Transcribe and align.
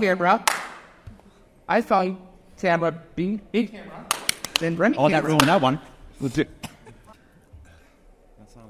camera. 0.00 0.44
I 1.68 1.80
saw 1.80 2.14
camera 2.58 2.92
being 3.14 3.40
big 3.52 3.70
camera. 3.70 4.06
Then 4.58 4.76
run 4.76 4.94
Oh, 4.98 5.08
that 5.08 5.24
ruined 5.24 5.42
that 5.42 5.60
one. 5.60 5.80
We'll 6.20 6.30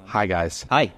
Hi, 0.07 0.27
guys. 0.27 0.65
Hey. 0.71 0.93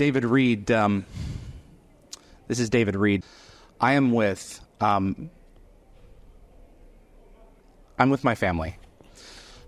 David 0.00 0.24
Reed. 0.24 0.70
Um, 0.70 1.04
this 2.48 2.58
is 2.58 2.70
David 2.70 2.96
Reed. 2.96 3.22
I 3.78 3.92
am 3.92 4.12
with. 4.12 4.58
Um, 4.80 5.28
I'm 7.98 8.08
with 8.08 8.24
my 8.24 8.34
family. 8.34 8.78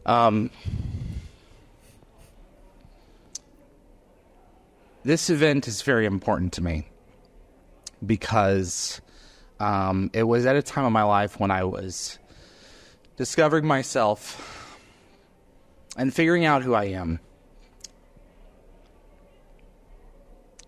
Um, 0.06 0.48
this 5.04 5.28
event 5.28 5.68
is 5.68 5.82
very 5.82 6.06
important 6.06 6.54
to 6.54 6.62
me 6.62 6.88
because 8.06 9.02
um, 9.60 10.10
it 10.14 10.22
was 10.22 10.46
at 10.46 10.56
a 10.56 10.62
time 10.62 10.86
of 10.86 10.92
my 10.92 11.02
life 11.02 11.38
when 11.38 11.50
I 11.50 11.64
was 11.64 12.18
discovering 13.18 13.66
myself 13.66 14.78
and 15.98 16.14
figuring 16.14 16.46
out 16.46 16.62
who 16.62 16.72
I 16.72 16.84
am. 16.84 17.20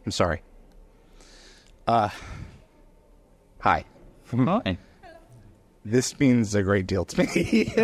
I'm 0.05 0.13
sorry. 0.13 0.43
Uh, 1.87 2.09
hi. 3.61 3.85
Hi. 4.31 4.79
This 5.87 6.19
means 6.19 6.55
a 6.55 6.63
great 6.63 6.87
deal 6.87 7.05
to 7.05 7.19
me. 7.19 7.65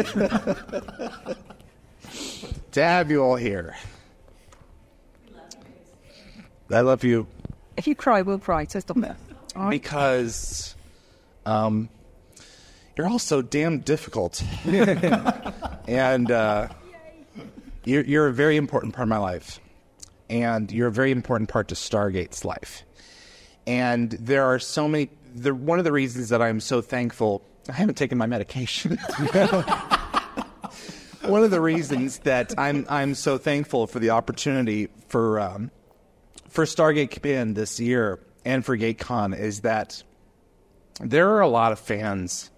to 2.72 2.82
have 2.82 3.10
you 3.10 3.22
all 3.22 3.36
here. 3.36 3.76
I 6.70 6.80
love 6.80 7.04
you 7.04 7.26
If 7.76 7.86
you 7.86 7.94
cry, 7.94 8.22
we'll 8.22 8.38
cry. 8.38 8.64
So 8.64 8.80
stop 8.80 8.96
it. 8.96 9.16
because 9.68 10.74
um, 11.44 11.90
you're 12.96 13.06
all 13.06 13.18
so 13.18 13.42
damn 13.42 13.80
difficult. 13.80 14.42
and 15.86 16.30
uh, 16.30 16.68
you're, 17.84 18.04
you're 18.04 18.28
a 18.28 18.32
very 18.32 18.56
important 18.56 18.94
part 18.94 19.04
of 19.04 19.10
my 19.10 19.18
life. 19.18 19.60
And 20.30 20.72
you're 20.72 20.88
a 20.88 20.92
very 20.92 21.10
important 21.10 21.50
part 21.50 21.68
to 21.68 21.74
Stargate's 21.74 22.44
life. 22.44 22.84
And 23.66 24.12
there 24.12 24.44
are 24.44 24.58
so 24.58 24.88
many. 24.88 25.10
The, 25.34 25.54
one 25.54 25.78
of 25.78 25.84
the 25.84 25.92
reasons 25.92 26.30
that 26.30 26.40
I'm 26.40 26.60
so 26.60 26.80
thankful, 26.80 27.42
I 27.68 27.72
haven't 27.72 27.96
taken 27.96 28.16
my 28.16 28.26
medication. 28.26 28.96
one 31.22 31.44
of 31.44 31.50
the 31.50 31.60
reasons 31.60 32.20
that 32.20 32.54
I'm 32.56 32.86
I'm 32.88 33.14
so 33.14 33.36
thankful 33.36 33.86
for 33.86 33.98
the 33.98 34.10
opportunity 34.10 34.88
for 35.08 35.38
um, 35.40 35.70
for 36.48 36.64
Stargate 36.64 37.10
Command 37.10 37.56
this 37.56 37.78
year 37.78 38.18
and 38.44 38.64
for 38.64 38.76
GateCon 38.76 39.38
is 39.38 39.60
that 39.60 40.02
there 41.00 41.30
are 41.30 41.40
a 41.40 41.48
lot 41.48 41.72
of 41.72 41.78
fans 41.78 42.50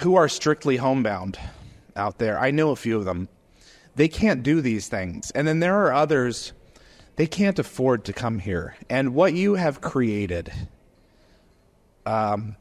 who 0.00 0.16
are 0.16 0.28
strictly 0.28 0.76
homebound 0.76 1.38
out 1.94 2.18
there. 2.18 2.38
I 2.38 2.50
know 2.50 2.70
a 2.70 2.76
few 2.76 2.98
of 2.98 3.04
them. 3.04 3.28
They 3.96 4.08
can't 4.08 4.42
do 4.42 4.60
these 4.60 4.88
things. 4.88 5.30
And 5.32 5.48
then 5.48 5.60
there 5.60 5.84
are 5.84 5.92
others 5.92 6.52
they 7.16 7.26
can't 7.26 7.58
afford 7.58 8.04
to 8.04 8.12
come 8.12 8.38
here. 8.38 8.76
And 8.88 9.14
what 9.14 9.32
you 9.32 9.54
have 9.54 9.80
created 9.80 10.52
um 12.04 12.56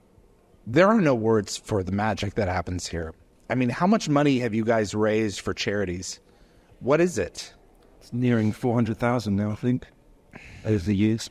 there 0.68 0.88
are 0.88 1.00
no 1.00 1.14
words 1.14 1.58
for 1.58 1.84
the 1.84 1.92
magic 1.92 2.36
that 2.36 2.48
happens 2.48 2.88
here. 2.88 3.14
I 3.50 3.56
mean, 3.56 3.70
how 3.70 3.86
much 3.86 4.10
money 4.10 4.40
have 4.40 4.56
you 4.56 4.66
guys 4.66 4.96
raised 4.96 5.42
for 5.42 5.54
charities? 5.54 6.20
What 6.80 7.00
is 7.00 7.20
it? 7.20 7.54
It's 8.00 8.12
nearing 8.12 8.52
400,000 8.52 9.36
now, 9.36 9.52
I 9.52 9.56
think, 9.56 9.86
over 10.66 10.78
the 10.78 10.96
years. 10.96 11.30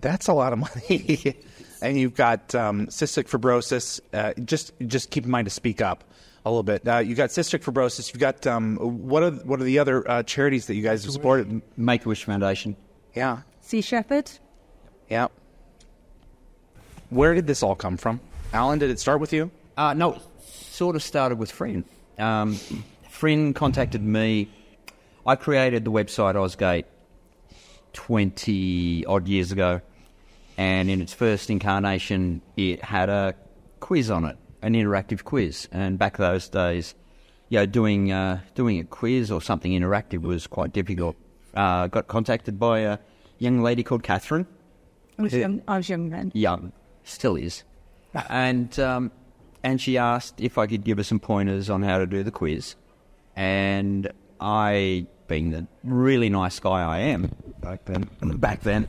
That's 0.00 0.28
a 0.28 0.32
lot 0.32 0.54
of 0.54 0.58
money. 0.58 1.36
and 1.82 1.98
you've 1.98 2.14
got 2.14 2.54
um, 2.54 2.86
cystic 2.86 3.28
fibrosis. 3.28 4.00
Uh, 4.14 4.32
just 4.44 4.72
just 4.86 5.10
keep 5.10 5.24
in 5.24 5.30
mind 5.30 5.44
to 5.46 5.50
speak 5.50 5.82
up 5.82 6.04
a 6.48 6.50
little 6.50 6.62
bit. 6.62 6.86
Uh, 6.86 6.98
you 6.98 7.14
got 7.14 7.30
cystic 7.30 7.62
fibrosis. 7.62 8.12
You've 8.12 8.20
got 8.20 8.46
um, 8.46 8.76
what 8.76 9.22
are 9.22 9.30
what 9.30 9.60
are 9.60 9.64
the 9.64 9.78
other 9.78 10.08
uh, 10.10 10.22
charities 10.22 10.66
that 10.66 10.74
you 10.74 10.82
guys 10.82 11.04
have 11.04 11.12
supported? 11.12 11.62
Make 11.76 12.04
a 12.06 12.08
Wish 12.08 12.24
Foundation. 12.24 12.76
Yeah, 13.14 13.42
Sea 13.60 13.80
Shepherd. 13.80 14.30
yeah. 15.08 15.28
Where 17.10 17.34
did 17.34 17.46
this 17.46 17.62
all 17.62 17.74
come 17.74 17.96
from, 17.96 18.20
Allan? 18.52 18.78
Did 18.78 18.90
it 18.90 19.00
start 19.00 19.20
with 19.20 19.32
you? 19.32 19.50
Uh, 19.78 19.94
no, 19.94 20.12
it 20.14 20.22
sort 20.42 20.94
of 20.94 21.02
started 21.02 21.38
with 21.38 21.50
Fryn. 21.50 21.84
Um, 22.18 22.54
Fryn 23.10 23.54
contacted 23.54 24.02
me. 24.02 24.50
I 25.26 25.34
created 25.36 25.84
the 25.84 25.90
website 25.90 26.34
Ozgate 26.34 26.84
20 27.94 29.06
odd 29.06 29.26
years 29.26 29.52
ago, 29.52 29.80
and 30.56 30.90
in 30.90 31.00
its 31.00 31.14
first 31.14 31.48
incarnation, 31.50 32.42
it 32.56 32.82
had 32.82 33.08
a 33.08 33.34
quiz 33.80 34.10
on 34.10 34.24
it, 34.26 34.36
an 34.62 34.74
interactive 34.74 35.24
quiz. 35.24 35.68
And 35.72 35.98
back 35.98 36.16
those 36.16 36.48
days, 36.48 36.94
you 37.48 37.58
know, 37.58 37.66
doing 37.66 38.12
uh, 38.12 38.40
doing 38.54 38.78
a 38.78 38.84
quiz 38.84 39.30
or 39.30 39.40
something 39.40 39.72
interactive 39.72 40.22
was 40.22 40.46
quite 40.46 40.72
difficult. 40.72 41.16
Uh, 41.54 41.86
got 41.86 42.08
contacted 42.08 42.58
by 42.58 42.80
a 42.80 42.98
young 43.38 43.62
lady 43.62 43.82
called 43.82 44.02
Catherine, 44.02 44.46
I 45.18 45.22
was 45.22 45.32
young, 45.32 45.62
I 45.66 45.76
was 45.78 45.88
young 45.88 46.10
then. 46.10 46.30
young, 46.34 46.72
still 47.02 47.34
is, 47.36 47.64
and 48.28 48.78
um, 48.78 49.10
and 49.64 49.80
she 49.80 49.98
asked 49.98 50.40
if 50.40 50.58
I 50.58 50.66
could 50.66 50.84
give 50.84 50.98
her 50.98 51.04
some 51.04 51.18
pointers 51.18 51.68
on 51.68 51.82
how 51.82 51.98
to 51.98 52.06
do 52.06 52.22
the 52.22 52.30
quiz, 52.30 52.76
and 53.34 54.10
I, 54.40 55.06
being 55.26 55.50
the 55.50 55.66
really 55.82 56.28
nice 56.28 56.60
guy 56.60 56.82
I 56.82 56.98
am 56.98 57.34
back 57.60 57.84
then, 57.86 58.08
back 58.38 58.62
then, 58.62 58.88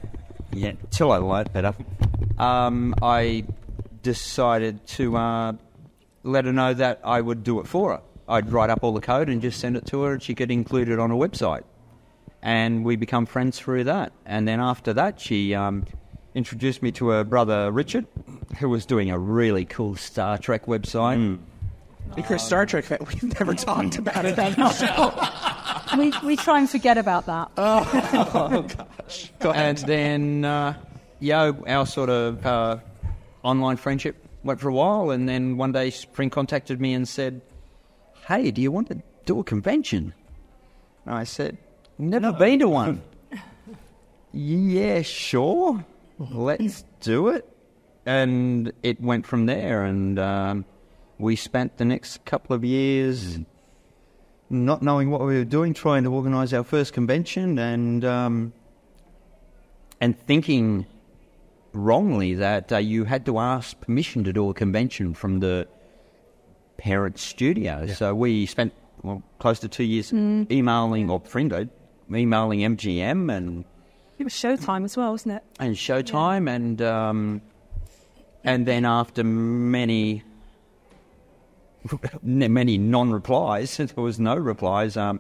yeah, 0.54 0.74
till 0.92 1.12
I 1.12 1.18
learnt 1.18 1.52
better, 1.52 1.74
um, 2.38 2.94
I 3.02 3.46
decided 4.02 4.86
to 4.88 5.16
uh, 5.18 5.54
let 6.24 6.46
her 6.46 6.54
know 6.54 6.74
that 6.74 7.02
I 7.04 7.22
would 7.22 7.44
do 7.44 7.60
it 7.60 7.68
for 7.68 7.94
her. 7.94 8.02
I'd 8.28 8.52
write 8.52 8.70
up 8.70 8.84
all 8.84 8.94
the 8.94 9.02
code 9.02 9.30
and 9.30 9.42
just 9.42 9.60
send 9.60 9.76
it 9.76 9.86
to 9.88 10.04
her, 10.04 10.14
and 10.14 10.22
she 10.22 10.36
could 10.36 10.52
include 10.52 10.90
it 10.90 11.00
on 11.00 11.12
a 11.12 11.16
website 11.16 11.64
and 12.42 12.86
we 12.86 12.96
become 12.96 13.26
friends 13.26 13.60
through 13.60 13.86
that. 13.86 14.12
And 14.26 14.48
then 14.48 14.60
after 14.60 14.94
that, 14.94 15.20
she 15.20 15.54
um, 15.54 15.86
introduced 16.34 16.82
me 16.82 16.92
to 16.94 17.10
her 17.10 17.24
brother 17.24 17.72
Richard, 17.72 18.06
who 18.60 18.70
was 18.70 18.86
doing 18.86 19.12
a 19.12 19.20
really 19.20 19.66
cool 19.66 19.96
Star 19.96 20.38
Trek 20.38 20.66
website. 20.66 21.38
If 22.18 22.30
you're 22.30 22.40
Star 22.40 22.66
Trek 22.66 22.90
we've 22.90 23.40
never 23.40 23.54
talked 23.56 23.98
about 23.98 24.26
it 24.26 24.40
on 24.40 24.54
the 24.54 24.70
show. 24.72 25.98
We, 25.98 26.14
we 26.26 26.36
try 26.36 26.60
and 26.60 26.70
forget 26.70 26.98
about 26.98 27.26
that. 27.26 27.56
Go 29.40 29.50
ahead. 29.50 29.80
And 29.80 29.88
then, 29.88 30.46
uh, 30.46 30.74
yeah, 31.20 31.52
our 31.68 31.86
sort 31.86 32.10
of 32.10 32.46
uh, 32.46 32.78
online 33.44 33.78
friendship 33.78 34.26
went 34.44 34.60
for 34.60 34.70
a 34.70 34.74
while. 34.74 35.12
And 35.12 35.28
then 35.28 35.58
one 35.58 35.72
day, 35.72 35.90
Spring 35.90 36.30
contacted 36.30 36.80
me 36.80 36.94
and 36.94 37.08
said, 37.08 37.42
Hey, 38.28 38.52
do 38.52 38.62
you 38.62 38.72
want 38.72 38.90
to 38.90 39.02
do 39.26 39.40
a 39.40 39.44
convention? 39.44 40.14
And 41.06 41.16
I 41.16 41.24
said, 41.24 41.58
Never 41.98 42.32
been 42.32 42.60
to 42.60 42.70
one. 42.70 43.02
yeah, 44.32 45.02
sure. 45.02 45.84
Let's 46.18 46.84
do 47.02 47.30
it. 47.30 47.48
And 48.06 48.72
it 48.84 49.02
went 49.02 49.26
from 49.26 49.46
there. 49.46 49.84
And 49.84 50.18
um, 50.18 50.66
we 51.18 51.36
spent 51.36 51.78
the 51.78 51.86
next 51.86 52.24
couple 52.26 52.56
of 52.56 52.64
years 52.64 53.40
not 54.50 54.82
knowing 54.82 55.12
what 55.12 55.22
we 55.22 55.38
were 55.38 55.44
doing, 55.44 55.74
trying 55.74 56.04
to 56.04 56.14
organise 56.14 56.54
our 56.54 56.64
first 56.64 56.94
convention, 56.94 57.60
and 57.60 58.04
um, 58.04 58.54
and 60.02 60.20
thinking 60.20 60.88
wrongly 61.74 62.34
that 62.36 62.72
uh, 62.72 62.78
you 62.78 63.06
had 63.06 63.26
to 63.26 63.40
ask 63.40 63.80
permission 63.82 64.24
to 64.24 64.34
do 64.34 64.50
a 64.50 64.54
convention 64.54 65.14
from 65.14 65.40
the 65.40 65.68
parent 66.78 67.20
studio. 67.20 67.88
So 67.88 68.16
we 68.16 68.46
spent 68.46 68.74
well, 69.04 69.24
close 69.40 69.60
to 69.60 69.68
two 69.68 69.84
years 69.84 70.12
emailing, 70.14 71.10
or 71.10 71.20
friended, 71.22 71.70
emailing 72.14 72.60
MGM 72.60 73.36
and 73.36 73.66
It 74.18 74.24
was 74.24 74.34
Showtime 74.34 74.84
as 74.86 74.98
well, 74.98 75.12
wasn't 75.12 75.36
it? 75.36 75.44
and 75.60 75.76
Showtime, 75.76 76.50
and 76.50 76.82
um, 76.82 77.42
and 78.44 78.66
then 78.66 78.86
after 78.86 79.24
many 79.24 80.24
many 82.22 82.78
non-replies, 82.78 83.78
there 83.78 84.04
was 84.04 84.20
no 84.20 84.36
replies. 84.36 84.98
Um, 84.98 85.20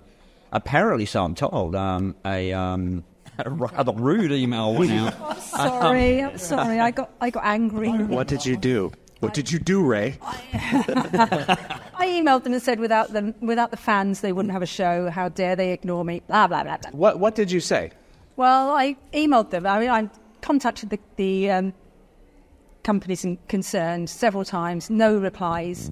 apparently, 0.51 1.05
so 1.05 1.23
I'm 1.23 1.35
told, 1.35 1.75
um, 1.75 2.15
a, 2.25 2.51
um, 2.53 3.03
a 3.45 3.49
rather 3.49 3.91
rude 3.93 4.31
email 4.31 4.73
went 4.73 4.91
out. 5.21 5.37
Sorry, 5.41 6.21
I'm 6.23 6.37
sorry. 6.37 6.79
I 6.79 6.91
got 6.91 7.11
I 7.21 7.29
got 7.29 7.43
angry. 7.45 7.89
What 7.89 8.27
did 8.27 8.45
you 8.45 8.57
do? 8.57 8.91
What 9.19 9.33
did 9.33 9.51
you 9.51 9.59
do, 9.59 9.85
Ray? 9.85 10.17
I 10.53 12.07
emailed 12.07 12.43
them 12.43 12.53
and 12.53 12.61
said 12.61 12.79
without 12.79 13.11
them, 13.11 13.35
without 13.41 13.69
the 13.71 13.77
fans, 13.77 14.21
they 14.21 14.31
wouldn't 14.31 14.53
have 14.53 14.61
a 14.61 14.65
show. 14.65 15.09
How 15.09 15.27
dare 15.27 15.55
they 15.57 15.73
ignore 15.73 16.05
me? 16.05 16.21
Blah 16.27 16.47
blah 16.47 16.63
blah. 16.63 16.77
blah. 16.77 16.91
What 16.91 17.19
What 17.19 17.35
did 17.35 17.51
you 17.51 17.59
say? 17.59 17.91
Well, 18.37 18.71
I 18.71 18.95
emailed 19.13 19.49
them. 19.49 19.65
I 19.65 19.79
mean, 19.79 19.89
I 19.89 20.09
contacted 20.41 20.89
the, 20.91 20.99
the 21.17 21.51
um, 21.51 21.73
companies 22.83 23.25
in- 23.25 23.37
concerned 23.49 24.09
several 24.09 24.45
times. 24.45 24.89
No 24.89 25.17
replies. 25.17 25.91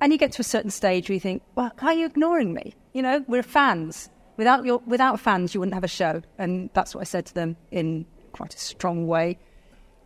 And 0.00 0.12
you 0.12 0.18
get 0.18 0.32
to 0.32 0.40
a 0.40 0.44
certain 0.44 0.70
stage 0.72 1.08
where 1.08 1.14
you 1.14 1.20
think, 1.20 1.42
well, 1.54 1.70
why 1.78 1.88
are 1.90 1.94
you 1.94 2.06
ignoring 2.06 2.52
me? 2.52 2.74
You 2.92 3.02
know, 3.02 3.24
we're 3.28 3.44
fans. 3.44 4.10
Without 4.36 4.64
your 4.64 4.80
without 4.86 5.20
fans, 5.20 5.54
you 5.54 5.60
wouldn't 5.60 5.74
have 5.74 5.84
a 5.84 5.88
show. 5.88 6.22
And 6.38 6.70
that's 6.74 6.94
what 6.94 7.00
I 7.00 7.04
said 7.04 7.26
to 7.26 7.34
them 7.34 7.56
in 7.70 8.06
quite 8.32 8.54
a 8.54 8.58
strong 8.58 9.06
way. 9.06 9.38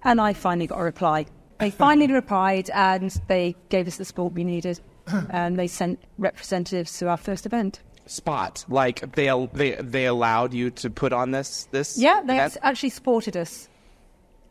And 0.04 0.20
I 0.20 0.32
finally 0.32 0.66
got 0.66 0.78
a 0.78 0.84
reply. 0.84 1.26
They 1.58 1.70
finally 1.86 2.12
replied, 2.12 2.70
and 2.70 3.10
they 3.28 3.56
gave 3.68 3.86
us 3.86 3.96
the 3.96 4.04
support 4.04 4.32
we 4.32 4.44
needed. 4.44 4.80
And 5.30 5.58
they 5.58 5.66
sent 5.66 5.98
representatives 6.18 6.96
to 6.98 7.08
our 7.08 7.16
first 7.16 7.44
event. 7.44 7.80
Spot 8.06 8.64
like 8.68 9.12
they 9.14 9.48
they 9.52 9.72
they 9.72 10.06
allowed 10.06 10.54
you 10.54 10.70
to 10.70 10.90
put 10.90 11.12
on 11.12 11.32
this 11.32 11.68
this. 11.70 11.98
Yeah, 11.98 12.22
they 12.24 12.36
event? 12.36 12.56
actually 12.62 12.90
supported 12.90 13.36
us. 13.36 13.68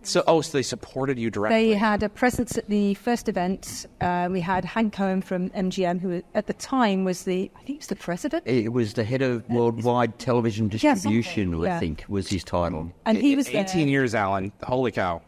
So 0.02 0.24
oh, 0.28 0.40
so 0.42 0.58
they 0.58 0.64
supported 0.64 1.20
you 1.20 1.30
directly. 1.30 1.72
They 1.72 1.74
had 1.78 2.04
a 2.04 2.10
presence 2.10 2.58
at 2.58 2.70
the 2.70 2.94
first 2.94 3.28
event. 3.28 3.86
Uh, 4.00 4.30
we 4.32 4.40
had 4.40 4.64
Hank 4.64 4.94
Cohen 4.94 5.22
from 5.22 5.50
MGM, 5.50 6.00
who 6.00 6.24
at 6.34 6.48
the 6.48 6.54
time 6.54 7.04
was 7.04 7.24
the, 7.24 7.52
I 7.54 7.58
think 7.58 7.68
he 7.68 7.76
was 7.78 7.88
the 7.88 7.96
president. 7.98 8.48
It 8.48 8.72
was 8.72 8.94
the 8.94 9.04
head 9.04 9.22
of 9.22 9.48
worldwide 9.50 10.18
television 10.18 10.70
Yeah, 10.72 10.94
something, 10.94 11.20
distribution, 11.20 11.54
I 11.62 11.66
yeah. 11.66 11.80
think, 11.80 12.06
was 12.08 12.30
his 12.30 12.46
title. 12.46 12.94
And 13.06 13.18
he 13.18 13.36
was 13.36 13.48
there. 13.48 13.62
Eighteen 13.64 13.90
years, 13.90 14.16
Allan. 14.16 14.52
Holy 14.64 14.92
cow! 14.92 15.22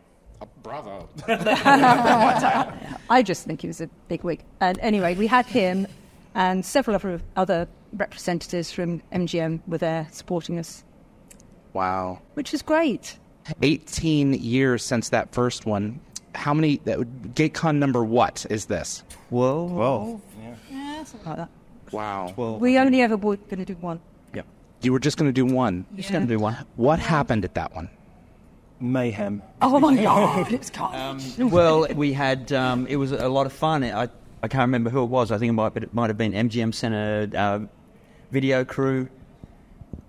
bravo. 0.64 1.10
I 1.28 3.24
just 3.24 3.46
think 3.46 3.62
he 3.62 3.68
was 3.68 3.82
a 3.82 3.88
big 4.08 4.24
wig. 4.24 4.44
And 4.60 4.80
anyway, 4.80 5.16
we 5.16 5.28
had 5.28 5.46
him 5.46 5.88
and 6.36 6.66
several 6.66 6.96
other, 6.96 7.22
other 7.36 7.68
representatives 7.94 8.72
from 8.72 9.02
MGM 9.12 9.62
were 9.68 9.78
there 9.78 10.08
supporting 10.12 10.58
us, 10.60 10.84
Wow. 11.74 12.22
which 12.36 12.54
is 12.54 12.62
great. 12.62 13.18
18 13.62 14.34
years 14.34 14.84
since 14.84 15.10
that 15.10 15.34
first 15.34 15.66
one. 15.66 16.00
How 16.36 16.54
many? 16.54 16.78
That, 16.86 17.00
GateCon 17.36 17.78
number 17.78 18.04
what 18.04 18.46
is 18.50 18.66
this? 18.66 19.04
Well, 19.30 19.68
Well, 19.68 20.22
Yeah, 20.70 21.04
something 21.04 21.30
like 21.30 21.38
that. 21.38 21.50
Wow. 21.92 22.34
We 22.60 22.78
only 22.78 23.02
ever 23.02 23.18
were 23.18 23.36
going 23.36 23.60
to 23.60 23.66
do 23.66 23.76
one. 23.76 24.00
yeah. 24.34 24.44
You 24.82 24.94
were 24.94 25.00
just 25.00 25.18
going 25.18 25.28
to 25.28 25.34
do 25.34 25.46
one. 25.46 25.86
Just 25.96 26.12
going 26.12 26.26
to 26.26 26.34
do 26.34 26.40
one. 26.40 26.56
What 26.78 27.00
happened 27.00 27.44
at 27.44 27.56
that 27.56 27.76
one? 27.76 27.90
mayhem. 28.82 29.42
Oh 29.62 29.80
my 29.80 29.96
God, 30.04 30.52
it's 30.52 30.70
carnage. 30.70 31.38
well, 31.38 31.88
we 31.94 32.14
had 32.14 32.52
um, 32.52 32.88
it 32.88 32.96
was 32.96 33.12
a 33.12 33.30
lot 33.30 33.46
of 33.46 33.54
fun. 33.54 33.84
I 33.84 34.10
I 34.44 34.48
can't 34.48 34.62
remember 34.62 34.90
who 34.90 35.04
it 35.04 35.10
was. 35.10 35.32
I 35.32 35.38
think 35.38 35.50
it 35.50 35.54
might 35.54 35.78
it 35.78 35.94
might 35.94 36.10
have 36.10 36.18
been 36.18 36.34
MGM 36.34 36.74
Center 36.74 37.30
uh, 37.36 37.60
video 38.32 38.66
crew 38.66 39.08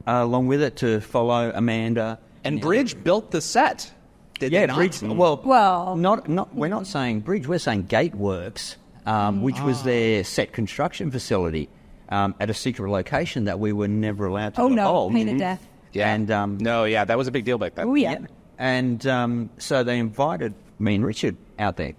uh, 0.06 0.20
along 0.22 0.46
with 0.46 0.62
it 0.62 0.76
to 0.76 1.00
follow 1.00 1.52
Amanda. 1.54 2.18
And 2.44 2.60
Bridge 2.60 3.02
built 3.02 3.30
the 3.30 3.40
set. 3.40 3.92
Did 4.38 4.52
yeah, 4.52 4.66
they 4.66 4.88
not? 4.88 5.02
Well, 5.16 5.40
Well- 5.44 5.96
not 5.96 6.28
not 6.28 6.54
we're 6.54 6.68
not 6.68 6.86
saying 6.86 7.20
Bridge. 7.20 7.46
We're 7.46 7.58
saying 7.58 7.84
Gateworks, 7.84 8.76
um, 9.06 9.42
which 9.42 9.60
was 9.60 9.82
their 9.84 10.24
set 10.24 10.52
construction 10.52 11.10
facility 11.10 11.68
um, 12.08 12.34
at 12.40 12.50
a 12.50 12.54
secret 12.54 12.90
location 12.90 13.44
that 13.44 13.60
we 13.60 13.72
were 13.72 13.88
never 13.88 14.26
allowed 14.26 14.54
to. 14.56 14.62
Oh, 14.62 14.68
no, 14.68 14.74
divulge. 14.84 15.12
pain 15.12 15.28
of 15.28 15.38
death. 15.38 15.66
Yeah. 15.92 16.12
And 16.12 16.30
um, 16.30 16.58
No, 16.58 16.84
yeah, 16.84 17.04
that 17.04 17.16
was 17.16 17.28
a 17.28 17.30
big 17.30 17.44
deal 17.44 17.58
back 17.58 17.74
then. 17.74 17.86
Oh, 17.86 17.94
yeah. 17.94 18.18
And 18.58 19.06
um, 19.06 19.50
so 19.58 19.82
they 19.84 19.98
invited 19.98 20.54
me 20.78 20.94
and 20.96 21.04
Richard 21.06 21.36
out 21.58 21.76
there. 21.76 21.92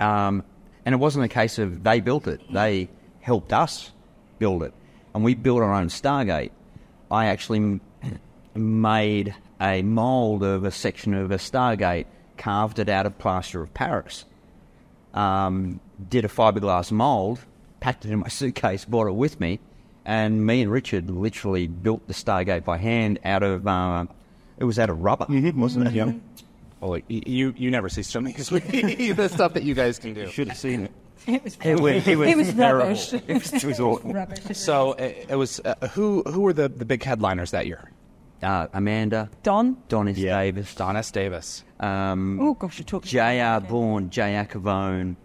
Um, 0.00 0.44
and 0.84 0.94
it 0.94 0.98
wasn't 0.98 1.24
a 1.24 1.28
case 1.28 1.58
of 1.58 1.82
they 1.82 2.00
built 2.00 2.26
it, 2.26 2.40
they 2.52 2.88
helped 3.20 3.52
us 3.52 3.92
build 4.38 4.62
it. 4.62 4.72
And 5.14 5.24
we 5.24 5.34
built 5.34 5.62
our 5.62 5.72
own 5.72 5.88
Stargate. 5.88 6.50
I 7.10 7.26
actually 7.26 7.58
m- 7.58 7.80
made 8.54 9.34
a 9.60 9.82
mould 9.82 10.42
of 10.42 10.64
a 10.64 10.70
section 10.70 11.14
of 11.14 11.30
a 11.30 11.36
Stargate, 11.36 12.06
carved 12.36 12.78
it 12.78 12.88
out 12.88 13.06
of 13.06 13.18
plaster 13.18 13.60
of 13.62 13.72
Paris. 13.74 14.24
Um, 15.14 15.80
did 16.08 16.24
a 16.24 16.28
fiberglass 16.28 16.92
mould, 16.92 17.40
packed 17.80 18.04
it 18.04 18.10
in 18.12 18.20
my 18.20 18.28
suitcase, 18.28 18.84
brought 18.84 19.08
it 19.08 19.14
with 19.14 19.40
me, 19.40 19.58
and 20.04 20.44
me 20.46 20.62
and 20.62 20.70
Richard 20.70 21.10
literally 21.10 21.66
built 21.66 22.06
the 22.06 22.14
Stargate 22.14 22.64
by 22.64 22.78
hand 22.78 23.18
out 23.24 23.42
of 23.42 23.66
uh, 23.66 24.06
it 24.58 24.64
was 24.64 24.78
out 24.78 24.90
of 24.90 25.00
rubber. 25.02 25.26
Wasn't 25.28 25.86
it? 25.88 25.92
Yeah. 25.94 26.12
Well, 26.80 27.00
you 27.08 27.52
you 27.56 27.70
never 27.70 27.88
see 27.88 28.02
something 28.02 28.34
amaze 28.34 28.52
me. 28.52 29.12
the 29.12 29.28
stuff 29.28 29.54
that 29.54 29.64
you 29.64 29.74
guys 29.74 29.98
can 29.98 30.14
do. 30.14 30.28
Should 30.28 30.48
have 30.48 30.58
seen 30.58 30.84
it. 30.84 30.92
It 31.26 31.42
was, 31.44 31.58
It 31.62 31.80
was, 31.80 32.06
it 32.08 32.16
was, 32.16 32.28
it 32.28 32.36
was 32.36 32.52
terrible. 32.54 32.86
rubbish. 32.86 33.12
It 33.12 33.28
was, 33.28 33.52
it 33.52 33.64
was 33.64 33.80
awful. 33.80 34.12
rubbish. 34.12 34.56
So 34.56 34.92
it, 34.92 35.26
it 35.30 35.34
was 35.34 35.60
uh, 35.64 35.74
who 35.88 36.22
who 36.22 36.40
were 36.42 36.52
the, 36.52 36.68
the 36.68 36.84
big 36.84 37.02
headliners 37.02 37.50
that 37.50 37.66
year? 37.66 37.90
Uh, 38.42 38.68
Amanda, 38.72 39.28
Don? 39.42 39.76
Donis 39.88 40.16
Yeah. 40.16 40.38
Davis, 40.40 40.74
Don 40.74 40.96
S. 40.96 41.10
Davis. 41.10 41.64
um, 41.80 42.38
Oh, 42.40 42.54
gosh, 42.54 42.78
you're 42.78 42.84
talking. 42.84 43.08
J.R. 43.08 43.60
Bourne, 43.60 44.10
J.R. 44.10 44.44
Cavone, 44.46 45.16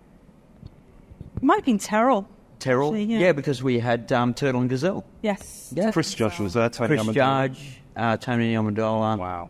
Might 1.41 1.55
have 1.57 1.65
been 1.65 1.77
Teryl. 1.77 2.25
Teryl. 2.59 2.87
Actually, 2.87 3.03
yeah. 3.05 3.19
yeah. 3.19 3.31
because 3.33 3.61
we 3.61 3.77
had 3.79 4.11
um, 4.11 4.33
Turtle 4.33 4.61
and 4.61 4.69
Gazelle. 4.69 5.05
Yes. 5.21 5.71
Yeah. 5.75 5.91
Chris 5.91 6.13
Judge 6.13 6.39
was 6.39 6.53
there. 6.53 6.69
Tony 6.69 6.87
Chris 6.95 7.01
Amendola. 7.01 7.13
Judge, 7.49 7.81
uh, 7.95 8.17
Tony 8.17 8.53
Amendola, 8.55 9.17
Wow. 9.17 9.49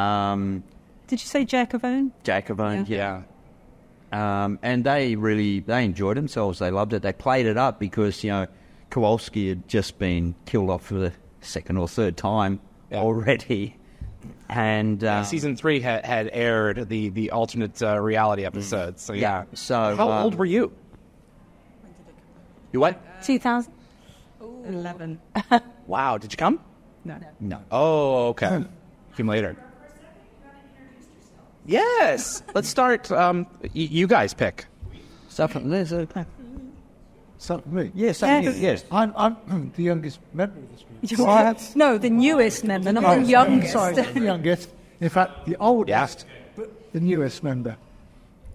um, 0.00 0.62
Did 1.08 1.20
you 1.20 1.26
say 1.26 1.44
Jack 1.44 1.72
Avone? 1.72 2.12
Jack 2.22 2.46
Cavone, 2.48 2.88
Yeah. 2.88 3.22
Um, 4.12 4.58
and 4.62 4.84
they 4.84 5.16
really 5.16 5.60
they 5.60 5.84
enjoyed 5.86 6.16
themselves. 6.18 6.58
They 6.58 6.70
loved 6.70 6.92
it. 6.92 7.00
They 7.02 7.14
played 7.14 7.46
it 7.46 7.56
up 7.56 7.80
because 7.80 8.22
you 8.22 8.30
know 8.30 8.46
Kowalski 8.90 9.48
had 9.48 9.66
just 9.68 9.98
been 9.98 10.34
killed 10.44 10.68
off 10.68 10.84
for 10.84 10.94
the 10.94 11.12
second 11.40 11.78
or 11.78 11.88
third 11.88 12.16
time 12.18 12.60
Yeah. 12.92 12.98
already, 13.00 13.76
and 14.48 15.02
uh, 15.02 15.24
Season 15.24 15.56
three 15.56 15.80
had, 15.80 16.04
had 16.04 16.30
aired 16.32 16.88
the 16.88 17.08
the 17.08 17.30
alternate 17.32 17.82
uh, 17.82 17.98
reality 18.00 18.44
episodes. 18.44 19.02
So 19.02 19.12
yeah. 19.12 19.20
Yeah, 19.20 19.44
so, 19.54 19.96
how 19.96 20.10
uh, 20.10 20.22
old 20.22 20.34
were 20.36 20.44
you? 20.44 20.72
You 22.72 22.80
what? 22.80 22.98
2011. 23.24 25.20
Wow. 25.86 26.16
Did 26.16 26.32
you 26.32 26.36
come? 26.36 26.60
No. 27.04 27.18
no. 27.40 27.60
Oh, 27.70 28.28
okay. 28.28 28.64
Came 29.16 29.26
later. 29.26 29.56
Yes. 31.66 32.42
Let's 32.54 32.68
start. 32.68 33.10
Um, 33.10 33.46
y- 33.62 33.70
you 33.72 34.06
guys 34.06 34.32
pick. 34.34 34.66
Stuff 35.28 35.54
there's 35.54 35.92
a 35.92 36.06
So, 37.38 37.62
me? 37.66 37.90
yeah, 37.94 38.12
something, 38.12 38.44
Yes. 38.44 38.58
yes. 38.58 38.84
I'm, 38.92 39.12
I'm 39.16 39.72
the 39.76 39.82
youngest 39.82 40.20
member 40.32 40.58
of 40.58 40.70
this 40.70 40.82
group. 40.82 40.91
I 41.18 41.56
No, 41.74 41.98
the 41.98 42.10
newest 42.10 42.64
member, 42.64 42.92
not 42.92 43.04
oh, 43.04 43.20
the 43.20 43.26
youngest. 43.26 43.72
Sorry, 43.72 43.94
the 43.94 44.20
youngest. 44.20 44.68
In 45.00 45.08
fact, 45.08 45.46
the 45.46 45.56
oldest, 45.56 46.26
Yeah. 46.26 46.42
but 46.56 46.92
the 46.92 47.00
newest 47.00 47.42
member. 47.42 47.76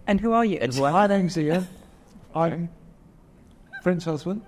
And 0.07 0.21
who 0.21 0.31
are 0.31 0.45
you? 0.45 0.59
My 0.79 1.07
name's 1.07 1.37
Ian. 1.37 1.67
I'm 2.33 2.69
Fryn's 3.83 4.05
husband. 4.05 4.41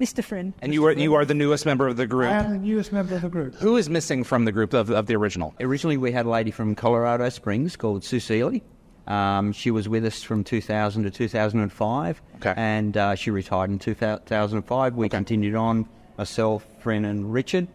Mr. 0.00 0.22
Fryn. 0.22 0.52
And 0.60 0.74
you 0.74 0.84
are 0.86 0.92
you 0.92 1.14
are 1.14 1.24
the 1.24 1.34
newest 1.34 1.64
member 1.64 1.88
of 1.88 1.96
the 1.96 2.06
group. 2.06 2.28
I 2.30 2.34
am 2.44 2.50
the 2.50 2.58
newest 2.58 2.92
member 2.92 3.14
of 3.14 3.22
the 3.22 3.28
group. 3.30 3.54
Who 3.54 3.76
is 3.76 3.88
missing 3.88 4.24
from 4.24 4.44
the 4.44 4.52
group 4.52 4.74
of, 4.74 4.90
of 4.90 5.06
the 5.06 5.16
original? 5.16 5.54
Originally, 5.60 5.96
we 5.96 6.12
had 6.12 6.26
a 6.26 6.28
lady 6.28 6.50
from 6.50 6.74
Colorado 6.74 7.28
Springs 7.30 7.76
called 7.76 8.04
Sue 8.04 8.20
Seeley. 8.20 8.62
Um, 9.06 9.52
she 9.52 9.70
was 9.70 9.88
with 9.88 10.04
us 10.04 10.22
from 10.22 10.42
2000 10.44 11.04
to 11.04 11.10
2005, 11.10 12.22
Okay. 12.36 12.54
and 12.56 12.96
uh, 12.96 13.14
she 13.14 13.30
retired 13.30 13.70
in 13.70 13.78
2005. 13.78 14.94
We 14.96 15.08
continued 15.08 15.54
on, 15.54 15.88
myself, 16.18 16.66
Fryn, 16.82 17.04
and 17.08 17.32
Richard, 17.32 17.68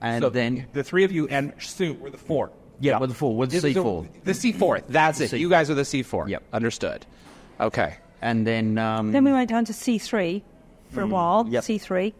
and 0.00 0.22
So 0.22 0.30
then 0.30 0.66
the 0.72 0.82
three 0.84 1.04
of 1.04 1.12
you 1.12 1.26
and 1.28 1.52
Sue 1.58 1.94
were 1.94 2.10
the 2.10 2.18
four. 2.18 2.50
yeah, 2.80 2.98
with 2.98 3.10
the 3.10 3.16
four, 3.16 3.36
with 3.36 3.50
the 3.50 3.60
C 3.60 3.74
four. 3.74 4.06
The 4.24 4.34
C 4.34 4.52
four. 4.52 4.80
That's 4.88 5.20
it. 5.20 5.30
C. 5.30 5.38
You 5.38 5.48
guys 5.48 5.70
are 5.70 5.74
the 5.74 5.84
C 5.84 6.02
four. 6.02 6.28
Yep. 6.28 6.42
Understood. 6.52 7.06
Okay. 7.60 7.96
and 8.22 8.46
then 8.46 8.78
um, 8.78 9.12
Then 9.12 9.24
we 9.24 9.32
went 9.32 9.48
down 9.50 9.64
to 9.64 9.72
C3 9.72 10.42
for 10.90 11.00
a 11.02 11.06
while. 11.06 11.46
Yep. 11.48 11.64
C3. 11.64 12.12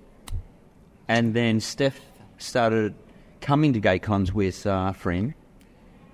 and 1.09 1.33
then 1.35 1.59
Stef 1.61 1.95
started 2.39 2.95
coming 3.41 3.73
to 3.73 3.81
GateCons 3.81 4.33
with 4.33 4.67
uh, 4.67 4.93
Fryn, 4.93 5.35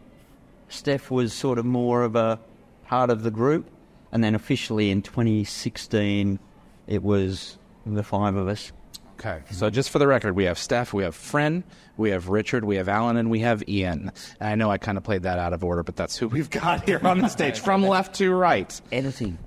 Stef 0.69 1.09
was 1.11 1.33
sort 1.33 1.57
of 1.59 1.65
more 1.65 2.03
of 2.03 2.15
a 2.15 2.39
part 2.87 3.09
of 3.09 3.23
the 3.23 3.31
group, 3.31 3.69
and 4.15 4.23
then 4.23 4.33
officially 4.33 4.91
in 4.91 5.01
2016, 5.01 6.39
it 6.87 7.03
was 7.03 7.57
the 7.85 8.01
five 8.01 8.37
of 8.37 8.47
us. 8.47 8.71
Okay, 9.19 9.41
so 9.51 9.69
just 9.69 9.89
for 9.89 9.99
the 9.99 10.07
record, 10.07 10.37
we 10.37 10.45
have 10.45 10.55
Stef, 10.55 10.93
we 10.93 11.03
have 11.03 11.17
Fryn, 11.17 11.63
we 11.97 12.11
have 12.11 12.29
Richard, 12.29 12.63
we 12.63 12.77
have 12.77 12.87
Allan, 12.87 13.17
and 13.17 13.29
we 13.29 13.41
have 13.41 13.67
Ian. 13.67 14.13
And 14.39 14.49
I 14.49 14.55
know 14.55 14.71
I 14.71 14.77
kind 14.77 14.97
of 14.97 15.03
played 15.03 15.23
that 15.23 15.37
out 15.37 15.51
of 15.51 15.65
order, 15.65 15.83
but 15.83 15.97
that's 15.97 16.15
who 16.15 16.29
we've 16.29 16.49
got 16.49 16.85
here 16.85 17.01
on 17.03 17.17
the 17.17 17.27
stage, 17.27 17.59
from 17.59 17.83
left 17.83 18.15
to 18.15 18.33
right. 18.33 18.79
Editing. 18.89 19.37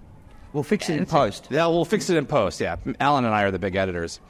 We'll 0.53 0.65
fix 0.65 0.91
it 0.91 0.99
in 0.99 1.07
post. 1.07 1.49
Yeah, 1.51 1.69
we'll 1.69 1.87
fix 1.87 2.11
it 2.11 2.19
in 2.19 2.27
post. 2.27 2.61
Yeah, 2.61 2.77
Allan 3.01 3.25
and 3.25 3.35
I 3.35 3.45
are 3.45 3.51
the 3.51 3.59
big 3.59 3.75
editors. 3.75 4.21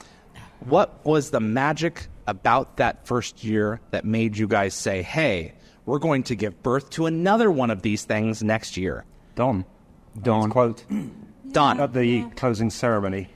What 0.60 1.04
was 1.04 1.30
the 1.30 1.40
magic 1.40 2.06
about 2.28 2.76
that 2.76 3.08
first 3.08 3.42
year 3.42 3.80
that 3.90 4.04
made 4.04 4.36
you 4.36 4.46
guys 4.46 4.72
say, 4.74 5.02
"Hey, 5.02 5.54
we're 5.84 5.98
going 5.98 6.22
to 6.24 6.36
give 6.36 6.62
birth 6.62 6.90
to 6.90 7.06
another 7.06 7.50
one 7.50 7.72
of 7.72 7.82
these 7.82 8.04
things 8.04 8.40
next 8.40 8.76
year"? 8.76 9.04
Don. 9.34 9.64
Don. 10.22 10.50
Quote 10.50 10.84
Don. 11.52 11.80
at 11.80 11.92
the 11.92 12.22
closing 12.36 12.70
ceremony, 12.70 13.28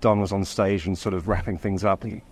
Don 0.00 0.20
was 0.20 0.32
on 0.32 0.44
stage 0.44 0.86
and 0.86 0.96
sort 0.96 1.14
of 1.14 1.28
wrapping 1.28 1.58
things 1.58 1.84
up. 1.84 2.04
He, 2.04 2.22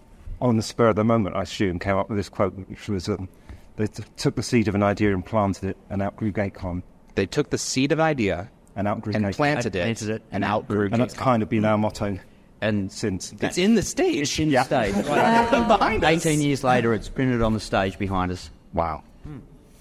on 0.40 0.56
the 0.56 0.62
spur 0.62 0.88
of 0.88 0.96
the 0.96 1.04
moment, 1.04 1.36
I 1.36 1.42
assume, 1.42 1.78
came 1.78 1.96
up 1.96 2.08
with 2.08 2.16
this 2.18 2.28
quote, 2.28 2.54
which 2.68 2.88
was, 2.88 3.08
um, 3.08 3.28
"They 3.76 3.86
t- 3.88 4.04
took 4.16 4.36
the 4.36 4.42
seed 4.42 4.68
of 4.68 4.74
an 4.74 4.82
idea 4.82 5.12
and 5.12 5.24
planted 5.24 5.64
it, 5.70 5.76
and 5.90 6.00
outgrew 6.00 6.32
GateCon, 6.32 6.82
They 7.16 7.26
took 7.26 7.50
the 7.50 7.58
seed 7.58 7.90
of 7.92 7.98
idea 8.00 8.48
and 8.76 8.86
outgrew 8.86 9.14
and 9.14 9.24
GateCon." 9.24 9.34
planted 9.36 9.74
it, 9.76 9.82
Planted 9.82 10.08
it. 10.10 10.22
and 10.30 10.44
outgrew. 10.44 10.88
and 10.92 11.00
that's 11.02 11.14
kind 11.14 11.42
of 11.42 11.48
been 11.48 11.64
our 11.64 11.76
motto 11.76 12.18
And 12.60 12.90
since. 12.92 13.32
it's 13.40 13.58
in 13.58 13.74
the 13.74 13.82
stage. 13.82 14.38
in 14.40 14.50
the 14.50 14.62
stage. 14.64 14.94
behind 15.04 16.04
us. 16.04 16.10
18 16.26 16.40
years 16.40 16.62
later, 16.64 16.94
it's 16.94 17.08
printed 17.08 17.42
on 17.42 17.52
the 17.54 17.60
stage 17.60 17.98
behind 17.98 18.30
us. 18.32 18.50
Wow. 18.72 19.02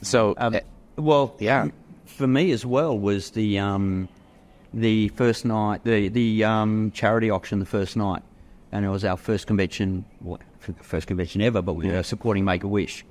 So, 0.02 0.34
Um, 0.38 0.56
eh, 0.56 0.60
well, 0.96 1.36
yeah. 1.40 1.68
For 2.18 2.28
me 2.28 2.52
as 2.52 2.66
well 2.66 2.98
was 2.98 3.32
the 3.32 3.60
um, 3.60 4.10
the 4.74 5.08
first 5.10 5.46
night, 5.46 5.84
the 5.84 6.10
the 6.10 6.44
um, 6.44 6.92
charity 6.92 7.30
auction, 7.30 7.60
the 7.60 7.66
first 7.66 7.96
night, 7.96 8.24
and 8.72 8.84
it 8.84 8.90
was 8.90 9.06
our 9.06 9.18
first 9.18 9.46
convention, 9.48 10.04
well, 10.22 10.40
first 10.82 11.08
convention 11.08 11.42
ever, 11.42 11.62
but 11.62 11.74
we 11.74 11.88
were 11.88 12.04
supporting 12.04 12.44
Make 12.44 12.64
a 12.64 12.68
Wish, 12.68 13.06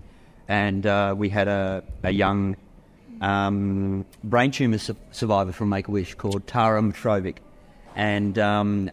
and 0.49 0.85
uh, 0.85 1.15
we 1.17 1.29
had 1.29 1.47
a 1.47 1.85
a 2.03 2.11
young 2.11 2.57
um, 3.21 4.05
brain 4.25 4.51
tumor 4.51 4.79
su- 4.79 4.97
survivor 5.13 5.53
from 5.53 5.69
Make 5.69 5.87
a 5.87 5.93
Wish 5.93 6.15
called 6.17 6.47
Tara 6.49 6.83
Mitrovic, 6.83 7.37
and 7.95 8.37
um, 8.39 8.91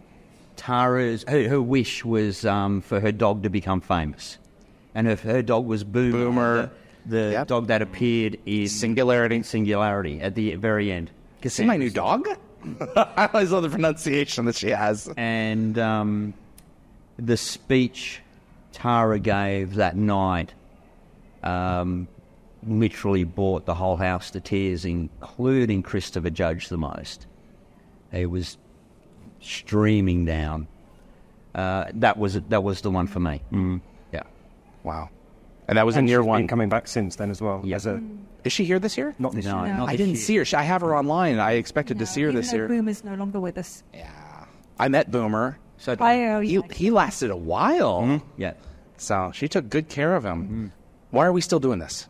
Tara's 0.55 1.25
her, 1.27 1.50
her 1.50 1.62
wish 1.62 2.05
was 2.05 2.46
um, 2.46 2.82
for 2.82 3.00
her 3.00 3.12
dog 3.12 3.41
to 3.43 3.50
become 3.50 3.82
famous, 3.82 4.38
and 4.93 5.08
her, 5.08 5.15
her 5.15 5.41
dog 5.41 5.65
was 5.65 5.84
Boomer, 5.84 6.12
Boomer. 6.12 6.72
The, 7.05 7.31
Yep. 7.31 7.48
dog 7.48 7.67
that 7.67 7.81
appeared 7.81 8.38
in 8.45 8.67
Singularity. 8.67 9.43
Singularity 9.43 10.22
at 10.22 10.36
the 10.36 10.55
very 10.55 10.91
end. 10.91 11.12
See 11.45 11.65
my 11.65 11.77
new 11.77 11.89
dog? 11.89 12.27
I 12.95 13.29
always 13.33 13.51
love 13.51 13.63
the 13.63 13.69
pronunciation 13.69 14.45
that 14.45 14.55
she 14.55 14.69
has. 14.69 15.10
And 15.17 15.77
um, 15.77 16.33
the 17.17 17.36
speech 17.36 18.22
Tara 18.72 19.19
gave 19.19 19.75
that 19.75 19.98
night 19.98 20.53
um, 21.43 22.07
literally 22.65 23.25
brought 23.25 23.65
the 23.65 23.74
whole 23.75 23.98
house 23.98 24.31
to 24.31 24.39
tears, 24.39 24.86
including 24.86 25.83
Christopher 25.83 26.29
Judge 26.29 26.69
the 26.69 26.77
most. 26.77 27.27
It 28.13 28.27
was 28.27 28.57
streaming 29.41 30.24
down. 30.25 30.67
Uh, 31.53 31.86
that 31.95 32.17
was 32.17 32.39
that 32.50 32.63
was 32.63 32.81
the 32.81 32.89
one 32.89 33.07
for 33.07 33.19
me. 33.19 33.41
Mm. 33.51 33.81
Yeah. 34.12 34.24
Wow. 34.83 35.10
And 35.67 35.77
that 35.77 35.86
was 35.86 35.96
in 35.96 36.00
And 36.00 36.10
year 36.10 36.22
she's 36.22 36.27
one. 36.27 36.41
been 36.41 36.48
coming 36.48 36.70
back 36.70 36.88
since 36.88 37.15
then 37.15 37.29
as 37.32 37.41
well. 37.41 37.62
Yeah. 37.63 37.77
As 37.77 37.86
a, 37.86 38.01
Is 38.43 38.51
she 38.51 38.65
here 38.65 38.79
this 38.79 38.98
year? 38.98 39.15
not 39.20 39.34
this 39.34 39.46
No, 39.46 39.63
year. 39.63 39.74
not 39.77 39.88
I 39.89 39.96
didn't 39.96 40.15
year. 40.15 40.22
see 40.24 40.36
her. 40.38 40.46
She- 40.46 40.55
I 40.58 40.63
have 40.63 40.82
her 40.82 40.96
online. 40.96 41.39
I 41.39 41.53
expected 41.53 42.00
to 42.00 42.05
see 42.05 42.22
her 42.24 42.29
Even 42.29 42.41
this 42.41 42.51
year. 42.53 42.72
year. 42.72 42.89
is 42.89 43.03
no 43.03 43.15
longer 43.15 43.39
with 43.39 43.58
us. 43.58 43.84
Yeah. 43.93 44.10
I 44.77 44.88
met 44.89 45.10
Boomer. 45.12 45.58
So 45.77 45.96
I, 46.00 46.24
uh, 46.25 46.39
He, 46.41 46.62
he 46.72 46.91
lasted 46.91 47.32
a 47.32 47.38
while. 47.38 48.22
yeah. 48.38 48.53
So 48.98 49.32
she 49.34 49.48
took 49.48 49.70
good 49.70 49.88
care 49.89 50.15
of 50.15 50.24
him. 50.25 50.72
Why 51.12 51.25
are 51.25 51.32
we 51.34 51.41
still 51.41 51.60
doing 51.60 51.79
this? 51.79 52.08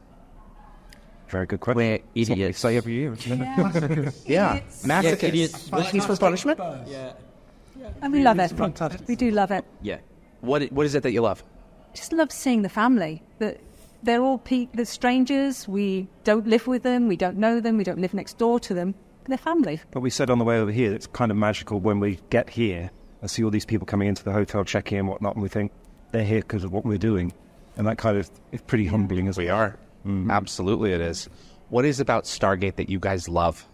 Very 1.30 1.46
good 1.48 1.60
question. 1.60 1.78
We're 1.78 1.94
It's 1.96 2.30
what 2.30 2.38
we 2.38 2.44
idiots. 2.44 2.60
say 2.60 2.78
every 2.78 2.94
year. 2.94 3.14
isn't 3.14 3.42
it? 3.42 4.14
Yeah. 4.28 4.60
Masochist. 4.84 5.24
idiots. 5.24 5.70
Gluttons 5.70 6.06
for 6.06 6.16
punishment? 6.18 6.60
Yeah. 6.88 7.14
And 8.02 8.14
we 8.14 8.24
love 8.24 8.40
it. 8.40 8.52
We 9.08 9.16
do 9.16 9.32
love 9.32 9.52
it. 9.52 9.66
Yeah. 9.82 9.98
What, 10.42 10.72
what 10.72 10.86
is 10.86 10.94
it 10.96 11.04
that 11.04 11.12
you 11.12 11.22
love? 11.22 11.44
Just 11.94 12.14
love 12.14 12.32
seeing 12.32 12.62
the 12.64 12.70
family. 12.70 13.22
That 13.40 13.60
they're 14.02 14.22
all 14.22 14.38
pe- 14.40 14.68
they're 14.74 14.86
strangers. 14.86 15.68
We 15.68 16.08
don't 16.24 16.48
live 16.48 16.68
with 16.68 16.84
them. 16.84 17.08
We 17.08 17.16
don't 17.16 17.38
know 17.38 17.60
them. 17.60 17.78
We 17.78 17.84
don't 17.84 18.00
live 18.00 18.14
next 18.14 18.38
door 18.38 18.60
to 18.62 18.74
them. 18.74 18.96
They're 19.26 19.38
family. 19.38 19.80
But 19.92 20.02
we 20.02 20.10
said 20.10 20.30
on 20.30 20.38
the 20.40 20.44
way 20.46 20.60
over 20.60 20.72
here, 20.72 20.94
it's 20.94 21.08
kind 21.08 21.32
of 21.32 21.38
magical 21.38 21.80
when 21.80 22.00
we 22.00 22.20
get 22.30 22.50
here 22.50 22.92
and 23.22 23.32
see 23.32 23.44
all 23.44 23.50
these 23.52 23.66
people 23.66 23.86
coming 23.86 24.08
into 24.10 24.24
the 24.24 24.34
hotel, 24.34 24.66
checking 24.66 24.98
in 24.98 25.00
and 25.02 25.10
whatnot, 25.10 25.36
and 25.36 25.42
we 25.44 25.48
think 25.48 25.72
they're 26.12 26.26
here 26.26 26.42
because 26.42 26.64
of 26.66 26.74
what 26.74 26.84
we're 26.84 26.98
doing. 26.98 27.32
And 27.78 27.88
that 27.88 27.98
kind 27.98 28.18
of 28.18 28.30
is 28.52 28.62
pretty 28.62 28.86
humbling 28.86 29.28
as 29.30 29.38
We 29.38 29.46
well. 29.46 29.56
are. 29.56 29.70
Mm-hmm. 30.06 30.30
Absolutely, 30.30 30.92
it 30.92 31.00
is. 31.00 31.30
What 31.70 31.86
is 31.86 32.00
about 32.02 32.26
Stargate 32.26 32.76
that 32.76 32.90
you 32.90 33.00
guys 33.00 33.30
love? 33.30 33.66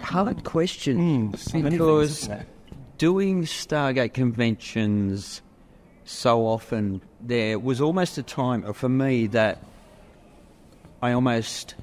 Hard 0.00 0.44
question. 0.44 0.98
Mm, 1.32 1.54
many 1.62 1.70
because 1.78 2.08
things, 2.20 2.22
isn't 2.22 2.40
it? 2.40 2.46
doing 2.98 3.42
Stargate 3.44 4.12
conventions 4.14 5.42
so 6.10 6.46
often, 6.46 7.00
there 7.20 7.58
was 7.58 7.80
almost 7.80 8.18
a 8.18 8.22
time 8.22 8.64
uh, 8.66 8.72
for 8.72 8.88
me 8.88 9.28
that 9.28 9.62
I 11.00 11.12
almost 11.12 11.76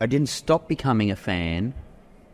I 0.00 0.06
didn't 0.06 0.30
stop 0.30 0.68
becoming 0.68 1.10
a 1.10 1.16
fan. 1.16 1.74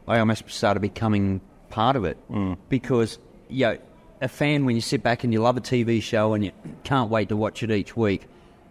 I 0.06 0.20
almost 0.20 0.48
started 0.48 0.80
becoming 0.80 1.40
part 1.70 1.96
of 1.96 2.04
it 2.04 2.16
mm. 2.30 2.56
because 2.68 3.18
you 3.48 3.66
know, 3.66 3.78
a 4.20 4.28
fan 4.28 4.64
when 4.64 4.76
you 4.76 4.80
sit 4.80 5.02
back 5.02 5.24
and 5.24 5.32
you 5.32 5.40
love 5.40 5.56
a 5.56 5.60
TV 5.60 6.00
show 6.00 6.34
and 6.34 6.44
you 6.44 6.52
can't 6.84 7.10
wait 7.10 7.28
to 7.30 7.36
watch 7.36 7.62
it 7.62 7.70
each 7.70 7.96
week, 7.96 8.26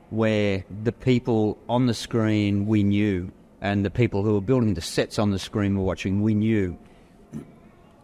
where 0.09 0.63
the 0.83 0.93
people 0.93 1.57
on 1.67 1.87
the 1.87 1.93
screen 1.93 2.65
we 2.65 2.83
knew 2.83 3.29
and 3.61 3.85
the 3.85 3.91
people 3.91 4.23
who 4.23 4.35
were 4.35 4.41
building 4.41 4.73
the 4.73 4.81
sets 4.81 5.19
on 5.19 5.31
the 5.31 5.39
screen 5.39 5.77
were 5.77 5.83
watching 5.83 6.21
we 6.21 6.33
knew. 6.33 6.77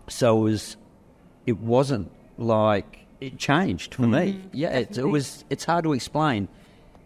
So 0.10 0.40
it 0.40 0.42
was, 0.42 0.78
it 1.46 1.58
wasn't 1.60 2.12
like 2.38 2.99
it 3.22 3.38
changed 3.38 3.96
for 3.96 4.04
me. 4.04 4.42
Yeah, 4.54 4.70
it, 4.70 4.98
it 4.98 5.06
was. 5.06 5.44
It's 5.50 5.66
hard 5.66 5.84
to 5.86 5.94
explain. 5.94 6.48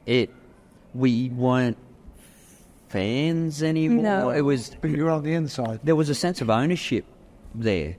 It 0.05 0.29
we 0.93 1.29
weren't 1.29 1.77
fans 2.89 3.63
anymore. 3.63 4.03
No. 4.03 4.29
It 4.29 4.41
was 4.41 4.75
But 4.81 4.91
you 4.91 5.03
were 5.05 5.09
on 5.11 5.23
the 5.23 5.33
inside. 5.33 5.79
there 5.83 5.95
was 5.95 6.09
a 6.09 6.15
sense 6.15 6.41
of 6.41 6.49
ownership 6.49 7.05
there. 7.55 7.97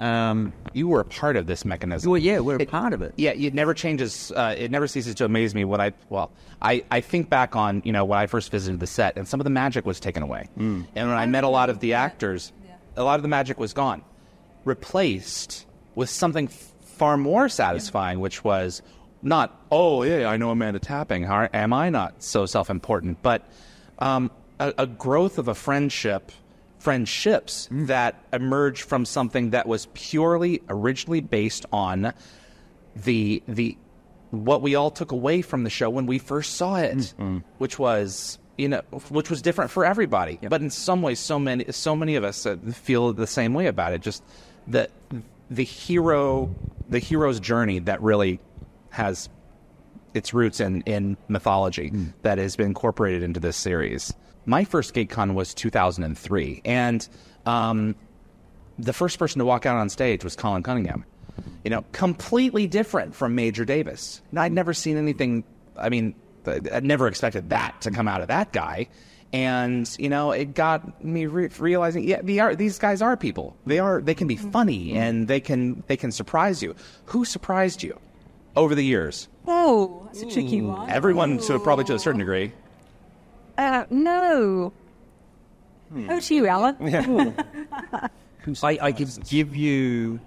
Um, 0.00 0.52
You 0.72 0.88
were 0.88 0.98
a 0.98 1.04
part 1.04 1.36
of 1.36 1.46
this 1.46 1.64
mechanism. 1.64 2.10
well, 2.10 2.18
yeah, 2.20 2.40
we're 2.40 2.56
a 2.60 2.66
part 2.66 2.92
of 2.92 3.02
it. 3.02 3.14
Yeah, 3.16 3.30
it 3.30 3.54
never 3.54 3.72
changes. 3.72 4.32
Uh, 4.34 4.52
it 4.58 4.68
never 4.72 4.88
ceases 4.88 5.14
to 5.16 5.24
amaze 5.24 5.54
me 5.54 5.64
when 5.64 5.80
I 5.80 5.92
well, 6.08 6.32
I, 6.60 6.82
I 6.90 7.00
think 7.00 7.28
back 7.30 7.54
on 7.54 7.82
you 7.84 7.92
know 7.92 8.04
when 8.04 8.18
I 8.18 8.26
first 8.26 8.50
visited 8.50 8.80
the 8.80 8.88
set 8.88 9.16
and 9.16 9.28
some 9.28 9.38
of 9.38 9.44
the 9.44 9.50
magic 9.50 9.86
was 9.86 10.00
taken 10.00 10.24
away, 10.24 10.48
and 10.56 10.86
when 10.94 11.08
I 11.10 11.26
met 11.26 11.44
a 11.44 11.48
lot 11.48 11.70
of 11.70 11.78
the 11.78 11.92
actors, 11.94 12.52
a 12.96 13.04
lot 13.04 13.14
of 13.20 13.22
the 13.22 13.28
magic 13.28 13.60
was 13.60 13.72
gone, 13.74 14.02
replaced 14.64 15.66
with 15.94 16.10
something 16.10 16.46
f- 16.46 16.71
far 17.02 17.16
more 17.16 17.48
satisfying, 17.48 18.20
which 18.20 18.44
was 18.44 18.80
not 19.22 19.60
oh 19.72 20.04
yeah 20.04 20.28
I 20.28 20.36
know 20.36 20.50
Amanda 20.50 20.78
Tapping. 20.78 21.24
How 21.24 21.48
am 21.52 21.72
I 21.72 21.90
not 21.90 22.22
so 22.22 22.46
self 22.46 22.70
important? 22.70 23.20
But 23.22 23.44
um, 23.98 24.30
a, 24.60 24.72
a 24.78 24.86
growth 24.86 25.38
of 25.38 25.48
a 25.48 25.54
friendship 25.56 26.30
friendships 26.78 27.68
that 27.72 28.24
emerged 28.32 28.82
from 28.82 29.04
something 29.04 29.50
that 29.50 29.66
was 29.66 29.88
purely 29.94 30.62
originally 30.68 31.20
based 31.20 31.66
on 31.72 32.14
the 32.94 33.42
the 33.48 33.76
what 34.30 34.62
we 34.62 34.76
all 34.76 34.92
took 34.92 35.10
away 35.10 35.42
from 35.42 35.64
the 35.64 35.70
show 35.70 35.90
when 35.90 36.06
we 36.06 36.20
first 36.20 36.54
saw 36.54 36.76
it, 36.76 37.14
which 37.58 37.80
was 37.80 38.38
you 38.56 38.68
know 38.68 38.82
which 39.08 39.28
was 39.28 39.42
different 39.42 39.72
for 39.72 39.84
everybody. 39.84 40.38
But 40.40 40.60
in 40.60 40.70
some 40.70 41.02
ways, 41.02 41.18
so 41.18 41.40
many 41.40 41.64
so 41.72 41.96
many 41.96 42.14
of 42.14 42.22
us 42.22 42.46
uh, 42.46 42.58
feel 42.72 43.12
the 43.12 43.26
same 43.26 43.54
way 43.54 43.66
about 43.66 43.92
it. 43.92 44.02
Just 44.02 44.22
the 44.68 44.88
the 45.54 45.64
hero 45.64 46.54
the 46.88 46.98
hero's 46.98 47.40
journey 47.40 47.78
that 47.78 48.02
really 48.02 48.38
has 48.90 49.28
its 50.14 50.34
roots 50.34 50.60
in, 50.60 50.82
in 50.82 51.16
mythology 51.28 51.92
that 52.20 52.38
has 52.38 52.54
been 52.54 52.66
incorporated 52.66 53.22
into 53.22 53.40
this 53.40 53.56
series. 53.56 54.12
My 54.44 54.64
first 54.64 54.92
GateCon 54.94 55.34
was 55.34 55.54
2003, 55.54 56.62
and 56.64 57.08
um, 57.46 57.94
the 58.78 58.92
first 58.92 59.18
person 59.18 59.38
to 59.38 59.44
walk 59.44 59.64
out 59.64 59.76
on 59.76 59.88
stage 59.88 60.24
was 60.24 60.36
Colin 60.36 60.62
Cunningham. 60.62 61.04
You 61.64 61.70
know, 61.70 61.84
completely 61.92 62.66
different 62.66 63.14
from 63.14 63.34
Major 63.34 63.64
Davis. 63.64 64.20
And 64.30 64.38
I'd 64.38 64.52
never 64.52 64.74
seen 64.74 64.96
anything. 64.98 65.44
I 65.76 65.88
mean, 65.88 66.14
I'd 66.46 66.84
never 66.84 67.08
expected 67.08 67.50
that 67.50 67.80
to 67.82 67.90
come 67.90 68.06
out 68.06 68.20
of 68.20 68.28
that 68.28 68.52
guy. 68.52 68.88
And 69.32 69.88
you 69.98 70.08
know, 70.08 70.30
it 70.32 70.54
got 70.54 71.02
me 71.02 71.26
re- 71.26 71.48
realizing, 71.58 72.04
yeah, 72.04 72.20
they 72.22 72.38
are, 72.38 72.54
these 72.54 72.78
guys 72.78 73.00
are 73.00 73.16
people. 73.16 73.56
They 73.64 73.78
are. 73.78 74.02
They 74.02 74.14
can 74.14 74.26
be 74.26 74.36
funny 74.36 74.92
and 74.92 75.26
they 75.26 75.40
can 75.40 75.82
they 75.86 75.96
can 75.96 76.12
surprise 76.12 76.62
you. 76.62 76.74
Who 77.06 77.24
surprised 77.24 77.82
you 77.82 77.98
over 78.56 78.74
the 78.74 78.84
years? 78.84 79.28
Oh, 79.46 80.02
that's 80.06 80.22
a 80.22 80.30
tricky 80.30 80.60
one. 80.60 80.90
Everyone, 80.90 81.38
to 81.38 81.58
probably 81.58 81.84
to 81.86 81.94
a 81.94 81.98
certain 81.98 82.18
degree. 82.18 82.52
Uh, 83.56 83.84
no. 83.90 84.72
Oh, 85.94 86.20
to 86.20 86.34
you, 86.34 86.46
Allan. 86.46 86.76
I, 88.62 88.78
I 88.80 88.92
could 88.92 89.10
give 89.28 89.54
you 89.54 90.20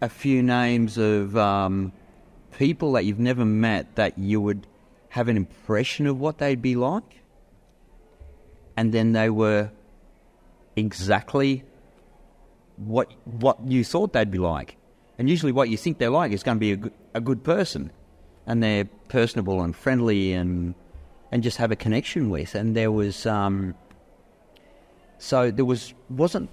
a 0.00 0.08
few 0.08 0.42
names 0.42 0.98
of 0.98 1.36
um, 1.36 1.92
people 2.58 2.92
that 2.92 3.04
you've 3.04 3.20
never 3.20 3.44
met 3.44 3.94
that 3.96 4.18
you 4.18 4.40
would 4.40 4.66
have 5.10 5.28
an 5.28 5.36
impression 5.36 6.06
of 6.06 6.18
what 6.18 6.38
they'd 6.38 6.60
be 6.60 6.76
like, 6.76 7.19
and 8.80 8.92
then 8.92 9.12
they 9.12 9.28
were 9.28 9.70
exactly 10.74 11.64
what 12.76 13.12
what 13.24 13.58
you 13.66 13.84
thought 13.84 14.14
they'd 14.14 14.30
be 14.30 14.38
like. 14.38 14.78
And 15.18 15.28
usually, 15.28 15.52
what 15.52 15.68
you 15.68 15.76
think 15.76 15.98
they're 15.98 16.08
like 16.22 16.32
is 16.32 16.42
going 16.42 16.56
to 16.56 16.60
be 16.60 16.72
a 16.72 16.76
good, 16.76 16.92
a 17.12 17.20
good 17.20 17.44
person, 17.44 17.92
and 18.46 18.62
they're 18.62 18.86
personable 19.08 19.60
and 19.60 19.76
friendly 19.76 20.32
and 20.32 20.74
and 21.30 21.42
just 21.42 21.58
have 21.58 21.70
a 21.70 21.76
connection 21.76 22.30
with. 22.30 22.54
And 22.54 22.74
there 22.74 22.90
was 22.90 23.26
um, 23.26 23.74
so 25.18 25.50
there 25.50 25.66
was 25.66 25.92
wasn't 26.08 26.48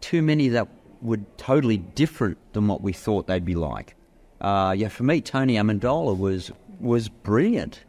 too 0.00 0.20
many 0.20 0.48
that 0.48 0.66
were 1.00 1.20
totally 1.36 1.76
different 1.76 2.38
than 2.54 2.66
what 2.66 2.82
we 2.82 2.92
thought 2.92 3.28
they'd 3.28 3.44
be 3.44 3.54
like. 3.54 3.94
Uh, 4.40 4.74
yeah, 4.76 4.88
for 4.88 5.04
me, 5.04 5.20
Tony 5.20 5.54
Amendola 5.54 6.18
was 6.18 6.50
was 6.80 7.08
brilliant. 7.08 7.84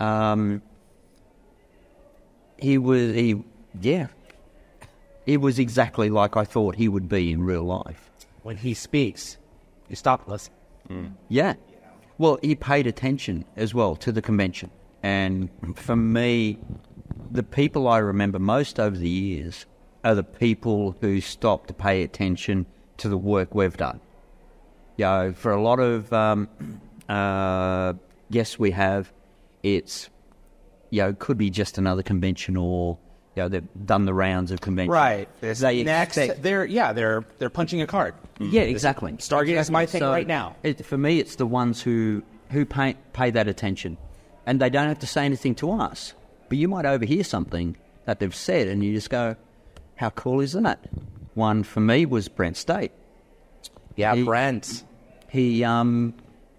Um, 0.00 0.62
he 2.58 2.78
was 2.78 3.14
he 3.14 3.42
yeah, 3.80 4.08
he 5.26 5.36
was 5.36 5.58
exactly 5.58 6.10
like 6.10 6.36
I 6.36 6.44
thought 6.44 6.76
he 6.76 6.88
would 6.88 7.08
be 7.08 7.32
in 7.32 7.42
real 7.42 7.64
life. 7.64 8.10
When 8.42 8.56
he 8.56 8.74
speaks, 8.74 9.38
you 9.88 9.96
stop 9.96 10.22
and 10.22 10.32
listen. 10.32 10.52
Yeah. 11.28 11.54
Well, 12.18 12.38
he 12.42 12.54
paid 12.54 12.86
attention 12.86 13.44
as 13.56 13.74
well 13.74 13.94
to 13.96 14.10
the 14.10 14.22
convention. 14.22 14.70
And 15.02 15.50
for 15.76 15.94
me, 15.94 16.58
the 17.30 17.42
people 17.42 17.86
I 17.86 17.98
remember 17.98 18.38
most 18.38 18.80
over 18.80 18.96
the 18.96 19.08
years 19.08 19.66
are 20.04 20.14
the 20.14 20.24
people 20.24 20.96
who 21.00 21.20
stopped 21.20 21.68
to 21.68 21.74
pay 21.74 22.02
attention 22.02 22.66
to 22.98 23.08
the 23.08 23.18
work 23.18 23.54
we've 23.54 23.76
done. 23.76 24.00
You 24.96 25.04
know, 25.04 25.32
for 25.32 25.52
a 25.52 25.62
lot 25.62 25.78
of 25.78 26.12
um, 26.12 26.48
uh, 27.08 27.94
guests 28.30 28.58
we 28.58 28.72
have, 28.72 29.12
it's, 29.62 30.10
you 30.90 31.02
know, 31.02 31.12
could 31.12 31.38
be 31.38 31.50
just 31.50 31.78
another 31.78 32.02
convention 32.02 32.56
or, 32.56 32.98
you 33.36 33.42
know, 33.42 33.48
they've 33.48 33.68
done 33.84 34.04
the 34.04 34.14
rounds 34.14 34.50
of 34.50 34.60
conventions. 34.60 34.92
Right. 34.92 35.28
This 35.40 35.60
They 35.60 35.82
next, 35.84 36.16
expect- 36.16 36.42
they're 36.42 36.64
yeah, 36.64 36.92
they're 36.92 37.24
they're 37.38 37.50
punching 37.50 37.80
a 37.82 37.86
card. 37.86 38.14
Yeah, 38.40 38.62
exactly. 38.62 39.12
Stargate 39.14 39.58
is 39.58 39.70
my 39.70 39.86
thing 39.86 40.00
So, 40.00 40.10
right 40.10 40.26
now. 40.26 40.56
It, 40.62 40.84
for 40.86 40.96
me, 40.98 41.18
it's 41.18 41.36
the 41.36 41.46
ones 41.46 41.82
who 41.82 42.22
who 42.50 42.64
pay 42.64 42.96
pay 43.12 43.30
that 43.30 43.48
attention, 43.48 43.98
and 44.46 44.60
they 44.60 44.70
don't 44.70 44.88
have 44.88 45.00
to 45.00 45.06
say 45.06 45.24
anything 45.24 45.54
to 45.56 45.70
us. 45.72 46.14
But 46.48 46.56
you 46.58 46.68
might 46.68 46.86
overhear 46.86 47.24
something 47.24 47.76
that 48.06 48.20
they've 48.20 48.34
said, 48.34 48.68
and 48.68 48.82
you 48.82 48.94
just 48.94 49.10
go, 49.10 49.36
"How 49.96 50.10
cool 50.10 50.40
is 50.40 50.52
that?" 50.52 50.88
One 51.34 51.62
for 51.62 51.80
me 51.80 52.06
was 52.06 52.28
Brent 52.28 52.56
Stait. 52.56 52.90
Yeah, 53.96 54.14
He- 54.14 54.24
Brent. 54.24 54.84
He 55.28 55.62
um, 55.62 56.14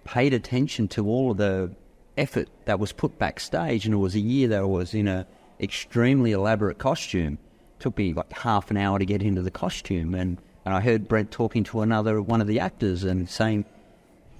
paid 0.06 0.34
attention 0.34 0.88
to 0.90 1.08
all 1.08 1.32
of 1.32 1.38
the 1.38 1.72
effort 2.20 2.48
that 2.66 2.80
was 2.80 2.92
put 2.92 3.18
backstage, 3.18 3.86
and 3.86 3.94
it 3.94 3.98
was 3.98 4.16
a 4.16 4.20
year 4.20 4.48
that 4.50 4.60
I 4.60 4.66
was 4.66 4.94
in 4.94 5.08
a 5.08 5.26
extremely 5.60 6.32
elaborate 6.32 6.78
costume. 6.78 7.38
Took 7.80 7.98
me 7.98 8.14
like 8.14 8.32
half 8.34 8.70
an 8.72 8.78
hour 8.78 9.00
to 9.00 9.06
get 9.06 9.22
into 9.22 9.42
the 9.42 9.52
costume, 9.52 10.14
and, 10.14 10.38
and 10.66 10.74
I 10.74 10.82
heard 10.82 11.08
Brent 11.08 11.32
talking 11.32 11.64
to 11.66 11.82
another 11.82 12.22
one 12.22 12.42
of 12.42 12.48
the 12.48 12.60
actors 12.60 13.04
and 13.04 13.30
saying 13.30 13.66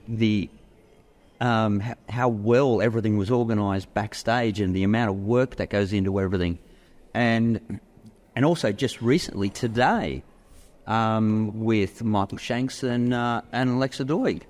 the 0.08 0.50
um, 1.40 1.82
h- 1.82 1.96
how 2.10 2.28
well 2.28 2.82
everything 2.82 3.18
was 3.18 3.32
organised 3.32 3.94
backstage 3.94 4.60
and 4.60 4.76
the 4.76 4.84
amount 4.84 5.10
of 5.10 5.18
work 5.18 5.56
that 5.56 5.70
goes 5.70 5.94
into 5.94 6.20
everything, 6.20 6.60
and 7.14 7.80
and 8.36 8.46
also 8.46 8.72
just 8.72 9.02
recently 9.02 9.50
today 9.50 10.24
um, 10.86 11.64
with 11.64 12.04
Michael 12.04 12.38
Shanks 12.38 12.84
and 12.84 13.14
uh, 13.14 13.42
and 13.54 13.70
Alexa 13.70 14.04
Doig, 14.04 14.42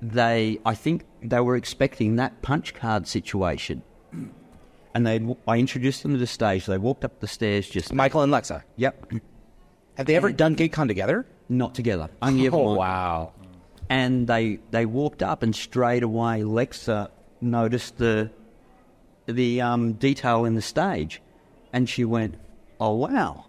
they 0.00 0.58
I 0.64 0.74
think 0.74 1.04
they 1.22 1.40
were 1.40 1.56
expecting 1.56 2.16
that 2.16 2.40
punch 2.42 2.74
card 2.74 3.06
situation, 3.08 3.82
and 4.94 5.06
they 5.06 5.34
I 5.46 5.58
introduced 5.58 6.02
them 6.02 6.12
to 6.12 6.18
the 6.18 6.26
stage. 6.26 6.66
They 6.66 6.78
walked 6.78 7.04
up 7.04 7.20
the 7.20 7.26
stairs 7.28 7.68
just 7.68 7.92
Michael 7.92 8.22
and 8.22 8.32
Lexa. 8.32 8.62
yep, 8.76 9.10
Have 9.96 10.06
they 10.06 10.16
ever 10.16 10.32
done 10.32 10.54
GateCon 10.56 10.86
together? 10.88 11.26
not 11.50 11.74
together. 11.74 12.10
Only 12.20 12.46
ever 12.46 12.56
Oh 12.56 12.74
wow. 12.74 13.32
and 13.88 14.26
they 14.26 14.58
they 14.70 14.84
walked 14.86 15.22
up 15.22 15.42
and 15.42 15.54
straight 15.56 16.02
away 16.02 16.42
Lexa 16.42 17.08
noticed 17.40 17.96
the 17.96 18.30
the 19.26 19.60
um, 19.60 19.94
detail 19.94 20.44
in 20.44 20.54
the 20.54 20.62
stage, 20.62 21.20
and 21.72 21.88
she 21.88 22.04
went, 22.04 22.34
"Oh 22.80 22.94
wow!" 22.96 23.46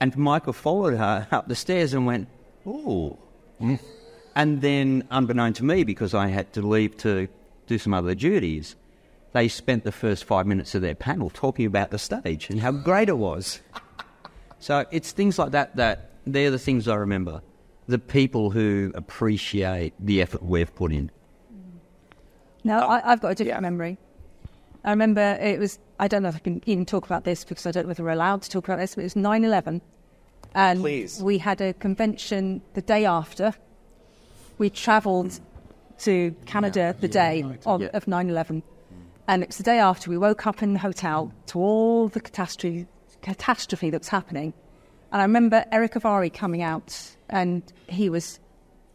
And 0.00 0.16
Michael 0.16 0.52
followed 0.52 0.96
her 0.98 1.26
up 1.30 1.48
the 1.48 1.54
stairs 1.54 1.92
and 1.94 2.04
went, 2.06 2.28
"Oh." 2.66 3.18
And 4.36 4.60
then, 4.60 5.08
unbeknown 5.10 5.54
to 5.54 5.64
me, 5.64 5.82
because 5.82 6.12
I 6.12 6.28
had 6.28 6.52
to 6.52 6.62
leave 6.62 6.96
to 6.98 7.26
do 7.66 7.78
some 7.78 7.94
other 7.94 8.14
duties, 8.14 8.76
they 9.32 9.48
spent 9.48 9.82
the 9.82 9.90
first 9.90 10.24
five 10.24 10.46
minutes 10.46 10.74
of 10.74 10.82
their 10.82 10.94
panel 10.94 11.30
talking 11.30 11.64
about 11.64 11.90
the 11.90 11.98
stage 11.98 12.50
and 12.50 12.60
how 12.60 12.70
great 12.70 13.08
it 13.08 13.16
was. 13.16 13.60
So 14.58 14.84
it's 14.90 15.12
things 15.12 15.38
like 15.38 15.52
that 15.52 15.76
that 15.76 16.10
they're 16.26 16.50
the 16.50 16.58
things 16.58 16.86
I 16.86 16.96
remember. 16.96 17.40
The 17.88 17.98
people 17.98 18.50
who 18.50 18.92
appreciate 18.94 19.94
the 19.98 20.20
effort 20.20 20.42
we've 20.42 20.74
put 20.74 20.92
in. 20.92 21.10
No, 22.62 22.80
oh. 22.80 22.88
I, 22.88 23.12
I've 23.12 23.20
got 23.20 23.32
a 23.32 23.34
different 23.34 23.62
memory. 23.62 23.96
I 24.84 24.90
remember 24.90 25.38
it 25.40 25.58
was, 25.58 25.78
I 25.98 26.08
don't 26.08 26.22
know 26.22 26.28
if 26.28 26.36
I 26.36 26.40
can 26.40 26.62
even 26.66 26.84
talk 26.84 27.06
about 27.06 27.24
this 27.24 27.44
because 27.44 27.64
I 27.64 27.70
don't 27.70 27.84
know 27.84 27.88
whether 27.88 28.04
we're 28.04 28.10
allowed 28.10 28.42
to 28.42 28.50
talk 28.50 28.64
about 28.64 28.78
this, 28.78 28.96
but 28.96 29.00
it 29.00 29.04
was 29.04 29.16
9 29.16 29.44
11. 29.44 29.80
And 30.54 30.80
Please. 30.80 31.22
we 31.22 31.38
had 31.38 31.60
a 31.60 31.72
convention 31.74 32.60
the 32.74 32.82
day 32.82 33.04
after. 33.04 33.54
We 34.58 34.70
travelled 34.70 35.40
to 36.00 36.34
Canada 36.44 36.94
the 37.00 37.08
day 37.08 37.44
of, 37.64 37.82
Yeah. 37.82 37.88
of 37.94 38.06
9 38.06 38.30
11. 38.30 38.62
And 39.28 39.42
it's 39.42 39.56
the 39.56 39.62
day 39.64 39.78
after 39.78 40.10
we 40.10 40.18
woke 40.18 40.46
up 40.46 40.62
in 40.62 40.74
the 40.74 40.78
hotel 40.78 41.32
to 41.46 41.58
all 41.58 42.08
the 42.08 42.20
catastrophe, 42.20 42.86
catastrophe 43.22 43.90
that 43.90 44.02
was 44.02 44.08
happening. 44.08 44.54
And 45.12 45.20
I 45.20 45.24
remember 45.24 45.64
Erick 45.72 45.94
Avari 45.94 46.32
coming 46.32 46.62
out 46.62 47.16
and 47.28 47.62
he 47.88 48.08
was 48.08 48.38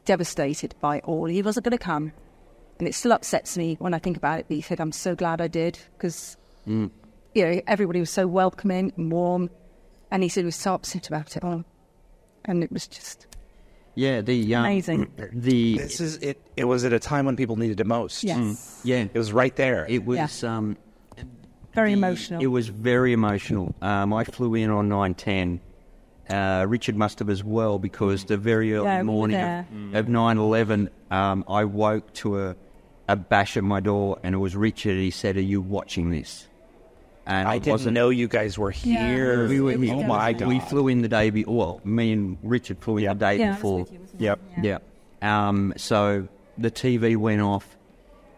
devastated 0.06 0.76
by 0.80 1.00
all. 1.00 1.26
He 1.26 1.42
wasn't 1.42 1.66
going 1.66 1.78
to 1.78 1.84
come. 1.84 2.14
And 2.80 2.88
it 2.88 2.96
still 2.96 3.14
upsets 3.14 3.58
me 3.58 3.76
when 3.80 3.94
I 3.94 4.00
think 4.00 4.18
about 4.18 4.40
it. 4.40 4.46
But 4.48 4.56
he 4.56 4.62
said, 4.62 4.80
I'm 4.80 4.92
so 4.92 5.16
glad 5.16 5.42
I 5.42 5.48
did 5.48 5.78
because, 5.98 6.38
mm. 6.68 6.90
you 7.36 7.46
know, 7.46 7.62
everybody 7.68 8.00
was 8.00 8.10
so 8.10 8.26
welcoming 8.26 8.94
and 8.98 9.12
warm. 9.12 9.50
And 10.10 10.24
he 10.24 10.30
said 10.30 10.42
he 10.42 10.46
was 10.46 10.56
so 10.56 10.74
upset 10.74 11.08
about 11.08 11.36
it 11.38 11.44
all. 11.44 11.64
And 12.46 12.64
it 12.64 12.72
was 12.72 12.88
just, 12.88 13.28
Yeah, 13.96 14.22
the 14.22 14.56
um, 14.56 14.66
Amazing. 14.66 15.12
The 15.34 15.78
This 15.78 16.00
is 16.00 16.18
it. 16.18 16.42
It 16.56 16.66
was 16.66 16.84
at 16.86 16.94
a 16.94 17.00
time 17.00 17.26
when 17.26 17.36
people 17.36 17.56
needed 17.58 17.80
it 17.80 17.88
most. 17.88 18.24
yes, 18.24 18.82
yeah, 18.84 19.06
It 19.14 19.18
was 19.18 19.34
right 19.34 19.56
there. 19.56 19.86
it 19.90 20.06
was 20.06 20.44
um, 20.44 20.78
very 21.74 21.90
the- 21.92 21.98
emotional. 21.98 22.42
It 22.42 22.48
was 22.48 22.68
very 22.70 23.12
emotional. 23.14 23.76
Um, 23.82 24.14
I 24.14 24.24
flew 24.24 24.56
in 24.56 24.70
on 24.70 24.88
nine 24.90 25.14
ten. 25.14 25.60
Uh, 26.30 26.66
Richard 26.70 26.96
must 26.96 27.20
have 27.20 27.30
as 27.30 27.44
well 27.44 27.78
because 27.80 28.24
the 28.24 28.38
very 28.38 28.74
early 28.74 28.86
Yeah, 28.86 29.04
morning 29.04 29.36
there. 29.36 29.68
of, 29.94 29.96
of 29.96 30.06
9-11, 30.06 30.88
um, 31.10 31.44
I 31.50 31.66
woke 31.66 32.14
to 32.14 32.40
a, 32.40 32.56
a 33.10 33.18
bash 33.18 33.58
at 33.58 33.66
my 33.66 33.82
door 33.82 34.18
and 34.24 34.34
it 34.34 34.38
was 34.38 34.56
Richard. 34.56 34.96
He 34.96 35.12
said, 35.12 35.36
"Are 35.36 35.42
you 35.42 35.60
watching 35.60 36.10
this?" 36.12 36.48
And 37.26 37.48
I 37.48 37.60
didn't 37.60 37.74
wasn't- 37.74 37.94
know 37.96 38.10
you 38.10 38.28
guys 38.28 38.58
were 38.58 38.74
Yeah. 38.84 39.08
here. 39.08 39.48
We 39.48 39.62
were 39.62 39.72
here. 39.78 39.94
oh 39.96 40.04
my 40.04 40.34
god. 40.34 40.48
We 40.48 40.60
flew 40.60 40.88
in 40.88 41.02
the 41.02 41.08
day 41.08 41.30
before. 41.30 41.56
Well, 41.56 41.82
me 41.84 42.12
and 42.12 42.38
Richard 42.44 42.80
flew 42.80 42.98
in 42.98 43.04
Yep. 43.04 43.14
the 43.20 43.26
day 43.26 43.40
yeah, 43.40 43.54
before. 43.54 43.80
with 43.82 43.92
you. 43.94 44.00
Yep. 44.18 44.40
Yeah. 44.64 44.78
Um, 45.22 45.74
so 45.78 46.28
the 46.58 46.72
TV 46.72 47.16
went 47.16 47.42
off, 47.42 47.78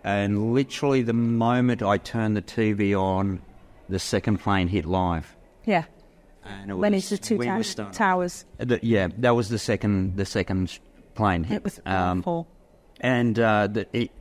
and 0.03 0.53
literally 0.53 1.01
the 1.01 1.13
moment 1.13 1.81
I 1.81 1.97
turned 1.97 2.35
the 2.35 2.41
TV 2.41 2.93
on, 2.93 3.41
the 3.87 3.99
second 3.99 4.37
plane 4.39 4.67
hit 4.67 4.85
live. 4.85 5.35
Yeah. 5.65 5.85
And 6.45 6.71
it 6.71 6.73
When 6.73 6.93
it's 6.93 7.09
the 7.09 7.17
two 7.17 7.37
we 7.37 7.45
tow- 7.45 7.55
were 7.57 7.63
stunned. 7.63 7.93
towers. 7.93 8.43
The- 8.57 8.79
yeah, 8.83 9.07
that 9.19 9.31
was 9.33 9.47
the 9.47 9.57
second 9.59 10.17
the 10.17 10.25
second 10.25 10.77
plane 11.15 11.45
hit. 11.45 11.55
It 11.57 11.63
was 11.63 11.79
Um, 11.85 12.19
awful. 12.19 12.47
and 12.99 13.39
uh, 13.39 13.67
the, 13.67 13.87
it, 13.93 14.11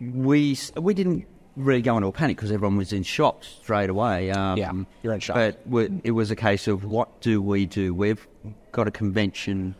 we 0.00 0.56
we 0.80 0.94
didn't 0.94 1.26
really 1.56 1.82
go 1.82 1.96
into 1.96 2.08
a 2.08 2.12
panic 2.12 2.36
because 2.36 2.50
everyone 2.52 2.76
was 2.76 2.92
in 2.92 3.02
shock 3.02 3.42
straight 3.44 3.90
away. 3.90 4.30
Um, 4.30 4.56
Yeah, 4.58 4.72
you're 5.02 5.12
in 5.14 5.20
shock. 5.20 5.36
But 5.36 5.60
we, 5.66 5.88
it 6.04 6.12
was 6.12 6.30
a 6.30 6.36
case 6.36 6.68
of 6.68 6.84
what 6.84 7.20
do 7.20 7.42
we 7.42 7.66
do? 7.66 7.92
We've 7.94 8.26
got 8.72 8.88
a 8.88 8.90
convention. 8.90 9.74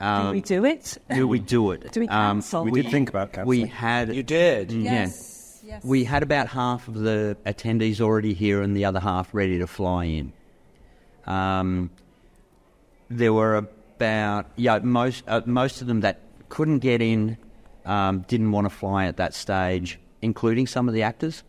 Um, 0.00 0.26
do 0.26 0.32
we 0.32 0.40
do 0.42 0.64
it? 0.64 0.98
do 1.12 1.26
we 1.26 1.38
do 1.40 1.70
it? 1.72 1.90
Do 1.92 2.00
we 2.00 2.08
Um, 2.08 2.36
cancel? 2.36 2.64
We 2.64 2.82
did 2.82 2.90
think 2.90 3.08
about 3.08 3.32
cancelling. 3.32 3.48
we 3.48 3.58
cancelling. 3.68 3.76
had 4.08 4.14
you 4.14 4.22
did. 4.22 4.68
Mm, 4.70 4.84
Yes. 4.84 5.60
yeah. 5.64 5.80
We 5.82 6.04
had 6.04 6.22
about 6.22 6.46
half 6.48 6.86
of 6.88 6.94
the 6.94 7.36
attendees 7.44 8.00
already 8.00 8.32
here 8.34 8.62
and 8.62 8.76
the 8.76 8.84
other 8.84 9.00
half 9.00 9.34
ready 9.34 9.58
to 9.58 9.66
fly 9.66 10.04
in. 10.04 10.32
Um, 11.26 11.90
there 13.10 13.32
were 13.32 13.56
about 13.56 14.46
yeah 14.56 14.78
most 14.78 15.24
uh, 15.26 15.40
most 15.46 15.80
of 15.80 15.86
them 15.88 16.00
that 16.00 16.20
couldn't 16.48 16.78
get 16.78 17.02
in, 17.02 17.36
um, 17.84 18.20
didn't 18.28 18.52
want 18.52 18.66
to 18.66 18.70
fly 18.70 19.06
at 19.06 19.16
that 19.16 19.34
stage, 19.34 19.98
including 20.22 20.66
some 20.66 20.88
of 20.88 20.94
the 20.94 21.02
actors. 21.02 21.42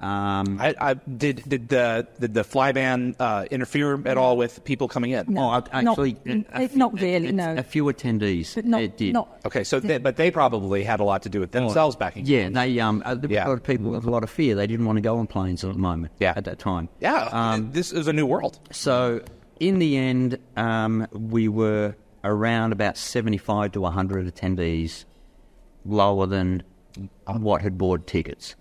Um, 0.00 0.58
I, 0.60 0.74
I, 0.80 0.94
did 0.94 1.48
did 1.48 1.68
the 1.68 2.06
did 2.20 2.34
the 2.34 2.42
flyban 2.42 3.14
uh, 3.18 3.46
interfere 3.50 4.06
at 4.06 4.18
all 4.18 4.36
with 4.36 4.62
people 4.64 4.88
coming 4.88 5.12
in? 5.12 5.38
oh, 5.38 5.52
actually, 5.72 6.16
not, 6.24 6.46
a 6.52 6.76
not 6.76 6.92
really. 7.00 7.28
a- 7.28 7.32
No, 7.32 7.54
A 7.56 7.62
few 7.62 7.84
attendees. 7.84 8.54
but 8.54 8.64
not 8.66 8.82
it 8.82 8.96
did. 8.98 9.14
not. 9.14 9.40
Okay, 9.46 9.64
so 9.64 9.80
they, 9.80 9.98
but 9.98 10.16
they 10.16 10.30
probably 10.30 10.82
had 10.84 11.00
a 11.00 11.04
lot 11.04 11.22
to 11.22 11.28
do 11.30 11.40
with 11.40 11.52
themselves 11.52 11.96
backing. 11.96 12.26
Yeah, 12.26 12.48
they 12.50 12.78
um, 12.80 13.02
uh, 13.06 13.16
Yeah. 13.28 13.46
a 13.46 13.48
lot 13.48 13.54
of 13.54 13.62
people 13.62 13.92
with 13.92 14.04
a 14.04 14.10
lot 14.10 14.24
of 14.24 14.30
fear. 14.30 14.54
They 14.54 14.66
didn't 14.66 14.84
want 14.84 14.96
to 14.96 15.00
go 15.02 15.16
on 15.18 15.26
planes 15.26 15.64
at 15.64 15.72
the 15.72 15.78
moment. 15.78 16.12
Yeah. 16.18 16.34
at 16.36 16.44
that 16.44 16.58
time. 16.58 16.88
yeah. 17.00 17.28
Um, 17.32 17.70
this 17.72 17.92
is 17.92 18.06
a 18.08 18.12
new 18.12 18.26
world. 18.26 18.58
So 18.72 19.22
in 19.60 19.78
the 19.78 19.96
end, 19.96 20.38
um, 20.56 21.06
we 21.12 21.48
were 21.48 21.96
around 22.24 22.72
about 22.72 22.96
seventy-five 22.98 23.72
to 23.72 23.84
hundred 23.84 24.26
attendees, 24.34 25.04
lower 25.86 26.26
than 26.26 26.62
what 27.26 27.62
had 27.62 27.76
bought 27.78 28.06
tickets. 28.06 28.54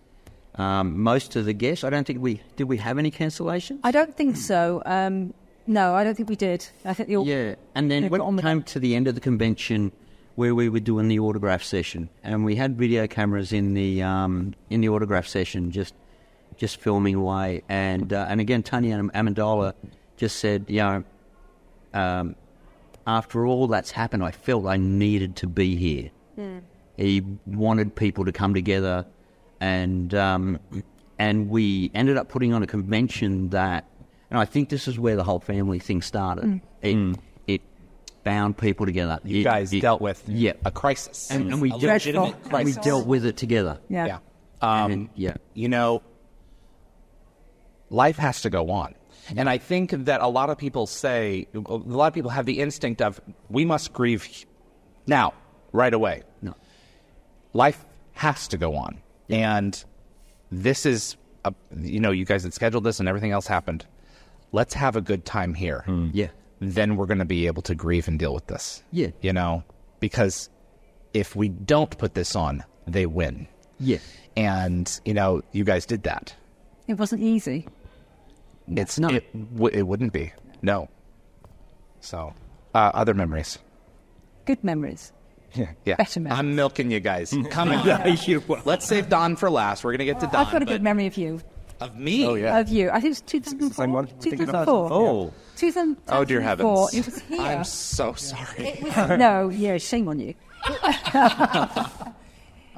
Um, 0.56 1.02
most 1.02 1.36
of 1.36 1.46
the 1.46 1.54
guests, 1.54 1.84
I 1.84 1.90
don't 1.90 2.06
think 2.06 2.20
we 2.22 2.42
did. 2.56 2.66
We 2.66 2.78
have 2.78 2.98
any 3.00 3.10
cancellations? 3.12 3.80
I 3.84 3.92
don't 3.92 4.16
think 4.16 4.38
so. 4.38 4.84
Um, 4.86 5.34
no, 5.66 5.96
I 5.96 6.04
don't 6.04 6.16
think 6.16 6.30
we 6.30 6.36
did. 6.36 6.68
I 6.86 6.94
think 6.94 7.10
the 7.10 7.16
au- 7.18 7.24
Yeah, 7.26 7.56
and 7.74 7.90
then 7.90 8.04
They've 8.04 8.12
when 8.12 8.22
on 8.22 8.34
it 8.34 8.36
with 8.38 8.46
came 8.46 8.64
to 8.64 8.80
the 8.80 8.96
end 8.96 9.08
of 9.08 9.16
the 9.16 9.22
convention, 9.22 9.92
where 10.36 10.54
we 10.54 10.70
were 10.70 10.80
doing 10.80 11.08
the 11.08 11.20
autograph 11.20 11.64
session, 11.64 12.10
and 12.24 12.46
we 12.46 12.56
had 12.56 12.78
video 12.78 13.08
cameras 13.08 13.52
in 13.54 13.74
the 13.74 14.04
um, 14.04 14.54
in 14.70 14.82
the 14.82 14.90
autograph 14.90 15.28
session, 15.28 15.72
just 15.72 15.96
just 16.58 16.78
filming 16.78 17.16
away, 17.16 17.64
and 17.68 18.14
uh, 18.14 18.26
and 18.30 18.40
again, 18.40 18.62
Tony 18.62 18.92
Am- 18.92 19.10
Amendola 19.16 19.74
just 20.18 20.38
said, 20.38 20.66
you 20.68 20.78
know, 20.78 21.04
um, 21.96 22.36
after 23.08 23.46
all 23.48 23.68
that's 23.68 23.90
happened, 23.92 24.24
I 24.24 24.32
felt 24.32 24.66
I 24.68 24.78
needed 24.78 25.36
to 25.38 25.48
be 25.48 25.76
here. 25.76 26.12
He 27.04 27.22
wanted 27.46 27.96
people 27.96 28.26
to 28.26 28.32
come 28.32 28.54
together, 28.54 29.06
and 29.60 30.14
um, 30.14 30.60
and 31.20 31.50
we 31.50 31.92
ended 31.94 32.18
up 32.18 32.30
putting 32.30 32.54
on 32.54 32.64
a 32.64 32.68
convention 32.68 33.50
that, 33.50 33.86
and 34.30 34.40
I 34.40 34.46
think 34.46 34.70
this 34.70 34.88
is 34.88 34.98
where 34.98 35.16
the 35.16 35.24
whole 35.24 35.40
family 35.40 35.80
thing 35.80 36.02
started. 36.02 36.62
It 36.82 37.18
it 37.46 37.62
bound 38.24 38.58
people 38.58 38.86
together. 38.86 39.20
You 39.24 39.42
It- 39.42 39.44
guys 39.44 39.74
it- 39.74 39.82
dealt 39.82 40.00
with 40.02 40.24
yeah, 40.28 40.54
a 40.64 40.72
crisis, 40.72 41.30
and, 41.30 41.52
and 41.52 41.62
we 41.62 41.70
a 41.70 41.72
dealt, 41.78 41.84
legitimate 41.84 42.36
and 42.52 42.66
we 42.66 42.72
dealt 42.74 43.06
with 43.06 43.26
it 43.26 43.36
together. 43.38 43.80
yeah. 43.90 44.06
Yeah. 44.06 44.20
Um, 44.62 44.92
And, 44.92 45.10
yeah. 45.16 45.36
You 45.54 45.68
know, 45.68 46.02
life 47.90 48.18
has 48.18 48.42
to 48.42 48.50
go 48.50 48.70
on. 48.72 48.96
And 49.36 49.50
I 49.50 49.58
think 49.58 49.92
that 49.92 50.22
a 50.22 50.28
lot 50.28 50.50
of 50.50 50.58
people 50.58 50.86
say, 50.88 51.48
a 51.54 51.60
lot 51.60 52.08
of 52.08 52.14
people 52.14 52.32
have 52.32 52.46
the 52.46 52.60
instinct 52.62 53.02
of, 53.02 53.22
we 53.50 53.64
must 53.66 53.94
grieve 53.94 54.28
now, 55.08 55.34
right 55.72 55.94
away. 55.94 56.24
No. 57.54 57.60
Life 57.60 57.86
has 58.14 58.48
to 58.50 58.58
go 58.58 58.76
on. 58.76 59.02
And 59.30 59.84
this 60.52 60.86
is, 60.86 61.18
a, 61.46 61.54
you 61.78 62.00
know, 62.00 62.12
you 62.12 62.26
guys 62.26 62.44
had 62.44 62.54
scheduled 62.54 62.84
this 62.84 63.00
and 63.00 63.08
everything 63.10 63.32
else 63.32 63.48
happened. 63.48 63.86
Let's 64.52 64.74
have 64.76 64.96
a 64.96 65.02
good 65.02 65.26
time 65.26 65.54
here. 65.54 65.84
Yeah. 66.14 66.28
Then 66.60 66.96
we're 66.96 67.08
going 67.08 67.20
to 67.20 67.26
be 67.26 67.48
able 67.48 67.62
to 67.64 67.76
grieve 67.76 68.08
and 68.08 68.20
deal 68.20 68.34
with 68.34 68.48
this. 68.48 68.84
Yeah. 68.92 69.08
You 69.22 69.34
know, 69.34 69.64
because 70.00 70.50
if 71.14 71.36
we 71.36 71.50
don't 71.50 71.98
put 71.98 72.14
this 72.14 72.36
on, 72.36 72.64
they 72.88 73.06
win. 73.06 73.48
Yeah. 73.80 73.98
And, 74.38 75.00
you 75.06 75.14
know, 75.14 75.42
you 75.52 75.64
guys 75.64 75.86
did 75.86 76.04
that. 76.04 76.36
It 76.88 76.96
wasn't 76.96 77.22
easy. 77.24 77.68
It's 78.68 79.00
not. 79.00 79.14
it, 79.14 79.54
w- 79.56 79.78
it 79.78 79.84
wouldn't 79.84 80.14
be. 80.14 80.32
No. 80.62 80.90
So, 82.02 82.34
uh, 82.74 82.92
other 82.94 83.14
memories. 83.14 83.58
Good 84.46 84.64
memories. 84.64 85.12
Yeah, 85.56 85.72
yeah. 85.86 85.96
Better 85.96 86.20
memories. 86.20 86.40
I'm 86.40 86.56
milking 86.56 86.92
you 86.92 87.00
guys. 87.00 87.32
Mm. 87.32 87.50
Come 87.52 87.72
on. 87.72 88.62
Let's 88.66 88.86
save 88.86 89.10
Don 89.10 89.36
for 89.36 89.50
last. 89.50 89.84
We're 89.84 89.92
gonna 89.92 90.06
get 90.06 90.20
to 90.22 90.28
Don. 90.28 90.36
I've 90.46 90.52
got 90.52 90.62
a 90.62 90.66
but- 90.66 90.72
good 90.72 90.84
memory 90.84 91.08
of 91.08 91.18
you. 91.18 91.42
of 91.80 91.98
me. 91.98 92.26
Oh, 92.26 92.36
yeah. 92.36 92.60
Of 92.60 92.70
you. 92.70 92.90
I 92.90 92.94
think 92.94 93.06
it 93.06 93.10
was 93.10 93.22
2004. 93.22 93.84
Same 93.84 93.94
one? 93.94 94.06
I 94.06 94.08
think 94.08 94.38
2004. 94.38 94.90
Oh. 94.92 95.34
2004. 95.58 96.18
Oh 96.18 96.26
dear 96.26 96.42
heavens! 96.42 96.94
It 96.94 97.06
was 97.06 97.20
here. 97.22 97.42
I'm 97.42 97.64
so 97.64 98.14
sorry. 98.14 98.68
It 98.68 98.84
was, 98.84 98.96
no, 99.20 99.50
yeah, 99.50 99.78
shame 99.78 100.08
on 100.08 100.20
you. 100.20 100.34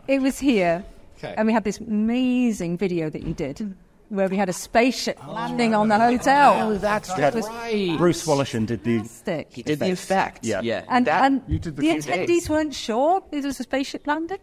it 0.08 0.22
was 0.22 0.40
here. 0.40 0.84
Okay. 1.18 1.34
And 1.38 1.48
we 1.48 1.54
had 1.54 1.64
this 1.64 1.80
amazing 1.80 2.78
video 2.78 3.10
that 3.10 3.24
you 3.24 3.34
did 3.34 3.76
where 4.16 4.28
we 4.30 4.38
had 4.38 4.50
a 4.50 4.54
spaceship 4.54 5.20
landing 5.28 5.74
on 5.76 5.88
the 5.90 5.98
hotel. 6.00 6.70
Oh, 6.72 6.78
that's 6.78 7.10
It 7.18 7.36
right. 7.36 7.98
Bruce 7.98 8.26
Woloshyn 8.26 8.66
did 8.66 8.84
the. 8.84 8.98
fantastic. 9.00 9.48
He 9.52 9.64
did 9.64 9.80
the 9.80 9.92
effect. 9.92 10.46
Yeah. 10.46 10.62
Yeah. 10.62 10.84
And, 10.90 11.06
That- 11.08 11.26
and 11.26 11.42
You 11.48 11.60
did 11.60 11.76
the 11.76 11.82
the 11.82 11.90
attendees 11.90 12.28
days. 12.28 12.50
weren't 12.50 12.74
sure 12.74 13.22
it 13.32 13.44
was 13.44 13.60
a 13.60 13.64
spaceship 13.64 14.08
landing. 14.08 14.40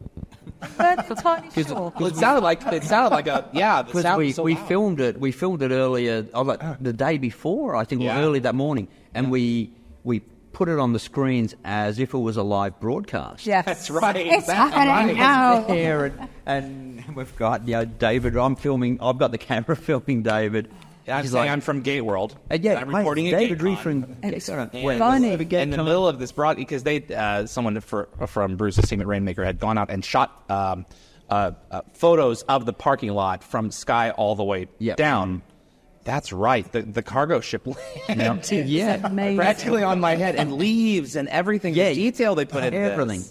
weren't 0.78 1.08
entirely 1.10 1.50
sure. 1.50 1.92
Well, 1.98 2.06
it 2.06 2.16
sounded 2.16 2.42
like 2.42 2.64
it 2.66 2.84
sounded 2.84 3.10
like 3.14 3.26
a 3.26 3.48
yeah. 3.52 3.82
The 3.82 3.86
Because 3.86 4.02
sound 4.02 4.18
we, 4.18 4.26
was 4.26 4.36
so 4.36 4.42
we 4.44 4.54
loud. 4.54 4.68
filmed 4.68 5.00
it, 5.00 5.18
we 5.20 5.32
filmed 5.32 5.62
it 5.62 5.70
earlier, 5.72 6.24
oh, 6.34 6.42
like 6.42 6.60
the 6.80 6.92
day 6.92 7.18
before, 7.18 7.74
I 7.76 7.84
think, 7.84 8.02
Yeah. 8.02 8.18
or 8.18 8.22
early 8.24 8.38
that 8.40 8.54
morning, 8.54 8.88
and 9.14 9.30
we 9.30 9.72
we 10.04 10.22
put 10.52 10.68
it 10.68 10.78
on 10.78 10.92
the 10.92 10.98
screens 10.98 11.54
as 11.64 11.98
if 11.98 12.14
it 12.14 12.18
was 12.18 12.36
a 12.36 12.42
live 12.42 12.78
broadcast. 12.80 13.46
Yes. 13.46 13.64
That's 13.64 13.90
right. 13.90 14.16
It's 14.16 14.46
That's 14.46 14.72
happening 14.74 15.16
right. 15.16 15.16
now. 15.16 15.60
There 15.66 16.06
and, 16.06 16.28
and 17.06 17.16
we've 17.16 17.34
got 17.36 17.66
you 17.66 17.74
know 17.74 17.84
David. 17.84 18.36
I'm 18.36 18.56
filming. 18.56 18.98
I've 19.00 19.18
got 19.18 19.30
the 19.32 19.38
camera 19.38 19.76
filming 19.88 20.22
David. 20.22 20.70
I'm 21.08 21.22
He's 21.22 21.32
saying 21.32 21.46
like- 21.46 21.50
I'm 21.50 21.60
from 21.60 21.82
GateWorld. 21.82 22.36
Uh, 22.48 22.58
yeah, 22.60 22.74
I'm 22.78 22.94
recording 22.94 23.24
mate, 23.24 23.32
David 23.32 23.58
GateCon. 23.58 23.62
Reed 23.64 23.78
from. 23.78 24.16
It's 24.22 24.48
Wait, 24.48 24.98
funny. 24.98 25.32
in 25.32 25.70
the 25.70 25.76
middle 25.78 26.06
of 26.06 26.20
this 26.20 26.30
broad 26.30 26.56
because 26.56 26.84
they 26.84 27.02
uh, 27.02 27.46
someone 27.46 27.80
for, 27.80 28.08
from 28.28 28.56
Bruce's 28.56 28.88
team 28.88 29.00
at 29.00 29.08
Rainmaker 29.08 29.44
had 29.44 29.58
gone 29.58 29.78
out 29.78 29.90
and 29.90 30.04
shot 30.04 30.44
um, 30.48 30.86
uh, 31.28 31.52
uh, 31.72 31.80
photos 31.94 32.42
of 32.42 32.66
the 32.66 32.72
parking 32.72 33.10
lot 33.10 33.42
from 33.42 33.72
sky 33.72 34.10
all 34.10 34.36
the 34.36 34.44
way 34.44 34.68
Yep. 34.78 34.96
down. 34.96 35.42
That's 36.04 36.32
right. 36.32 36.70
The 36.72 36.82
the 36.82 37.02
cargo 37.02 37.40
ship 37.40 37.66
landed 38.08 38.50
Yeah. 38.50 39.00
Amazing. 39.04 39.36
practically 39.36 39.82
on 39.82 40.00
my 40.00 40.16
head 40.16 40.36
and 40.36 40.54
leaves 40.54 41.16
and 41.16 41.28
everything. 41.28 41.74
Yeah. 41.74 41.90
the 41.90 41.94
detail 41.94 42.34
they 42.34 42.44
put 42.44 42.64
in 42.64 42.74
Everything. 42.74 43.24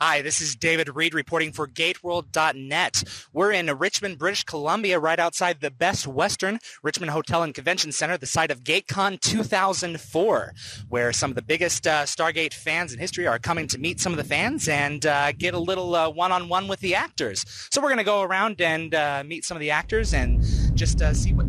Hi, 0.00 0.22
this 0.22 0.40
is 0.40 0.54
David 0.54 0.94
Reed 0.94 1.12
reporting 1.12 1.50
for 1.50 1.66
GateWorld.net. 1.66 3.02
We're 3.32 3.50
in 3.50 3.66
Richmond, 3.66 4.16
British 4.16 4.44
Columbia, 4.44 5.00
right 5.00 5.18
outside 5.18 5.60
the 5.60 5.72
Best 5.72 6.06
Western 6.06 6.60
Richmond 6.84 7.10
Hotel 7.10 7.42
and 7.42 7.52
Convention 7.52 7.90
Center, 7.90 8.16
the 8.16 8.24
site 8.24 8.52
of 8.52 8.62
GateCon 8.62 9.20
2004, 9.20 10.54
where 10.88 11.12
some 11.12 11.32
of 11.32 11.34
the 11.34 11.42
biggest 11.42 11.88
uh, 11.88 12.04
Stargate 12.04 12.54
fans 12.54 12.92
in 12.92 13.00
history 13.00 13.26
are 13.26 13.40
coming 13.40 13.66
to 13.66 13.78
meet 13.78 13.98
some 13.98 14.12
of 14.12 14.18
the 14.18 14.22
fans 14.22 14.68
and 14.68 15.04
uh, 15.04 15.32
get 15.32 15.52
a 15.52 15.58
little 15.58 15.96
uh, 15.96 16.08
one-on-one 16.08 16.68
with 16.68 16.78
the 16.78 16.94
actors. 16.94 17.44
So 17.72 17.80
we're 17.80 17.88
going 17.88 17.98
to 17.98 18.04
go 18.04 18.22
around 18.22 18.60
and 18.60 18.94
uh, 18.94 19.24
meet 19.26 19.44
some 19.44 19.56
of 19.56 19.60
the 19.60 19.72
actors 19.72 20.14
and 20.14 20.44
just 20.76 21.02
uh, 21.02 21.12
see 21.12 21.32
what. 21.32 21.46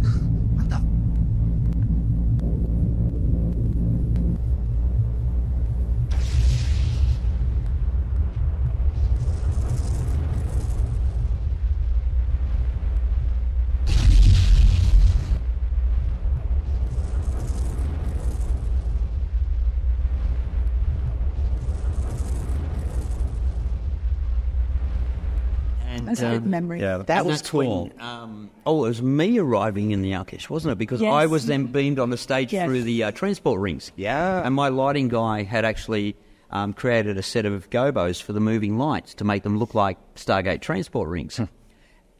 And, 25.99 26.07
That's 26.07 26.21
a 26.21 26.29
good 26.31 26.43
um, 26.43 26.49
memory. 26.49 26.79
Yeah, 26.81 26.97
That 27.05 27.25
was 27.25 27.41
cool. 27.41 27.83
when, 27.89 28.01
um, 28.01 28.49
oh, 28.65 28.85
it 28.85 28.87
was 28.89 29.01
me 29.01 29.37
arriving 29.37 29.91
in 29.91 30.01
the 30.01 30.11
Al'kesh, 30.11 30.49
wasn't 30.49 30.71
it? 30.71 30.77
Because 30.77 31.01
Yes. 31.01 31.13
I 31.13 31.25
was 31.27 31.45
then 31.45 31.67
beamed 31.67 31.99
on 31.99 32.09
the 32.09 32.17
stage 32.17 32.51
Yes. 32.53 32.65
through 32.65 32.83
the 32.83 33.03
uh, 33.03 33.11
transport 33.11 33.59
rings. 33.59 33.91
Yeah. 33.95 34.41
And 34.45 34.55
my 34.55 34.69
lighting 34.69 35.07
guy 35.09 35.43
had 35.43 35.65
actually 35.65 36.15
um, 36.51 36.73
created 36.73 37.17
a 37.17 37.23
set 37.23 37.45
of 37.45 37.69
gobos 37.69 38.21
for 38.21 38.33
the 38.33 38.39
moving 38.39 38.77
lights 38.77 39.13
to 39.15 39.23
make 39.23 39.43
them 39.43 39.59
look 39.59 39.75
like 39.75 39.97
Stargate 40.15 40.61
transport 40.61 41.09
rings. 41.09 41.39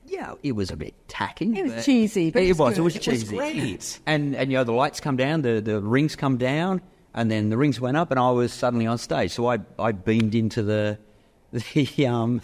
Yeah, 0.05 0.33
it 0.43 0.53
was 0.53 0.71
a 0.71 0.75
bit 0.77 0.93
tacky. 1.07 1.57
It 1.57 1.65
was 1.73 1.85
cheesy, 1.85 2.31
but 2.31 2.41
it 2.43 2.49
it's 2.49 2.59
was. 2.59 2.73
It 2.73 2.75
good. 2.77 2.83
was 2.83 2.95
It 2.95 3.07
was 3.07 3.19
cheesy. 3.23 3.35
great. 3.37 3.99
And 4.07 4.35
and 4.35 4.51
you 4.51 4.57
know 4.57 4.63
the 4.63 4.71
lights 4.71 4.99
come 4.99 5.17
down, 5.17 5.43
the 5.43 5.61
the 5.61 5.79
rings 5.81 6.15
come 6.15 6.37
down, 6.37 6.81
and 7.13 7.29
then 7.29 7.49
the 7.49 7.57
rings 7.57 7.79
went 7.79 7.95
up, 7.95 8.09
and 8.09 8.19
I 8.19 8.31
was 8.31 8.51
suddenly 8.51 8.87
on 8.87 8.97
stage. 8.97 9.31
So 9.31 9.47
I 9.47 9.59
I 9.77 9.91
beamed 9.91 10.33
into 10.33 10.63
the 10.63 10.97
the 11.51 12.07
um 12.07 12.41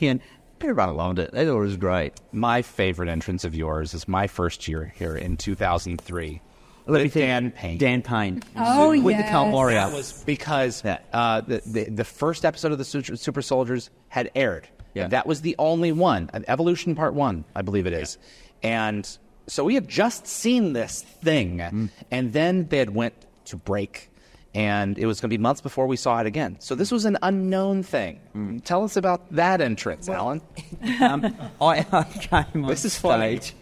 and 0.00 0.20
everyone 0.60 0.96
loved 0.96 1.18
it. 1.18 1.32
They 1.32 1.44
thought 1.46 1.56
it 1.56 1.60
was 1.60 1.76
great. 1.76 2.12
My 2.32 2.62
favorite 2.62 3.08
entrance 3.08 3.44
of 3.44 3.54
yours 3.54 3.94
is 3.94 4.06
my 4.08 4.26
first 4.26 4.68
year 4.68 4.92
here 4.96 5.16
in 5.16 5.36
2003. 5.36 6.40
Let 6.86 6.96
me 6.98 7.02
With 7.04 7.12
think. 7.12 7.24
Dan 7.26 7.50
Payne. 7.52 7.78
Dan 7.78 8.02
Payne. 8.02 8.42
Oh, 8.56 9.00
with 9.00 9.16
the 9.16 9.22
Cult 9.24 9.70
yes. 9.70 9.88
That 9.90 9.96
was 9.96 10.24
because 10.24 10.84
uh, 10.84 11.40
the, 11.42 11.62
the 11.66 11.84
the 11.90 12.04
first 12.04 12.44
episode 12.44 12.72
of 12.72 12.78
the 12.78 12.84
Super, 12.84 13.16
Super 13.16 13.42
Soldiers 13.42 13.90
had 14.08 14.30
aired. 14.34 14.66
Yeah. 14.94 15.06
That 15.08 15.24
was 15.26 15.42
the 15.42 15.54
only 15.58 15.92
one, 15.92 16.30
uh, 16.34 16.40
Evolution 16.48 16.96
Part 16.96 17.14
One, 17.14 17.44
I 17.54 17.62
believe 17.62 17.86
it 17.86 17.92
is, 17.92 18.18
and 18.62 19.06
so 19.46 19.62
we 19.64 19.74
had 19.74 19.86
just 19.88 20.26
seen 20.26 20.72
this 20.72 21.02
thing, 21.02 21.58
Mm. 21.58 21.90
and 22.10 22.32
then 22.32 22.66
they 22.68 22.78
had 22.78 22.92
went 22.92 23.14
to 23.46 23.56
break, 23.56 24.09
and 24.54 24.98
it 24.98 25.06
was 25.06 25.20
going 25.20 25.30
to 25.30 25.36
be 25.36 25.40
months 25.40 25.60
before 25.60 25.86
we 25.86 25.96
saw 25.96 26.20
it 26.20 26.26
again. 26.26 26.56
So 26.60 26.74
this 26.74 26.90
was 26.90 27.04
an 27.04 27.16
unknown 27.22 27.82
thing. 27.82 28.20
Mm. 28.34 28.64
Tell 28.64 28.82
us 28.84 28.96
about 28.96 29.30
that 29.32 29.60
entrance, 29.60 30.08
Allan. 30.08 30.40
um, 31.00 31.34
I, 31.60 31.86
I 31.92 32.02
came 32.04 32.64
on 32.64 32.70
This 32.70 32.84
is 32.84 32.98
funny. 32.98 33.38
stage. 33.38 33.54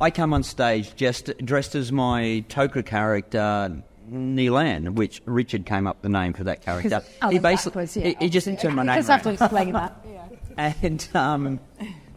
I 0.00 0.10
come 0.10 0.32
on 0.34 0.42
stage 0.42 0.94
just 0.96 1.32
dressed 1.44 1.74
as 1.74 1.92
my 1.92 2.44
Tok'ra 2.48 2.84
character, 2.84 3.82
Neelan, 4.10 4.94
which 4.94 5.22
Richard 5.26 5.64
came 5.66 5.86
up 5.86 6.02
the 6.02 6.08
name 6.08 6.32
for 6.32 6.44
that 6.44 6.60
character. 6.62 7.02
Allan 7.20 7.42
backwards, 7.42 7.96
yeah, 7.96 8.08
he, 8.08 8.16
he 8.20 8.28
just 8.28 8.46
turned 8.46 8.74
my 8.76 8.82
You 8.82 8.86
name 8.88 8.96
just 8.98 9.08
have 9.08 9.22
to 9.22 9.30
explain 9.30 9.72
that. 9.72 9.96
And 10.58 11.08
um, 11.14 11.60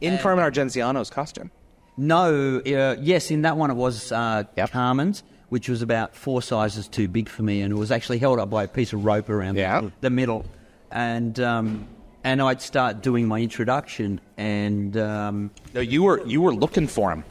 In 0.02 0.18
Carmen 0.18 0.44
Argenziano's 0.44 1.10
costume. 1.10 1.52
no, 1.96 2.58
uh, 2.60 2.98
yes, 3.00 3.32
in 3.32 3.44
that 3.44 3.56
one 3.56 3.72
it 3.72 3.76
was 3.76 4.12
uh, 4.12 4.44
Carmen's, 4.72 5.24
which 5.49 5.69
was 5.69 5.81
about 5.81 6.15
four 6.15 6.41
sizes 6.41 6.88
too 6.88 7.08
big 7.08 7.29
for 7.29 7.43
me, 7.43 7.62
and 7.62 7.71
it 7.71 7.75
was 7.77 7.91
actually 7.91 8.17
held 8.19 8.39
up 8.39 8.49
by 8.49 8.63
a 8.63 8.67
piece 8.67 8.93
of 8.93 9.05
rope 9.05 9.29
around 9.29 9.55
Yeah. 9.58 9.81
the, 9.81 9.91
the 10.01 10.10
middle. 10.10 10.45
And 10.91 11.39
um, 11.39 11.88
and 12.23 12.41
I'd 12.41 12.62
start 12.62 13.01
doing 13.01 13.27
my 13.27 13.39
introduction, 13.41 14.19
and 14.38 14.95
um, 14.97 15.51
No, 15.73 15.81
you 15.81 16.03
were 16.03 16.25
you 16.25 16.41
were 16.41 16.53
looking 16.53 16.88
for 16.88 17.12
him. 17.12 17.23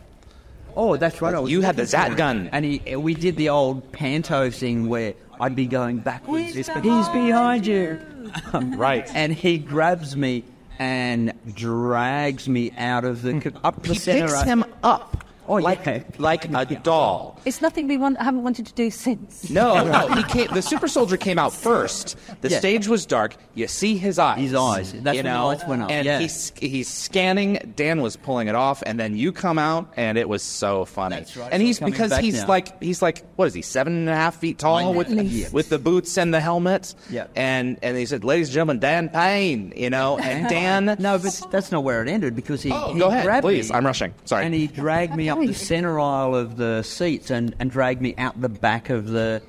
Oh, 0.76 0.96
that's 0.96 1.22
right. 1.22 1.34
I 1.34 1.38
was 1.40 1.50
You 1.52 1.60
had 1.60 1.76
the 1.76 1.86
Zat 1.86 2.16
gun. 2.16 2.48
and 2.52 2.64
he, 2.64 2.96
we 2.96 3.14
did 3.14 3.36
the 3.36 3.48
old 3.50 3.92
panto 3.92 4.50
thing 4.50 4.88
where 4.88 5.14
I'd 5.40 5.54
be 5.54 5.66
going 5.66 5.98
backwards. 5.98 6.54
He's 6.54 6.68
behind 6.68 7.64
you, 7.66 8.00
Right. 8.52 9.08
and 9.14 9.32
he 9.32 9.58
grabs 9.58 10.16
me 10.16 10.42
and 10.80 11.32
drags 11.54 12.48
me 12.48 12.72
out 12.76 13.04
of 13.04 13.22
the 13.22 13.52
up 13.62 13.82
the 13.84 13.90
He 13.94 13.98
center. 13.98 14.26
picks 14.26 14.42
him 14.42 14.64
up. 14.82 15.23
Oh, 15.46 15.54
like, 15.54 15.84
yeah. 15.86 16.02
like 16.18 16.44
a 16.46 16.76
doll. 16.80 17.38
It's 17.44 17.60
nothing 17.60 17.86
we 17.88 17.96
want, 17.98 18.20
haven't 18.20 18.42
wanted 18.42 18.66
to 18.66 18.72
do 18.74 18.90
since. 18.90 19.50
No, 19.50 19.84
no. 19.84 20.08
He 20.14 20.22
came, 20.24 20.48
the 20.52 20.62
super 20.62 20.88
soldier 20.88 21.16
came 21.16 21.38
out 21.38 21.52
first. 21.68 22.16
The 22.40 22.48
Yeah. 22.50 22.58
stage 22.58 22.88
was 22.88 23.04
dark. 23.06 23.36
You 23.54 23.68
see 23.68 23.96
his 23.96 24.18
eyes. 24.18 24.38
His 24.38 24.54
eyes. 24.54 24.92
That's 24.92 25.16
you 25.18 25.22
when 25.24 25.32
the 25.32 25.42
lights 25.44 25.66
went 25.66 25.82
up, 25.82 25.90
And 25.90 26.06
yeah. 26.06 26.18
he's 26.18 26.52
he's 26.58 26.88
scanning. 26.88 27.74
Dan 27.76 28.00
was 28.00 28.16
pulling 28.16 28.48
it 28.48 28.54
off, 28.54 28.82
and 28.86 28.98
then 28.98 29.16
you 29.16 29.32
come 29.32 29.58
out, 29.58 29.92
and 29.96 30.16
it 30.18 30.28
was 30.28 30.42
so 30.42 30.84
funny. 30.84 31.16
That's 31.16 31.36
right. 31.36 31.52
And 31.52 31.60
So 31.60 31.66
he's 31.66 31.78
coming 31.78 31.92
because 31.92 32.16
he's 32.18 32.40
now. 32.42 32.48
like 32.48 32.82
he's 32.82 33.02
like 33.02 33.24
what 33.36 33.46
is 33.46 33.54
he 33.54 33.62
seven 33.62 33.94
and 33.96 34.08
a 34.08 34.14
half 34.14 34.36
feet 34.36 34.58
tall 34.58 34.94
with 34.94 35.10
at 35.10 35.52
with 35.52 35.68
the 35.68 35.78
boots 35.78 36.16
and 36.18 36.32
the 36.32 36.40
helmet. 36.40 36.94
Yeah. 37.10 37.26
And 37.36 37.78
and 37.82 37.96
he 37.96 38.06
said, 38.06 38.24
"Ladies 38.24 38.48
and 38.48 38.54
gentlemen, 38.54 38.78
Dan 38.80 39.08
Payne." 39.08 39.72
You 39.76 39.90
know, 39.90 40.18
and 40.18 40.48
Dan. 40.48 40.96
No, 40.98 41.18
but 41.18 41.40
that's 41.50 41.70
not 41.70 41.84
where 41.84 42.02
it 42.02 42.08
ended 42.08 42.34
because 42.34 42.62
he, 42.62 42.72
Oh, 42.72 42.92
he 42.92 42.98
go 42.98 43.08
ahead, 43.08 43.24
grabbed 43.24 43.42
please. 43.44 43.70
me 43.70 43.76
I'm 43.76 43.84
rushing. 43.86 44.14
Sorry. 44.24 44.44
and 44.46 44.54
he 44.54 44.66
dragged 44.66 45.14
me 45.14 45.28
up 45.38 45.46
the 45.46 45.54
center 45.54 46.00
aisle 46.00 46.34
of 46.34 46.56
the 46.56 46.82
seats 46.82 47.30
and, 47.30 47.54
and 47.58 47.70
dragged 47.70 48.00
me 48.00 48.14
out 48.16 48.40
the 48.40 48.48
back 48.48 48.90
of 48.90 49.06
the 49.06 49.42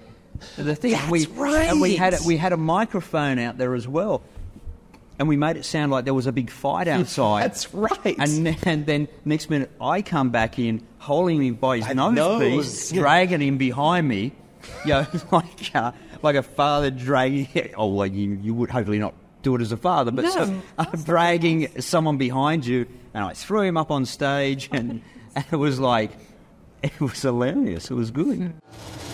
the 0.57 0.75
thing. 0.75 0.91
That's 0.91 1.09
we, 1.09 1.25
right. 1.27 1.69
And 1.69 1.81
we 1.81 1.95
had 1.95 2.13
a, 2.13 2.17
we 2.25 2.37
had 2.37 2.53
a 2.53 2.57
microphone 2.57 3.39
out 3.39 3.57
there 3.57 3.73
as 3.73 3.87
well, 3.87 4.21
and 5.17 5.27
we 5.27 5.37
made 5.37 5.57
it 5.57 5.65
sound 5.65 5.91
like 5.91 6.05
there 6.05 6.13
was 6.13 6.27
a 6.27 6.31
big 6.31 6.49
fight 6.49 6.87
outside. 6.89 7.43
That's 7.43 7.73
right. 7.73 8.15
And 8.17 8.45
then, 8.45 8.57
and 8.63 8.85
then 8.85 9.07
next 9.23 9.49
minute 9.49 9.71
I 9.79 10.01
come 10.01 10.29
back 10.29 10.59
in 10.59 10.85
holding 10.99 11.43
him 11.43 11.55
by 11.55 11.77
his 11.77 11.95
nose. 11.95 12.13
nose 12.13 12.41
piece, 12.41 12.91
dragging 12.91 13.41
him 13.41 13.57
behind 13.57 14.07
me, 14.07 14.33
you 14.83 14.91
know, 14.91 15.07
like 15.31 15.75
uh, 15.75 15.91
like 16.21 16.35
a 16.35 16.43
father 16.43 16.91
dragging. 16.91 17.47
Oh, 17.77 17.87
well, 17.87 18.07
you 18.07 18.39
you 18.41 18.53
would 18.53 18.69
hopefully 18.69 18.99
not 18.99 19.13
do 19.41 19.55
it 19.55 19.61
as 19.61 19.71
a 19.71 19.77
father, 19.77 20.11
but 20.11 20.31
so, 20.31 20.61
uh, 20.77 20.85
dragging 21.03 21.81
someone 21.81 22.17
behind 22.17 22.65
you, 22.65 22.87
and 23.13 23.23
I 23.23 23.33
threw 23.33 23.61
him 23.61 23.77
up 23.77 23.91
on 23.91 24.05
stage, 24.05 24.69
and, 24.71 25.01
and 25.35 25.45
it 25.51 25.55
was 25.55 25.79
like 25.79 26.11
it 26.83 26.99
was 26.99 27.21
hilarious. 27.21 27.91
It 27.91 27.95
was 27.95 28.11
good. 28.11 28.53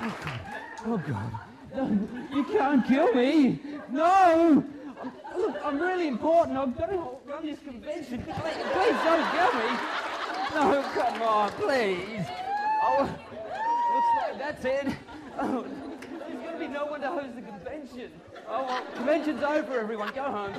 Oh, 0.00 1.00
oh, 1.76 1.88
you 2.32 2.44
can't 2.44 2.86
kill 2.86 3.12
me. 3.14 3.60
No. 3.90 4.64
Look, 5.36 5.56
I'm 5.64 5.78
really 5.80 6.08
important. 6.08 6.56
I've 6.58 6.76
got 6.76 6.90
to 6.90 6.98
run 7.26 7.46
this 7.46 7.58
convention. 7.60 8.22
Please, 8.22 8.34
please 8.72 8.98
don't 9.04 9.30
kill 9.32 9.52
me. 9.60 9.68
No, 10.54 10.82
come 10.94 11.22
on, 11.22 11.50
please. 11.52 12.26
Oh, 12.82 13.08
looks 13.94 14.12
like 14.22 14.38
that's 14.38 14.64
it. 14.64 14.86
Oh, 15.38 15.62
there's 15.62 16.40
going 16.42 16.52
to 16.52 16.58
be 16.58 16.68
no 16.68 16.86
one 16.86 17.00
to 17.00 17.08
host 17.08 17.34
the 17.34 17.42
convention. 17.42 18.10
Oh, 18.48 18.64
well, 18.64 18.82
convention's 18.94 19.42
over, 19.42 19.80
everyone. 19.80 20.12
Go 20.14 20.22
home. 20.22 20.54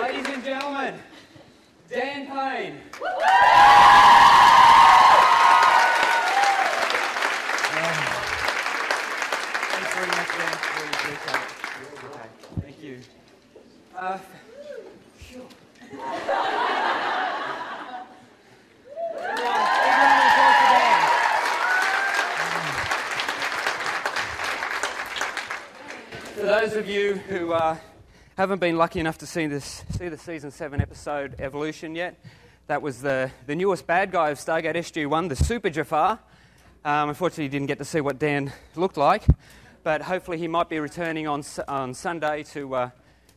Ladies 0.00 0.28
and 0.34 0.42
gentlemen, 0.42 0.94
Dan 1.88 2.26
Payne. 2.26 2.80
Thanks 9.70 9.92
very 9.94 10.06
much, 10.08 10.30
Dan. 10.36 10.52
Really 10.74 10.92
appreciate 10.94 11.36
it. 11.36 11.50
Okay, 12.04 12.28
thank 12.62 12.76
you. 12.82 12.94
Uh, 13.96 14.18
phew. 15.18 15.44
Everyone, 19.12 19.64
everyone 19.86 20.20
applause 20.26 20.56
for 20.56 20.68
Dan. 20.72 21.00
For 26.34 26.42
those 26.42 26.72
of 26.76 26.88
you 26.88 27.14
who 27.28 27.52
uh, 27.52 27.76
haven't 28.40 28.58
been 28.58 28.78
lucky 28.78 28.98
enough 29.00 29.18
to 29.18 29.26
see 29.26 29.46
this, 29.48 29.84
see 29.98 30.08
the 30.08 30.16
season 30.16 30.50
seven 30.50 30.80
episode 30.80 31.34
Evolution 31.40 31.94
yet, 31.94 32.18
that 32.68 32.80
was 32.80 33.02
the, 33.02 33.30
the 33.46 33.54
newest 33.54 33.86
bad 33.86 34.10
guy 34.10 34.30
of 34.30 34.38
Stargate 34.38 34.76
SG-1, 34.76 35.28
the 35.28 35.36
Super 35.36 35.68
Jaffa. 35.68 36.18
Um, 36.82 37.10
unfortunately, 37.10 37.44
you 37.44 37.50
didn't 37.50 37.66
get 37.66 37.76
to 37.76 37.84
see 37.84 38.00
what 38.00 38.18
Dan 38.18 38.50
looked 38.76 38.96
like, 38.96 39.24
but 39.82 40.00
hopefully 40.00 40.38
he 40.38 40.48
might 40.48 40.70
be 40.70 40.80
returning 40.80 41.28
on 41.28 41.44
on 41.68 41.92
Sunday 41.92 42.44
to 42.44 42.74
uh, 42.74 42.90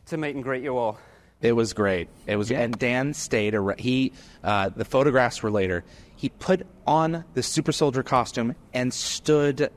to 0.06 0.16
meet 0.16 0.36
and 0.36 0.42
greet 0.42 0.62
you 0.62 0.78
all. 0.78 0.98
It 1.42 1.52
was 1.52 1.74
great. 1.74 2.08
It 2.26 2.36
was, 2.36 2.50
and 2.50 2.78
Dan 2.78 3.12
stayed. 3.12 3.54
He, 3.78 4.14
uh, 4.42 4.70
the 4.70 4.86
photographs 4.86 5.42
were 5.42 5.50
later. 5.50 5.84
He 6.16 6.30
put 6.30 6.66
on 6.86 7.26
the 7.34 7.42
super 7.42 7.72
soldier 7.72 8.02
costume 8.02 8.54
and 8.72 8.94
stood 8.94 9.70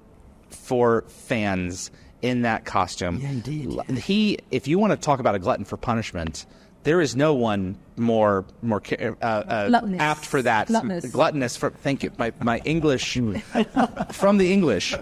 for 0.49 1.01
fans 1.09 1.91
in 2.21 2.41
that 2.43 2.65
costume. 2.65 3.19
Yeah, 3.21 3.27
he 3.29 3.39
did. 3.41 3.77
L- 3.77 3.95
He, 3.95 4.39
if 4.51 4.67
you 4.67 4.79
want 4.79 4.91
to 4.91 4.97
talk 4.97 5.19
about 5.19 5.35
a 5.35 5.39
glutton 5.39 5.65
for 5.65 5.77
punishment, 5.77 6.45
there 6.83 7.01
is 7.01 7.15
no 7.15 7.33
one 7.33 7.77
more 7.97 8.45
more 8.61 8.81
uh, 8.91 9.25
uh, 9.25 9.69
apt 9.99 10.25
for 10.25 10.41
that. 10.41 10.67
Gluttonous. 10.67 11.05
Gluttonous 11.11 11.57
for 11.57 11.71
thank 11.71 12.03
you. 12.03 12.11
My 12.17 12.31
my 12.41 12.59
English 12.63 13.13
from 14.11 14.37
the 14.37 14.53
English 14.53 14.95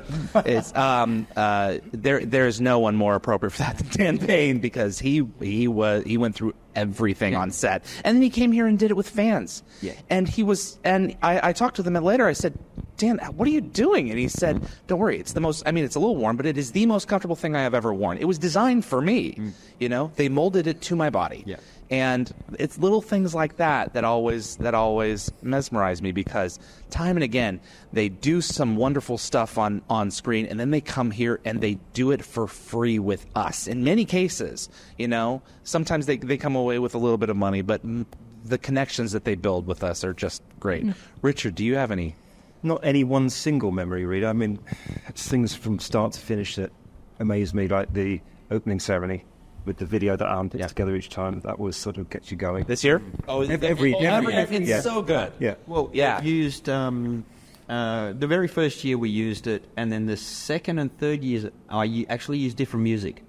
is 0.46 0.74
um, 0.76 1.28
uh, 1.36 1.78
there. 1.92 2.26
There 2.26 2.48
is 2.48 2.60
no 2.62 2.80
one 2.80 2.96
more 2.96 3.16
appropriate 3.16 3.52
for 3.52 3.60
that 3.64 3.78
than 3.78 3.88
Dan 4.18 4.18
Payne 4.26 4.60
because 4.60 4.98
he 5.00 5.28
he 5.42 5.68
was 5.68 6.04
he 6.06 6.18
went 6.18 6.36
through 6.36 6.54
everything 6.76 7.36
on 7.36 7.52
set, 7.52 7.84
and 8.04 8.16
then 8.16 8.22
he 8.22 8.30
came 8.30 8.52
here 8.52 8.68
and 8.68 8.78
did 8.78 8.92
it 8.92 8.96
with 8.96 9.10
fans. 9.10 9.64
Yeah. 9.82 9.94
And 10.10 10.28
he 10.28 10.44
was, 10.44 10.80
and 10.84 11.16
I, 11.22 11.50
I 11.50 11.54
talked 11.54 11.78
to 11.78 11.84
them 11.84 11.94
later. 11.96 12.28
I 12.28 12.34
said, 12.34 12.58
Dan, 12.98 13.18
what 13.36 13.48
are 13.48 13.52
you 13.52 13.62
doing? 13.62 14.10
And 14.10 14.18
he 14.18 14.28
said, 14.28 14.62
Don't 14.88 15.00
worry, 15.00 15.20
it's 15.20 15.34
the 15.34 15.42
most. 15.42 15.64
I 15.66 15.72
mean, 15.72 15.84
it's 15.84 15.96
a 15.96 16.00
little 16.00 16.16
warm, 16.16 16.38
but 16.38 16.46
it 16.46 16.58
is 16.58 16.72
the 16.72 16.86
most 16.86 17.08
comfortable 17.08 17.36
thing 17.36 17.56
I 17.56 17.62
have 17.62 17.74
ever 17.74 17.94
worn. 17.94 18.18
It 18.18 18.26
was 18.26 18.40
designed 18.40 18.86
for 18.86 19.02
me. 19.02 19.34
Mm. 19.34 19.52
You 19.80 19.90
know, 19.90 20.12
they 20.16 20.30
molded 20.30 20.68
it 20.68 20.82
to 20.82 20.96
my 20.96 21.10
body. 21.10 21.44
Yeah. 21.46 21.58
And 21.90 22.34
it's 22.58 22.80
little 22.80 23.02
things 23.02 23.36
like 23.36 23.58
that 23.58 23.94
that 23.94 24.04
always 24.04 24.56
that 24.58 24.74
always 24.74 25.32
mesmerize 25.44 26.02
me 26.02 26.12
because 26.12 26.60
time 26.90 27.16
and 27.16 27.24
again 27.24 27.60
they 27.94 28.10
do 28.10 28.42
some 28.42 28.76
wonderful 28.76 29.18
stuff 29.18 29.58
on 29.58 29.84
on 29.90 30.10
screen 30.10 30.48
and 30.48 30.60
then 30.60 30.72
they 30.72 30.82
come 30.82 31.12
here 31.12 31.40
and 31.46 31.62
they 31.62 31.76
do 31.94 32.12
it 32.12 32.26
for 32.26 32.48
free 32.48 32.98
with 32.98 33.28
us. 33.36 33.68
In 33.68 33.84
many 33.84 34.04
cases, 34.04 34.68
you 34.98 35.08
know, 35.08 35.44
sometimes 35.64 36.08
they 36.08 36.18
they 36.18 36.38
come 36.38 36.56
away 36.56 36.80
with 36.80 36.96
a 36.96 36.98
little 36.98 37.20
bit 37.20 37.30
of 37.30 37.38
money, 37.38 37.62
but 37.62 37.86
mm, 37.86 38.06
the 38.44 38.58
connections 38.58 39.12
that 39.12 39.24
they 39.24 39.36
build 39.36 39.68
with 39.68 39.84
us 39.84 40.04
are 40.04 40.14
just 40.14 40.42
great. 40.60 40.86
Richard, 41.22 41.56
do 41.56 41.64
you 41.64 41.76
have 41.76 41.92
any? 41.92 42.16
Not 42.64 42.84
any 42.84 43.04
one 43.04 43.30
single 43.30 43.72
memory, 43.72 44.06
really. 44.06 44.26
I 44.26 44.34
mean, 44.34 44.60
it's 45.08 45.28
things 45.28 45.54
from 45.54 45.78
start 45.78 46.14
to 46.14 46.20
finish 46.20 46.56
that 46.56 46.72
amaze 47.20 47.54
me, 47.54 47.68
like 47.68 47.94
the 47.94 48.22
opening 48.50 48.80
ceremony 48.80 49.24
with 49.66 49.78
the 49.78 49.86
video 49.86 50.16
that 50.16 50.28
Allan 50.28 50.50
puts 50.50 50.68
together 50.68 50.96
each 50.96 51.10
time. 51.10 51.40
That 51.42 51.60
was 51.60 51.76
sort 51.78 51.98
of 51.98 52.10
gets 52.10 52.32
you 52.32 52.38
going. 52.38 52.66
This 52.66 52.84
year? 52.84 53.02
Oh, 53.28 53.42
every, 53.42 53.68
every, 53.68 53.96
every, 54.34 54.58
It's 54.58 54.70
yeah. 54.70 54.82
so 54.82 55.02
good. 55.02 55.32
Yeah. 55.40 55.56
Well, 55.68 55.90
Yeah. 55.94 56.22
we 56.22 56.30
used 56.30 56.70
um, 56.70 57.26
uh, 57.70 58.14
the 58.14 58.28
very 58.28 58.48
first 58.48 58.84
year 58.84 58.98
we 58.98 59.10
used 59.10 59.48
it, 59.48 59.66
and 59.76 59.92
then 59.92 60.06
the 60.06 60.18
second 60.18 60.80
and 60.80 60.96
third 60.98 61.24
years 61.24 61.46
I 61.70 62.06
actually 62.10 62.38
used 62.40 62.58
different 62.58 62.84
music. 62.84 63.24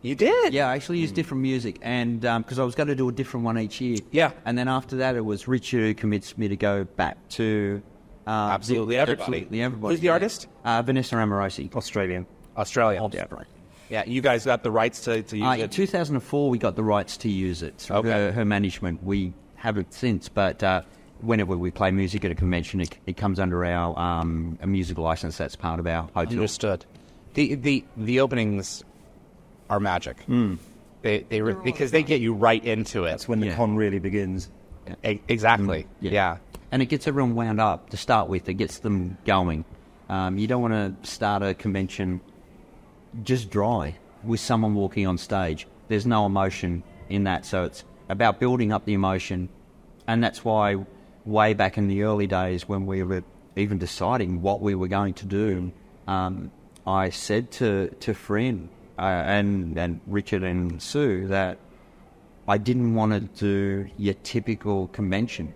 You 0.00 0.16
did? 0.16 0.52
Yeah, 0.52 0.68
I 0.68 0.74
actually 0.74 0.98
used 0.98 1.14
different 1.14 1.42
music, 1.42 1.78
and 1.80 2.20
because 2.22 2.58
I 2.58 2.64
was 2.64 2.74
going 2.74 2.88
to 2.88 2.96
do 2.96 3.08
a 3.08 3.12
different 3.12 3.44
one 3.46 3.56
each 3.58 3.80
year. 3.80 3.98
Yeah. 4.10 4.32
and 4.44 4.58
then 4.58 4.66
after 4.66 4.96
that, 4.96 5.14
it 5.14 5.24
was 5.24 5.46
Richard 5.46 5.80
who 5.80 5.94
convinced 5.94 6.36
me 6.38 6.48
to 6.48 6.56
go 6.56 6.82
back 6.84 7.16
to 7.30 7.80
uh, 8.26 8.30
Absolutely 8.30 8.96
everybody. 8.96 9.22
Absolutely 9.22 9.62
everybody. 9.62 9.92
Who's 9.94 10.00
the 10.00 10.08
artist? 10.08 10.48
Uh, 10.64 10.82
Vanessa 10.82 11.14
Amorosi. 11.16 11.72
Australian. 11.76 12.26
Australia. 12.56 13.00
Yeah. 13.12 13.26
Yeah, 13.92 14.04
you 14.06 14.22
guys 14.22 14.46
got 14.46 14.62
the 14.62 14.70
rights 14.70 15.02
to, 15.02 15.22
to 15.22 15.36
use 15.36 15.46
Uh, 15.46 15.50
in 15.52 15.60
it. 15.60 15.70
2004, 15.72 16.48
we 16.48 16.56
got 16.56 16.76
the 16.76 16.82
rights 16.82 17.18
to 17.18 17.28
use 17.28 17.62
it. 17.62 17.74
Through 17.76 17.96
Okay. 17.96 18.08
her, 18.08 18.32
her 18.32 18.44
management. 18.46 19.04
We 19.04 19.34
haven't 19.56 19.92
since, 19.92 20.30
but 20.30 20.62
uh, 20.62 20.80
whenever 21.20 21.58
we 21.58 21.70
play 21.70 21.90
music 21.90 22.24
at 22.24 22.30
a 22.30 22.34
convention, 22.34 22.80
it, 22.80 22.96
it 23.06 23.18
comes 23.18 23.38
under 23.38 23.62
our 23.66 23.98
um, 23.98 24.58
a 24.62 24.66
music 24.66 24.96
license. 24.96 25.36
That's 25.36 25.56
part 25.56 25.78
of 25.78 25.86
our 25.86 26.04
hotel. 26.14 26.32
Understood. 26.32 26.86
The 27.34 27.54
the 27.56 27.84
the 27.98 28.20
openings 28.20 28.82
are 29.68 29.78
magic. 29.78 30.16
They 31.02 31.26
they 31.28 31.42
re- 31.42 31.56
because 31.62 31.90
they 31.90 32.02
get 32.02 32.22
you 32.22 32.32
right 32.32 32.64
into 32.64 33.04
it. 33.04 33.10
That's 33.10 33.28
when 33.28 33.40
the 33.40 33.48
Yeah. 33.48 33.56
con 33.56 33.76
really 33.76 33.98
begins. 33.98 34.50
E- 35.04 35.20
exactly. 35.28 35.86
Yeah. 36.00 36.38
And 36.70 36.80
it 36.80 36.86
gets 36.86 37.06
everyone 37.06 37.34
wound 37.34 37.60
up 37.60 37.90
to 37.90 37.98
start 37.98 38.28
with. 38.30 38.48
It 38.48 38.54
gets 38.54 38.78
them 38.78 39.18
going. 39.26 39.66
Um, 40.08 40.38
you 40.38 40.46
don't 40.46 40.62
want 40.62 40.72
to 41.02 41.08
start 41.10 41.42
a 41.42 41.52
convention 41.54 42.20
just 43.22 43.50
dry 43.50 43.96
with 44.24 44.40
someone 44.40 44.74
walking 44.74 45.06
on 45.06 45.18
stage. 45.18 45.66
There's 45.88 46.06
no 46.06 46.26
emotion 46.26 46.82
in 47.08 47.24
that, 47.24 47.44
so 47.44 47.64
it's 47.64 47.84
about 48.08 48.40
building 48.40 48.72
up 48.72 48.84
the 48.84 48.94
emotion, 48.94 49.48
and 50.06 50.22
that's 50.22 50.44
why 50.44 50.84
way 51.24 51.54
back 51.54 51.78
in 51.78 51.88
the 51.88 52.02
early 52.02 52.26
days 52.26 52.68
when 52.68 52.86
we 52.86 53.02
were 53.02 53.22
even 53.56 53.78
deciding 53.78 54.42
what 54.42 54.60
we 54.60 54.74
were 54.74 54.88
going 54.88 55.14
to 55.14 55.26
do, 55.26 55.72
um, 56.06 56.50
I 56.86 57.10
said 57.10 57.50
to 57.52 57.88
to 58.00 58.12
Fryn 58.12 58.68
uh, 58.98 59.02
and 59.02 59.78
and 59.78 60.00
Richard 60.06 60.42
and 60.42 60.82
Sue 60.82 61.28
that 61.28 61.58
I 62.48 62.58
didn't 62.58 62.94
want 62.94 63.12
to 63.12 63.20
do 63.20 63.90
your 63.96 64.14
typical 64.14 64.88
convention. 64.88 65.54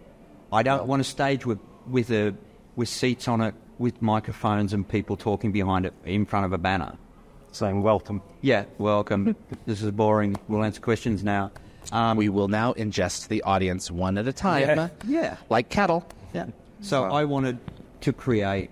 I 0.52 0.62
don't 0.62 0.86
want 0.86 1.00
a 1.00 1.04
stage 1.04 1.44
with 1.46 1.58
with 1.88 2.10
a 2.10 2.34
with 2.76 2.88
seats 2.88 3.26
on 3.26 3.40
it, 3.40 3.54
with 3.78 4.00
microphones 4.02 4.72
and 4.72 4.86
people 4.88 5.16
talking 5.16 5.50
behind 5.50 5.86
it 5.86 5.94
in 6.04 6.26
front 6.26 6.46
of 6.46 6.52
a 6.52 6.58
banner. 6.58 6.96
Saying 7.56 7.82
welcome. 7.82 8.20
Yeah, 8.42 8.66
welcome. 8.76 9.34
this 9.66 9.80
is 9.80 9.90
boring. 9.90 10.36
We'll 10.46 10.62
answer 10.62 10.78
questions 10.82 11.24
now. 11.24 11.52
Um, 11.90 12.18
we 12.18 12.28
will 12.28 12.48
now 12.48 12.74
ingest 12.74 13.28
the 13.28 13.42
audience 13.44 13.90
one 13.90 14.18
at 14.18 14.28
a 14.28 14.32
time. 14.34 14.60
Yeah. 14.60 14.88
Yeah. 15.06 15.36
Like 15.48 15.70
cattle. 15.70 16.06
Yeah. 16.34 16.48
So 16.82 17.04
I 17.04 17.24
wanted 17.24 17.58
to 18.02 18.12
create 18.12 18.68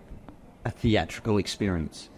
a 0.66 0.70
theatrical 0.70 1.38
experience. 1.38 2.10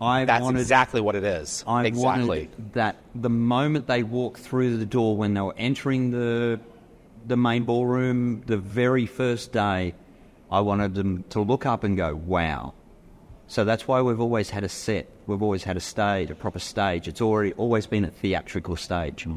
I 0.00 0.24
That's 0.24 0.44
wanted 0.44 0.60
exactly 0.60 1.00
what 1.00 1.16
it 1.16 1.24
is. 1.24 1.64
I 1.66 1.86
exactly. 1.86 2.24
wanted 2.24 2.74
that 2.74 2.98
the 3.16 3.28
moment 3.28 3.88
they 3.88 4.04
walked 4.04 4.38
through 4.38 4.76
the 4.76 4.86
door 4.86 5.16
when 5.16 5.34
they 5.34 5.40
were 5.40 5.56
entering 5.58 6.12
the 6.12 6.60
the 7.26 7.36
main 7.36 7.64
ballroom 7.64 8.42
the 8.46 8.58
very 8.58 9.06
first 9.06 9.50
day, 9.50 9.94
I 10.52 10.60
wanted 10.60 10.94
them 10.94 11.24
to 11.30 11.40
look 11.40 11.66
up 11.66 11.82
and 11.82 11.96
go, 11.96 12.14
"Wow!" 12.14 12.74
So 13.52 13.64
that's 13.64 13.86
why 13.86 14.00
we've 14.00 14.18
always 14.18 14.48
had 14.48 14.64
a 14.64 14.68
set. 14.70 15.10
We've 15.26 15.42
always 15.42 15.62
had 15.62 15.76
a 15.76 15.80
stage, 15.80 16.30
a 16.30 16.34
proper 16.34 16.58
stage. 16.58 17.06
It's 17.06 17.20
already 17.20 17.52
always 17.58 17.86
been 17.86 18.02
a 18.02 18.10
theatrical 18.10 18.76
stage, 18.76 19.28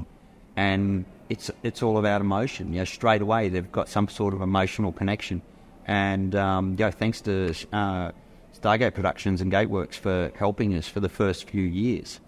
and 0.55 1.03
it's 1.27 1.51
it's 1.63 1.83
all 1.83 1.97
about 1.97 2.21
emotion. 2.21 2.71
You 2.71 2.79
know, 2.79 2.85
straight 2.85 3.21
away 3.21 3.49
they've 3.49 3.69
got 3.73 3.89
some 3.89 4.07
sort 4.07 4.33
of 4.33 4.41
emotional 4.41 4.93
connection, 4.93 5.41
and 5.85 6.33
um, 6.33 6.77
you 6.79 6.85
know, 6.85 6.91
thanks 6.91 7.19
to 7.27 7.53
uh, 7.73 8.13
Stargate 8.57 8.93
Productions 8.93 9.41
and 9.41 9.51
Gateworks 9.51 9.95
for 9.95 10.31
helping 10.37 10.73
us 10.75 10.87
for 10.87 11.01
the 11.01 11.09
first 11.09 11.49
few 11.49 11.63
years. 11.63 12.21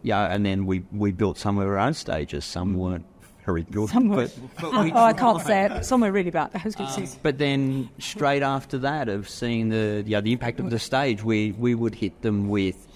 Yeah, 0.00 0.24
and 0.24 0.46
then 0.46 0.64
we 0.64 0.86
we 0.92 1.12
built 1.12 1.36
some 1.36 1.58
of 1.58 1.66
our 1.66 1.76
own 1.76 1.92
stages. 1.92 2.46
Some 2.46 2.72
weren't 2.72 3.04
very 3.44 3.62
good, 3.62 3.90
Some 3.90 4.08
but, 4.08 4.36
but 4.60 4.72
oh, 4.72 4.94
I 4.94 5.12
can't 5.12 5.42
say 5.42 5.66
it. 5.66 5.84
Somewhere 5.84 6.12
really 6.12 6.30
bad. 6.30 6.50
I 6.54 6.62
was 6.64 6.74
going 6.74 6.88
to 6.94 7.06
say. 7.06 7.18
but 7.22 7.38
then 7.38 7.90
straight 7.98 8.42
after 8.42 8.78
that, 8.78 9.08
of 9.08 9.28
seeing 9.28 9.68
the 9.68 10.02
yeah, 10.06 10.20
the 10.20 10.32
impact 10.32 10.60
of 10.60 10.70
the 10.70 10.78
stage, 10.78 11.22
we 11.22 11.52
we 11.52 11.74
would 11.74 11.94
hit 11.94 12.22
them 12.22 12.48
with 12.48 12.88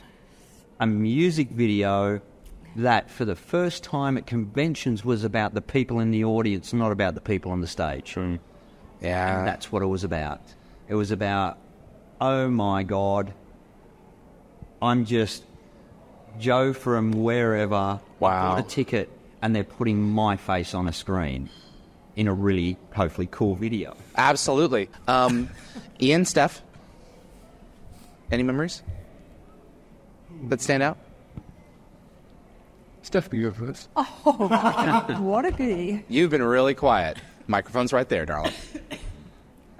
a 0.80 0.86
music 0.86 1.50
video 1.50 2.20
that, 2.76 3.10
for 3.10 3.24
the 3.24 3.34
first 3.34 3.82
time 3.82 4.16
at 4.16 4.26
conventions, 4.26 5.04
was 5.04 5.24
about 5.24 5.54
the 5.54 5.60
people 5.60 6.00
in 6.00 6.10
the 6.10 6.24
audience, 6.24 6.72
not 6.72 6.92
about 6.92 7.14
the 7.14 7.20
people 7.20 7.52
on 7.52 7.60
the 7.60 7.66
stage. 7.66 8.16
Yeah. 9.00 9.38
And 9.38 9.46
that's 9.46 9.70
what 9.70 9.82
it 9.82 9.86
was 9.86 10.04
about. 10.04 10.40
It 10.88 10.94
was 10.94 11.10
about, 11.10 11.58
oh 12.20 12.48
my 12.48 12.82
god, 12.84 13.34
I'm 14.80 15.04
just 15.04 15.44
Joe 16.38 16.72
from 16.72 17.12
wherever. 17.12 18.00
Wow. 18.20 18.54
Bought 18.54 18.64
a 18.64 18.68
ticket, 18.68 19.10
and 19.42 19.54
they're 19.54 19.64
putting 19.64 20.00
my 20.00 20.36
face 20.36 20.74
on 20.74 20.88
a 20.88 20.92
screen 20.92 21.48
in 22.16 22.26
a 22.28 22.34
really 22.34 22.76
hopefully 22.94 23.28
cool 23.30 23.54
video. 23.54 23.96
Absolutely. 24.16 24.88
Um, 25.06 25.48
Ian, 26.00 26.24
Stef, 26.24 26.60
any 28.32 28.42
memories 28.42 28.82
that 30.44 30.60
stand 30.60 30.82
out? 30.82 30.98
Stef, 33.02 33.32
you 33.32 33.50
go 33.50 33.66
first. 33.66 33.88
Oh, 33.96 35.20
what 35.20 35.44
a 35.44 35.50
goodie. 35.50 36.04
You've 36.08 36.30
been 36.30 36.42
really 36.42 36.74
quiet. 36.74 37.18
Microphone's 37.46 37.92
right 37.92 38.08
there, 38.08 38.26
darling. 38.26 38.52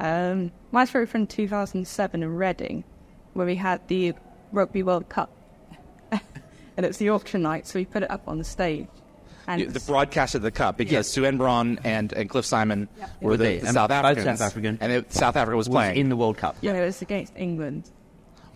Um, 0.01 0.53
my 0.71 0.85
story 0.85 1.07
from 1.07 1.27
2007 1.27 2.23
in 2.23 2.37
Reading, 2.37 2.85
where 3.33 3.47
we 3.47 3.57
had 3.57 3.87
the 3.89 4.15
Rugby 4.53 4.85
World 4.85 5.09
Cup. 5.09 5.31
and 6.13 6.87
it's 6.87 6.99
the 6.99 7.11
auction 7.11 7.43
night, 7.43 7.67
so 7.67 7.81
we 7.81 7.85
put 7.85 8.05
it 8.05 8.11
up 8.13 8.29
on 8.29 8.39
the 8.39 8.45
stage. 8.45 8.87
And 9.49 9.71
the 9.71 9.81
broadcast 9.81 10.35
of 10.35 10.43
the 10.43 10.51
cup 10.51 10.77
because 10.77 10.93
Yeah. 10.93 11.03
Suanne 11.03 11.39
Braun 11.39 11.79
and, 11.85 12.13
and 12.13 12.29
Cliff 12.29 12.45
Simon 12.45 12.89
were 13.21 13.31
Were 13.31 13.37
the, 13.37 13.45
there. 13.45 13.61
the 13.61 13.67
And 13.69 13.75
South 13.75 13.89
both 13.89 14.05
Africans. 14.05 14.39
South 14.39 14.47
African. 14.47 14.79
And 14.81 14.93
it, 14.93 15.13
South 15.13 15.37
Africa 15.37 15.57
was 15.57 15.69
Was 15.69 15.75
playing. 15.75 15.97
in 15.97 16.09
the 16.11 16.17
World 16.17 16.37
Cup. 16.37 16.57
yeah, 16.61 16.75
it 16.75 16.85
was 16.85 17.01
against 17.03 17.33
England. 17.37 17.91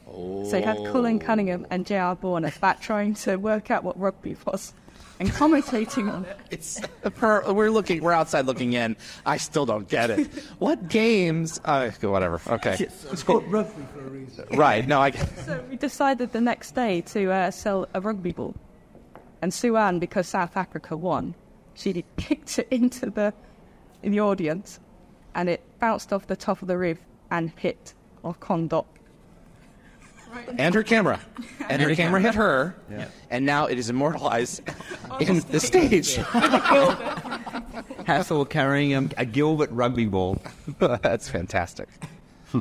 So 0.07 0.57
you 0.59 0.63
had 0.65 0.77
Colin 0.77 1.19
Cunningham 1.19 1.67
and 1.71 1.87
J.R. 1.87 2.15
Bourne 2.15 2.45
at 2.45 2.61
back 2.61 2.83
trying 2.83 3.15
to 3.15 3.37
work 3.37 3.71
out 3.71 3.83
what 3.83 3.99
rugby 3.99 4.37
was 4.47 4.75
and 5.19 5.31
commentating 5.31 6.13
on 6.13 6.27
it. 6.27 6.37
It's 6.51 6.81
per, 7.17 7.51
we're 7.51 7.71
looking. 7.71 8.03
We're 8.03 8.13
outside 8.13 8.45
looking 8.45 8.75
in. 8.75 8.97
I 9.25 9.39
still 9.39 9.65
don't 9.65 9.89
get 9.89 10.11
it. 10.11 10.27
What 10.59 10.89
games? 10.89 11.61
Uh, 11.65 11.91
whatever. 12.03 12.43
Okay. 12.47 12.77
It's 12.79 13.23
called 13.23 13.51
rugby 13.51 13.85
for 13.95 14.01
a 14.01 14.11
reason. 14.11 14.45
Right. 14.53 14.87
No. 14.87 15.01
I. 15.01 15.13
So 15.13 15.65
we 15.71 15.77
decided 15.77 16.33
the 16.33 16.43
next 16.43 16.73
day 16.75 17.01
to 17.03 17.31
uh, 17.33 17.51
sell 17.51 17.89
a 17.95 18.01
rugby 18.03 18.33
ball. 18.33 18.55
And 19.43 19.53
Suanne, 19.53 19.99
because 19.99 20.29
South 20.29 20.57
Africa 20.57 20.97
won, 20.97 21.35
she 21.75 22.05
kicked 22.17 22.61
it 22.61 22.69
into 22.71 23.11
the 23.11 23.35
in 24.03 24.13
the 24.13 24.21
audience, 24.21 24.81
and 25.35 25.49
it 25.49 25.63
bounced 25.81 26.13
off 26.13 26.27
the 26.27 26.37
top 26.37 26.63
of 26.63 26.69
the 26.69 26.79
roof 26.79 26.99
and 27.31 27.51
hit 27.57 27.95
our 28.25 28.35
condot. 28.35 28.87
And 30.57 30.75
her 30.75 30.83
camera. 30.83 31.21
And 31.69 31.83
her 31.83 31.95
camera 31.95 32.21
hit 32.21 32.35
her. 32.35 32.75
And 33.31 33.45
now 33.45 33.67
it 33.67 33.79
is 33.79 33.91
immortalized 33.91 34.63
in 35.21 35.41
the 35.51 35.61
stage. 35.61 36.17
Hassel 38.07 38.45
carrying 38.47 38.95
a, 38.95 39.09
a 39.19 39.25
Gilbert 39.27 39.71
rugby 39.71 40.07
ball. 40.07 40.39
That's 40.79 41.29
fantastic. 41.29 41.89
Hmm. 42.51 42.61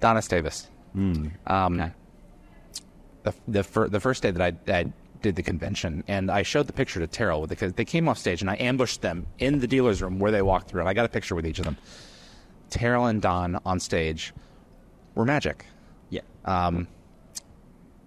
Donna 0.00 0.22
Davis. 0.22 0.68
Hmm. 0.92 1.28
Um, 1.46 1.92
the 3.22 3.34
the, 3.48 3.62
fir- 3.62 3.88
the 3.88 4.00
first 4.00 4.22
day 4.22 4.30
that 4.30 4.42
I, 4.68 4.72
I 4.72 4.92
did 5.22 5.36
the 5.36 5.42
convention, 5.42 6.04
and 6.08 6.30
I 6.30 6.42
showed 6.42 6.66
the 6.66 6.72
picture 6.72 7.00
to 7.00 7.06
Teryl 7.06 7.48
because 7.48 7.72
they 7.74 7.84
came 7.84 8.08
off 8.08 8.18
stage, 8.18 8.40
and 8.40 8.50
I 8.50 8.56
ambushed 8.58 9.02
them 9.02 9.26
in 9.38 9.60
the 9.60 9.66
dealer's 9.66 10.02
room 10.02 10.18
where 10.18 10.32
they 10.32 10.42
walked 10.42 10.68
through, 10.70 10.80
and 10.80 10.88
I 10.88 10.94
got 10.94 11.04
a 11.04 11.08
picture 11.08 11.34
with 11.34 11.46
each 11.46 11.58
of 11.58 11.64
them. 11.64 11.76
Teryl 12.70 13.10
and 13.10 13.20
Don 13.20 13.58
on 13.66 13.80
stage 13.80 14.32
were 15.14 15.24
magic. 15.24 15.66
Yeah. 16.08 16.20
Um, 16.44 16.86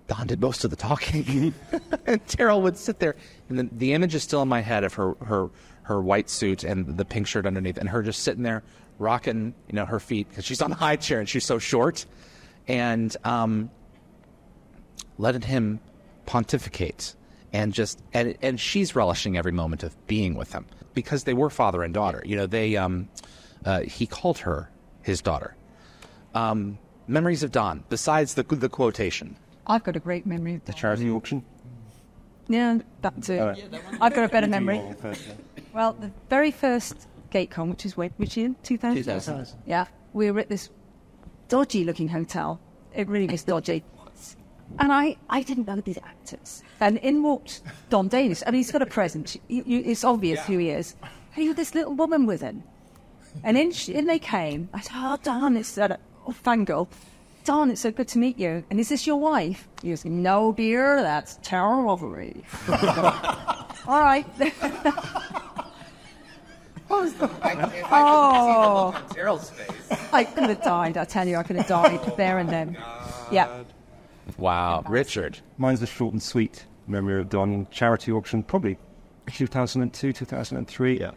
Don 0.07 0.27
did 0.27 0.41
most 0.41 0.63
of 0.63 0.69
the 0.69 0.75
talking, 0.75 1.53
and 2.05 2.25
Teryl 2.27 2.61
would 2.61 2.77
sit 2.77 2.99
there, 2.99 3.15
and 3.49 3.59
the, 3.59 3.69
the 3.71 3.93
image 3.93 4.15
is 4.15 4.23
still 4.23 4.41
in 4.41 4.47
my 4.47 4.61
head 4.61 4.83
of 4.83 4.93
her 4.95 5.13
her 5.25 5.49
her 5.83 6.01
white 6.01 6.29
suit 6.29 6.63
and 6.63 6.97
the 6.97 7.05
pink 7.05 7.27
shirt 7.27 7.45
underneath, 7.45 7.77
and 7.77 7.89
her 7.89 8.01
just 8.01 8.23
sitting 8.23 8.43
there 8.43 8.63
rocking, 8.99 9.53
you 9.67 9.75
know, 9.75 9.85
her 9.85 9.99
feet 9.99 10.29
because 10.29 10.45
she's 10.45 10.61
on 10.61 10.71
a 10.71 10.75
high 10.75 10.95
chair 10.95 11.19
and 11.19 11.27
she's 11.27 11.45
so 11.45 11.59
short, 11.59 12.05
and 12.67 13.15
um, 13.23 13.69
letting 15.17 15.41
him 15.41 15.79
pontificate 16.25 17.15
and 17.51 17.73
just 17.73 18.01
and 18.13 18.35
and 18.41 18.59
she's 18.59 18.95
relishing 18.95 19.37
every 19.37 19.51
moment 19.51 19.83
of 19.83 19.95
being 20.07 20.35
with 20.35 20.51
him 20.53 20.65
because 20.93 21.23
they 21.23 21.33
were 21.33 21.49
father 21.49 21.83
and 21.83 21.93
daughter. 21.93 22.21
You 22.25 22.35
know, 22.35 22.47
they 22.47 22.75
um, 22.75 23.07
uh, 23.65 23.81
he 23.81 24.05
called 24.05 24.39
her 24.39 24.69
his 25.01 25.21
daughter. 25.21 25.55
Um, 26.33 26.79
memories 27.07 27.43
of 27.43 27.51
Don. 27.51 27.83
Besides 27.89 28.33
the 28.33 28.43
the 28.43 28.69
quotation, 28.69 29.35
I've 29.67 29.83
got 29.83 29.95
a 29.95 29.99
great 29.99 30.25
memory. 30.25 30.55
of 30.55 30.65
that. 30.65 30.75
Charity 30.75 31.09
auction. 31.09 31.45
Yeah, 32.47 32.79
that 33.01 33.21
too. 33.23 33.37
Oh, 33.37 33.55
I've 34.01 34.13
got 34.13 34.25
a 34.25 34.27
better 34.27 34.47
memory. 34.47 34.81
Well, 35.73 35.93
the 35.93 36.11
very 36.29 36.51
first 36.51 37.07
GateCon, 37.31 37.69
which 37.69 37.85
is 37.85 37.97
when, 37.97 38.11
which 38.17 38.37
year? 38.37 38.53
2000? 38.63 39.03
2000. 39.03 39.47
Yeah, 39.65 39.85
we 40.13 40.29
were 40.29 40.41
at 40.41 40.49
this 40.49 40.69
dodgy 41.47 41.83
looking 41.83 42.09
hotel. 42.09 42.59
It 42.93 43.07
really 43.07 43.27
was 43.27 43.43
dodgy. 43.43 43.83
And 44.79 44.91
I, 44.91 45.17
I 45.29 45.43
didn't 45.43 45.67
know 45.67 45.79
these 45.81 45.99
actors. 46.03 46.63
And 46.79 46.97
in 46.97 47.21
walked 47.21 47.61
Don 47.89 48.07
Davis. 48.07 48.43
I 48.45 48.51
mean, 48.51 48.59
he's 48.59 48.71
got 48.71 48.81
a 48.81 48.87
presence. 48.87 49.37
You, 49.47 49.63
you, 49.65 49.83
it's 49.85 50.03
obvious 50.03 50.45
who 50.45 50.57
he 50.57 50.69
is. 50.69 50.95
And 51.01 51.41
he 51.41 51.47
had 51.47 51.57
this 51.57 51.75
little 51.75 51.93
woman 51.93 52.25
with 52.25 52.41
him. 52.41 52.63
And 53.43 53.57
in, 53.57 53.71
she, 53.71 53.93
in 53.93 54.05
they 54.05 54.19
came. 54.19 54.69
I 54.73 54.81
said, 54.81 54.93
Oh, 54.95 55.17
Don, 55.21 55.57
it's 55.57 55.77
uh, 55.77 55.97
oh, 56.27 56.31
Fangirl. 56.31 56.87
Don, 57.45 57.71
it's 57.71 57.81
so 57.81 57.91
good 57.91 58.07
to 58.09 58.17
meet 58.19 58.39
you. 58.39 58.63
And 58.69 58.79
is 58.79 58.89
this 58.89 59.05
your 59.05 59.17
wife? 59.17 59.67
He 59.81 59.89
goes, 59.89 60.05
No, 60.05 60.53
dear, 60.53 61.01
that's 61.01 61.37
Teryl 61.37 61.83
Rothery. 61.85 62.43
All 63.87 63.99
right. 63.99 64.25
oh. 67.91 68.93
I 70.11 70.23
could 70.23 70.43
have 70.43 70.61
died. 70.63 70.97
I 70.97 71.05
tell 71.05 71.27
you, 71.27 71.37
I 71.37 71.43
could 71.43 71.55
have 71.55 71.67
died 71.67 72.17
there 72.17 72.37
and 72.37 72.49
then. 72.49 72.77
Yeah. 73.31 73.63
Wow, 74.37 74.83
Richard. 74.87 75.39
Mine's 75.57 75.81
a 75.81 75.87
short 75.87 76.13
and 76.13 76.21
sweet 76.21 76.65
memory 76.87 77.19
of 77.19 77.29
Don. 77.29 77.67
Charity 77.71 78.11
auction, 78.11 78.43
probably 78.43 78.77
2002, 79.31 80.13
2003. 80.13 80.99
Yeah. 80.99 81.11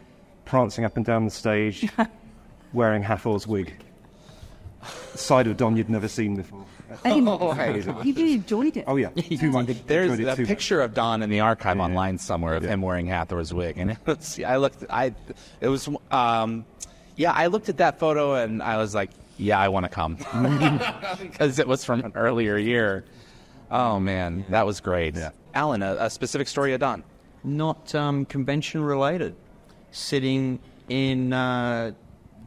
Prancing 0.45 0.85
up 0.85 0.95
and 0.97 1.05
down 1.05 1.25
the 1.25 1.31
stage, 1.31 1.89
wearing 2.73 3.03
Hathor's 3.03 3.45
wig. 3.47 3.73
Side 5.15 5.47
of 5.47 5.57
Don 5.57 5.75
you'd 5.75 5.89
never 5.89 6.07
seen 6.07 6.35
before. 6.35 6.63
And 7.03 7.27
Oh, 7.29 7.51
he 8.01 8.11
really 8.13 8.33
enjoyed 8.33 8.77
it. 8.77 8.85
Oh 8.87 8.95
yeah, 8.95 9.09
too 9.15 9.51
much. 9.51 9.67
There's 9.87 10.11
enjoyed 10.11 10.27
it 10.27 10.31
a 10.31 10.35
too 10.35 10.41
much. 10.43 10.47
picture 10.47 10.81
of 10.81 10.93
Don 10.93 11.21
in 11.21 11.29
the 11.29 11.41
archive 11.41 11.77
Yeah. 11.77 11.83
online 11.83 12.17
somewhere 12.17 12.53
of 12.53 12.63
him 12.63 12.81
wearing 12.81 13.07
Hathor's 13.07 13.53
wig, 13.53 13.77
and 13.77 13.91
it 13.91 13.97
was, 14.05 14.39
I 14.39 14.55
looked, 14.57 14.85
I, 14.89 15.13
it 15.59 15.67
was, 15.67 15.89
um, 16.11 16.65
yeah, 17.17 17.31
I 17.33 17.47
looked 17.47 17.67
at 17.67 17.77
that 17.77 17.99
photo 17.99 18.35
and 18.35 18.61
I 18.63 18.77
was 18.77 18.95
like, 18.95 19.09
yeah, 19.37 19.59
I 19.59 19.67
want 19.69 19.83
to 19.85 19.89
come 19.89 20.15
because 21.21 21.59
it 21.59 21.67
was 21.67 21.83
from 21.85 22.01
an 22.01 22.11
earlier 22.15 22.57
year. 22.57 23.05
Oh 23.71 23.99
man, 23.99 24.45
that 24.49 24.65
was 24.65 24.79
great. 24.79 25.15
Yeah. 25.15 25.31
Allan, 25.53 25.81
a, 25.83 25.95
a 25.99 26.09
specific 26.09 26.47
story 26.47 26.73
of 26.73 26.79
Don. 26.79 27.03
Not 27.43 27.93
um, 27.95 28.25
convention 28.25 28.81
related. 28.81 29.35
Sitting 29.91 30.59
in 30.89 31.33
uh, 31.33 31.91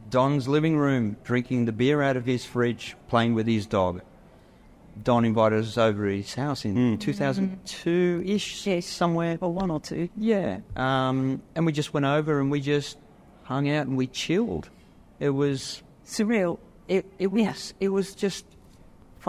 Don's 0.09 0.47
living 0.47 0.77
room, 0.77 1.17
drinking 1.23 1.65
the 1.65 1.71
beer 1.71 2.01
out 2.01 2.17
of 2.17 2.25
his 2.25 2.45
fridge, 2.45 2.95
playing 3.07 3.33
with 3.33 3.47
his 3.47 3.65
dog. 3.65 4.01
Don 5.03 5.23
invited 5.25 5.59
us 5.63 5.77
over 5.77 6.07
to 6.09 6.15
his 6.17 6.33
house 6.35 6.65
in 6.65 6.97
2002 6.97 8.23
ish, 8.25 8.67
Yes. 8.67 8.85
somewhere. 8.85 9.37
Or 9.41 9.51
one 9.53 9.71
or 9.71 9.79
two. 9.79 10.09
Yeah. 10.17 10.59
Um, 10.75 11.41
and 11.55 11.65
we 11.65 11.71
just 11.71 11.93
went 11.93 12.05
over 12.05 12.39
and 12.39 12.51
we 12.51 12.59
just 12.61 12.97
hung 13.43 13.69
out 13.69 13.87
and 13.87 13.95
we 13.97 14.07
chilled. 14.07 14.69
It 15.19 15.29
was 15.29 15.81
Surreal. 16.05 16.59
It 16.95 17.05
it 17.19 17.31
was 17.31 17.73
it 17.79 17.89
was 17.89 18.13
just 18.15 18.45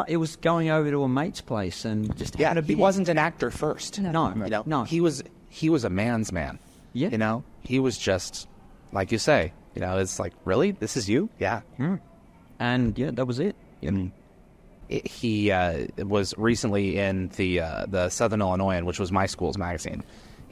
it 0.09 0.17
was 0.17 0.37
going 0.37 0.71
over 0.71 0.91
to 0.91 1.03
a 1.05 1.09
mate's 1.09 1.41
place 1.41 1.85
and 1.85 2.17
just 2.17 2.39
Yeah, 2.39 2.59
he 2.61 2.75
wasn't 2.75 3.09
an 3.09 3.19
actor 3.19 3.51
first. 3.51 4.01
no 4.01 4.33
You 4.35 4.49
know, 4.51 4.63
no 4.67 4.85
he 4.85 5.01
was 5.01 5.23
he 5.49 5.69
was 5.71 5.85
a 5.85 5.91
man's 5.91 6.33
man. 6.33 6.59
Yeah. 6.95 7.09
You 7.11 7.19
know, 7.19 7.45
he 7.63 7.79
was 7.79 7.97
just 7.99 8.49
like 8.93 9.13
you 9.13 9.19
say. 9.19 9.53
You 9.75 9.81
know, 9.81 9.99
it's 9.99 10.19
like 10.19 10.35
really, 10.45 10.73
this 10.73 10.97
is 10.97 11.09
you. 11.09 11.29
Yeah. 11.39 11.61
and 12.59 12.99
yeah 12.99 13.11
that 13.13 13.27
was 13.27 13.39
it. 13.39 13.55
It- 13.81 14.13
he 14.89 15.51
uh, 15.51 15.87
was 15.99 16.35
recently 16.37 16.99
in 16.99 17.29
the 17.37 17.61
uh, 17.61 17.87
the 17.89 18.11
Southern 18.11 18.43
Illinoisan, 18.43 18.85
which 18.85 18.99
was 19.01 19.11
my 19.11 19.25
school's 19.27 19.57
magazine, 19.57 20.03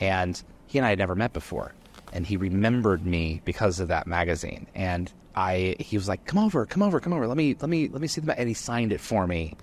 and 0.00 0.42
he 0.66 0.78
and 0.78 0.86
I 0.86 0.90
had 0.90 0.98
never 0.98 1.14
met 1.14 1.34
before, 1.34 1.74
and 2.14 2.26
he 2.26 2.38
remembered 2.38 3.04
me 3.04 3.42
because 3.44 3.80
of 3.80 3.88
that 3.88 4.06
magazine, 4.06 4.66
and 4.74 5.12
I 5.35 5.76
he 5.78 5.97
was 5.97 6.09
like, 6.09 6.24
"Come 6.26 6.39
over, 6.39 6.66
come 6.66 6.83
over, 6.83 7.01
come 7.01 7.12
over. 7.12 7.26
Let 7.26 7.37
me 7.37 7.57
let 7.61 7.68
me 7.68 7.89
let 7.89 8.01
me 8.01 8.09
see 8.09 8.20
the," 8.20 8.28
ma-" 8.28 8.35
and 8.37 8.49
he 8.49 8.55
signed 8.55 8.93
it 8.93 9.01
for 9.01 9.26
me, 9.26 9.55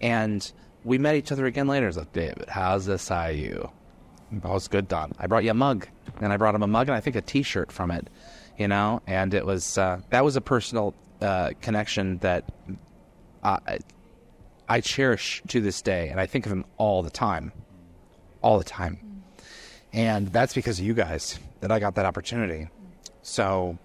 and 0.00 0.50
we 0.84 0.98
met 0.98 1.14
each 1.16 1.32
other 1.32 1.46
again 1.46 1.66
later. 1.66 1.86
I 1.86 1.88
was 1.88 1.96
like, 1.96 2.12
"David, 2.12 2.48
how's 2.48 2.86
this 2.86 3.10
IU?" 3.10 3.68
Oh, 4.44 4.56
it's 4.56 4.68
good, 4.68 4.88
Don. 4.88 5.12
I 5.18 5.26
brought 5.26 5.44
you 5.44 5.52
a 5.52 5.54
mug, 5.54 5.86
and 6.20 6.32
I 6.32 6.36
brought 6.36 6.54
him 6.54 6.62
a 6.62 6.66
mug, 6.66 6.88
and 6.88 6.96
I 6.96 7.00
think 7.00 7.16
a 7.16 7.20
T-shirt 7.20 7.70
from 7.70 7.90
it, 7.90 8.08
you 8.58 8.68
know. 8.68 9.00
And 9.06 9.32
it 9.34 9.46
was 9.46 9.78
uh, 9.78 10.00
that 10.10 10.24
was 10.24 10.36
a 10.36 10.40
personal 10.40 10.94
uh, 11.20 11.50
connection 11.60 12.18
that 12.18 12.44
I, 13.42 13.78
I 14.68 14.80
cherish 14.80 15.42
to 15.48 15.60
this 15.60 15.80
day, 15.82 16.08
and 16.08 16.20
I 16.20 16.26
think 16.26 16.46
of 16.46 16.52
him 16.52 16.64
all 16.76 17.02
the 17.02 17.10
time, 17.10 17.52
all 18.42 18.58
the 18.58 18.64
time. 18.64 19.22
And 19.92 20.28
that's 20.28 20.54
because 20.54 20.78
of 20.78 20.84
you 20.84 20.94
guys 20.94 21.38
that 21.60 21.70
I 21.70 21.78
got 21.78 21.94
that 21.94 22.04
opportunity. 22.04 22.68
So, 23.22 23.78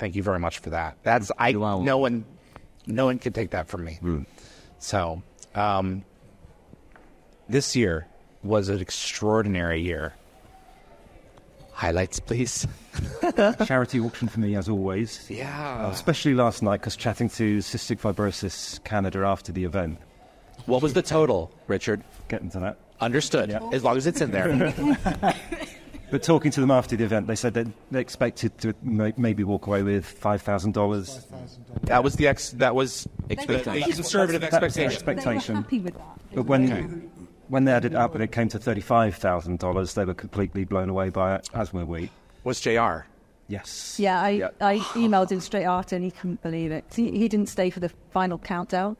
thank 0.00 0.16
you 0.16 0.22
very 0.22 0.40
much 0.40 0.58
for 0.58 0.70
that. 0.70 0.96
That's 1.04 1.30
I 1.38 1.52
no 1.52 1.98
one, 1.98 2.24
no 2.86 3.04
one 3.04 3.18
can 3.18 3.32
take 3.32 3.50
that 3.50 3.68
from 3.68 3.84
me. 3.84 3.98
So, 4.78 5.22
um, 5.54 6.04
this 7.48 7.76
year 7.76 8.06
was 8.42 8.68
an 8.68 8.80
extraordinary 8.80 9.80
year. 9.82 10.14
Highlights, 11.72 12.20
please. 12.20 12.66
Charity 13.66 14.00
auction 14.00 14.28
for 14.28 14.40
me, 14.40 14.54
as 14.56 14.68
always. 14.68 15.30
Yeah. 15.30 15.90
Especially 15.90 16.34
last 16.34 16.62
night, 16.62 16.80
because 16.80 16.96
chatting 16.96 17.28
to 17.30 17.58
Cystic 17.58 18.00
Fibrosis 18.00 18.82
Canada 18.84 19.20
after 19.20 19.52
the 19.52 19.64
event, 19.64 19.98
What 20.66 20.82
was 20.82 20.92
the 20.92 21.02
total, 21.02 21.50
Richard? 21.68 22.02
getting 22.28 22.50
to 22.50 22.60
that. 22.60 22.78
Understood. 23.00 23.48
Yeah. 23.50 23.60
As 23.72 23.82
long 23.82 23.96
as 23.96 24.06
it's 24.06 24.20
in 24.20 24.30
there. 24.30 24.48
But 26.10 26.22
talking 26.22 26.50
to 26.52 26.60
them 26.60 26.70
after 26.70 26.96
the 26.96 27.04
event, 27.04 27.26
they 27.26 27.36
said 27.36 27.54
that 27.54 27.66
they 27.90 28.00
expected 28.00 28.56
to 28.58 28.74
may- 28.82 29.12
maybe 29.16 29.44
walk 29.44 29.66
away 29.66 29.82
with 29.82 30.04
five 30.04 30.42
thousand 30.42 30.72
dollars. 30.74 31.26
that 31.82 32.02
was 32.02 32.14
the 32.16 32.26
ex. 32.28 32.50
That 32.50 32.74
was 32.74 33.06
the 33.28 33.32
Expectation. 33.32 33.92
conservative 33.92 34.42
expectation. 34.44 34.80
They 34.80 34.86
were 34.86 34.92
Expectation. 34.92 35.54
happy 35.56 35.80
with 35.80 35.94
that. 35.94 36.18
But 36.34 36.46
when 36.46 37.10
when 37.48 37.64
they 37.64 37.72
added 37.72 37.94
up 37.94 38.14
and 38.14 38.22
it 38.24 38.32
came 38.32 38.48
to 38.48 38.58
thirty-five 38.58 39.14
thousand 39.16 39.58
dollars, 39.60 39.94
they 39.94 40.04
were 40.04 40.14
completely 40.14 40.64
blown 40.64 40.88
away 40.88 41.10
by 41.10 41.36
it, 41.36 41.48
as 41.54 41.72
were 41.72 41.84
we. 41.84 42.10
Was 42.44 42.60
Jr. 42.60 43.00
Yes. 43.48 43.96
Yeah, 43.98 44.22
I, 44.22 44.28
Yeah. 44.30 44.48
I 44.60 44.78
emailed 44.94 45.30
him 45.32 45.40
straight 45.40 45.64
after 45.64 45.96
and 45.96 46.04
he 46.04 46.12
couldn't 46.12 46.40
believe 46.40 46.70
it. 46.70 46.84
He, 46.94 47.10
he 47.10 47.26
didn't 47.28 47.48
stay 47.48 47.68
for 47.70 47.80
the 47.80 47.88
final 48.12 48.38
countdown. 48.38 48.96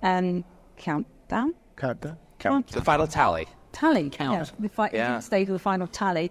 And 0.00 0.42
countdown? 0.78 1.54
Countdown. 1.76 2.16
Count. 2.38 2.68
The 2.68 2.80
final 2.80 3.06
tally. 3.06 3.46
Tally. 3.74 4.08
Count. 4.08 4.48
Yeah, 4.48 4.54
the 4.58 4.68
fi- 4.70 4.88
He 4.88 4.96
Yeah. 4.96 5.08
didn't 5.12 5.24
stay 5.24 5.44
for 5.44 5.52
the 5.52 5.58
final 5.58 5.86
tally. 5.86 6.30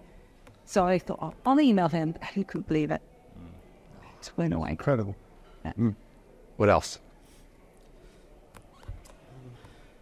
So 0.64 0.84
I 0.86 0.98
thought, 0.98 1.18
oh, 1.20 1.34
I'll 1.46 1.60
email 1.60 1.88
him. 1.88 2.14
He 2.32 2.42
couldn't 2.42 2.66
believe 2.66 2.90
it. 2.90 3.02
It's 4.18 4.36
went 4.36 4.52
away. 4.54 4.70
Incredible. 4.70 5.14
Hmm. 5.76 5.90
What 6.56 6.68
else? 6.70 6.98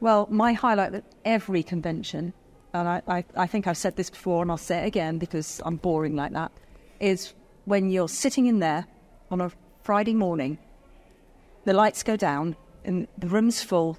Well, 0.01 0.27
my 0.31 0.53
highlight 0.53 0.95
at 0.95 1.05
every 1.25 1.63
convention, 1.63 2.33
and 2.73 2.89
I, 2.89 3.03
I, 3.07 3.25
I 3.37 3.47
think 3.47 3.67
I've 3.67 3.77
said 3.77 3.97
this 3.97 4.11
before 4.11 4.43
and 4.43 4.51
I'll 4.51 4.57
say 4.57 4.79
it 4.79 4.87
again 4.87 5.19
because 5.19 5.61
I'm 5.65 5.77
boring 5.77 6.17
like 6.17 6.33
that, 6.33 6.51
is 7.01 7.35
when 7.65 7.91
you're 7.91 8.09
sitting 8.09 8.47
in 8.47 8.59
there 8.59 8.87
on 9.31 9.41
a 9.41 9.51
Friday 9.83 10.15
morning, 10.15 10.59
the 11.65 11.73
lights 11.73 12.03
go 12.03 12.17
down 12.17 12.57
and 12.85 13.07
the 13.17 13.29
room's 13.29 13.63
full 13.63 13.97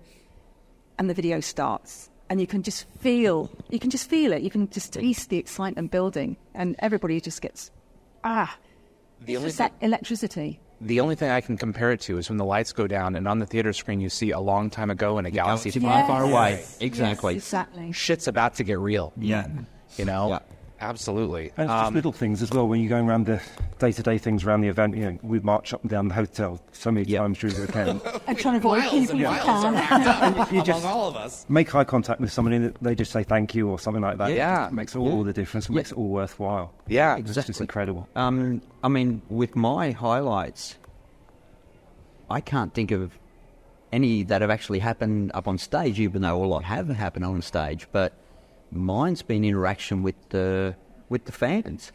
and 0.98 1.10
the 1.10 1.14
video 1.14 1.40
starts. 1.40 2.10
And 2.30 2.40
you 2.42 2.48
can 2.48 2.64
just 2.64 2.88
feel, 3.00 3.50
you 3.70 3.80
can 3.80 3.90
just 3.90 4.10
feel 4.10 4.34
it. 4.34 4.42
You 4.42 4.50
can 4.50 4.70
just 4.70 4.94
taste 4.94 5.30
the 5.30 5.38
excitement 5.38 5.92
building, 5.92 6.38
and 6.54 6.76
everybody 6.80 7.20
just 7.22 7.42
gets 7.42 7.72
ah, 8.24 8.58
The 9.22 9.38
only 9.38 9.50
just 9.50 9.58
that 9.58 9.74
electricity. 9.82 10.60
The 10.82 11.00
only 11.00 11.16
thing 11.16 11.30
I 11.30 11.40
can 11.40 11.56
compare 11.56 11.92
it 11.92 12.02
to 12.02 12.18
is 12.18 12.30
when 12.30 12.38
the 12.38 12.46
lights 12.46 12.74
go 12.74 12.88
down 12.88 13.16
and 13.16 13.28
on 13.28 13.40
the 13.40 13.46
theater 13.46 13.72
screen 13.72 14.02
you 14.02 14.10
see 14.10 14.32
a 14.32 14.40
long 14.40 14.70
time 14.70 14.90
ago 14.90 15.18
in 15.18 15.26
a 15.26 15.32
galaxy 15.32 15.72
Galaxy 15.72 15.80
far, 15.80 16.06
far, 16.06 16.22
far 16.22 16.24
away. 16.24 16.66
Exactly. 16.82 17.36
Yes, 17.36 17.44
exactly. 17.44 17.92
Shit's 17.94 18.28
about 18.28 18.56
to 18.56 18.64
get 18.66 18.80
real. 18.80 19.14
Yeah. 19.16 19.48
You 19.98 20.06
know? 20.06 20.30
Yeah. 20.30 20.40
Absolutely. 20.84 21.52
And 21.58 21.66
it's 21.70 21.74
just 21.74 21.88
Um, 21.88 21.94
little 21.94 22.12
things 22.12 22.42
as 22.42 22.52
well 22.52 22.68
when 22.68 22.82
you're 22.82 22.90
going 22.90 23.08
around 23.10 23.26
the 23.26 23.42
day-to-day 23.80 24.18
things 24.18 24.44
around 24.44 24.62
the 24.62 24.68
event. 24.68 24.96
You 24.98 25.12
know, 25.12 25.20
we 25.24 25.40
march 25.40 25.74
up 25.74 25.82
and 25.82 25.90
down 25.90 26.10
the 26.10 26.14
hotel 26.14 26.60
so 26.74 26.92
many 26.92 27.06
times 27.06 27.40
during 27.40 27.56
the 27.56 27.62
weekend. 27.62 28.02
And 28.28 28.38
trying 28.38 28.54
to 28.54 28.58
avoid 28.60 28.80
miles 28.80 28.92
people 28.92 29.16
you 29.20 29.26
can. 29.26 29.74
packed 29.76 30.08
up 30.08 30.38
You 30.52 30.58
among 30.60 30.66
just- 30.66 30.86
all 30.86 31.08
of 31.10 31.16
us. 31.16 31.46
Make 31.50 31.74
eye 31.74 31.84
contact 31.84 32.20
with 32.20 32.32
somebody, 32.32 32.58
and 32.58 32.74
they 32.82 32.96
just 32.96 33.12
say 33.12 33.24
thank 33.24 33.56
you 33.56 33.70
or 33.70 33.80
something 33.80 34.02
like 34.04 34.18
that. 34.18 34.32
Yeah. 34.34 34.68
it 34.68 34.74
makes 34.74 34.96
all, 34.96 35.10
all 35.12 35.24
the 35.24 35.34
difference. 35.34 35.70
It 35.70 35.72
makes 35.74 35.92
it 35.92 35.98
all 35.98 36.10
worthwhile. 36.10 36.74
Yeah. 36.88 37.16
exactly. 37.16 37.42
It's 37.42 37.48
just 37.48 37.62
incredible. 37.62 38.08
Um, 38.16 38.62
I 38.84 38.90
mean, 38.90 39.22
with 39.30 39.56
my 39.56 39.92
highlights, 39.92 40.76
I 42.30 42.42
can't 42.42 42.74
think 42.74 42.92
of 42.92 43.12
any 43.92 44.24
that 44.24 44.42
have 44.42 44.50
actually 44.50 44.80
happened 44.80 45.32
up 45.34 45.48
on 45.48 45.58
stage, 45.58 46.00
even 46.00 46.22
though 46.24 46.44
a 46.44 46.48
lot 46.48 46.64
have 46.64 46.90
happened 46.90 47.26
on 47.26 47.42
stage. 47.42 47.88
But 47.92 48.14
mine's 48.76 49.22
been 49.22 49.44
interaction 49.44 50.04
with 50.04 50.16
the 50.30 50.76
with 51.10 51.26
the 51.26 51.32
fans. 51.32 51.92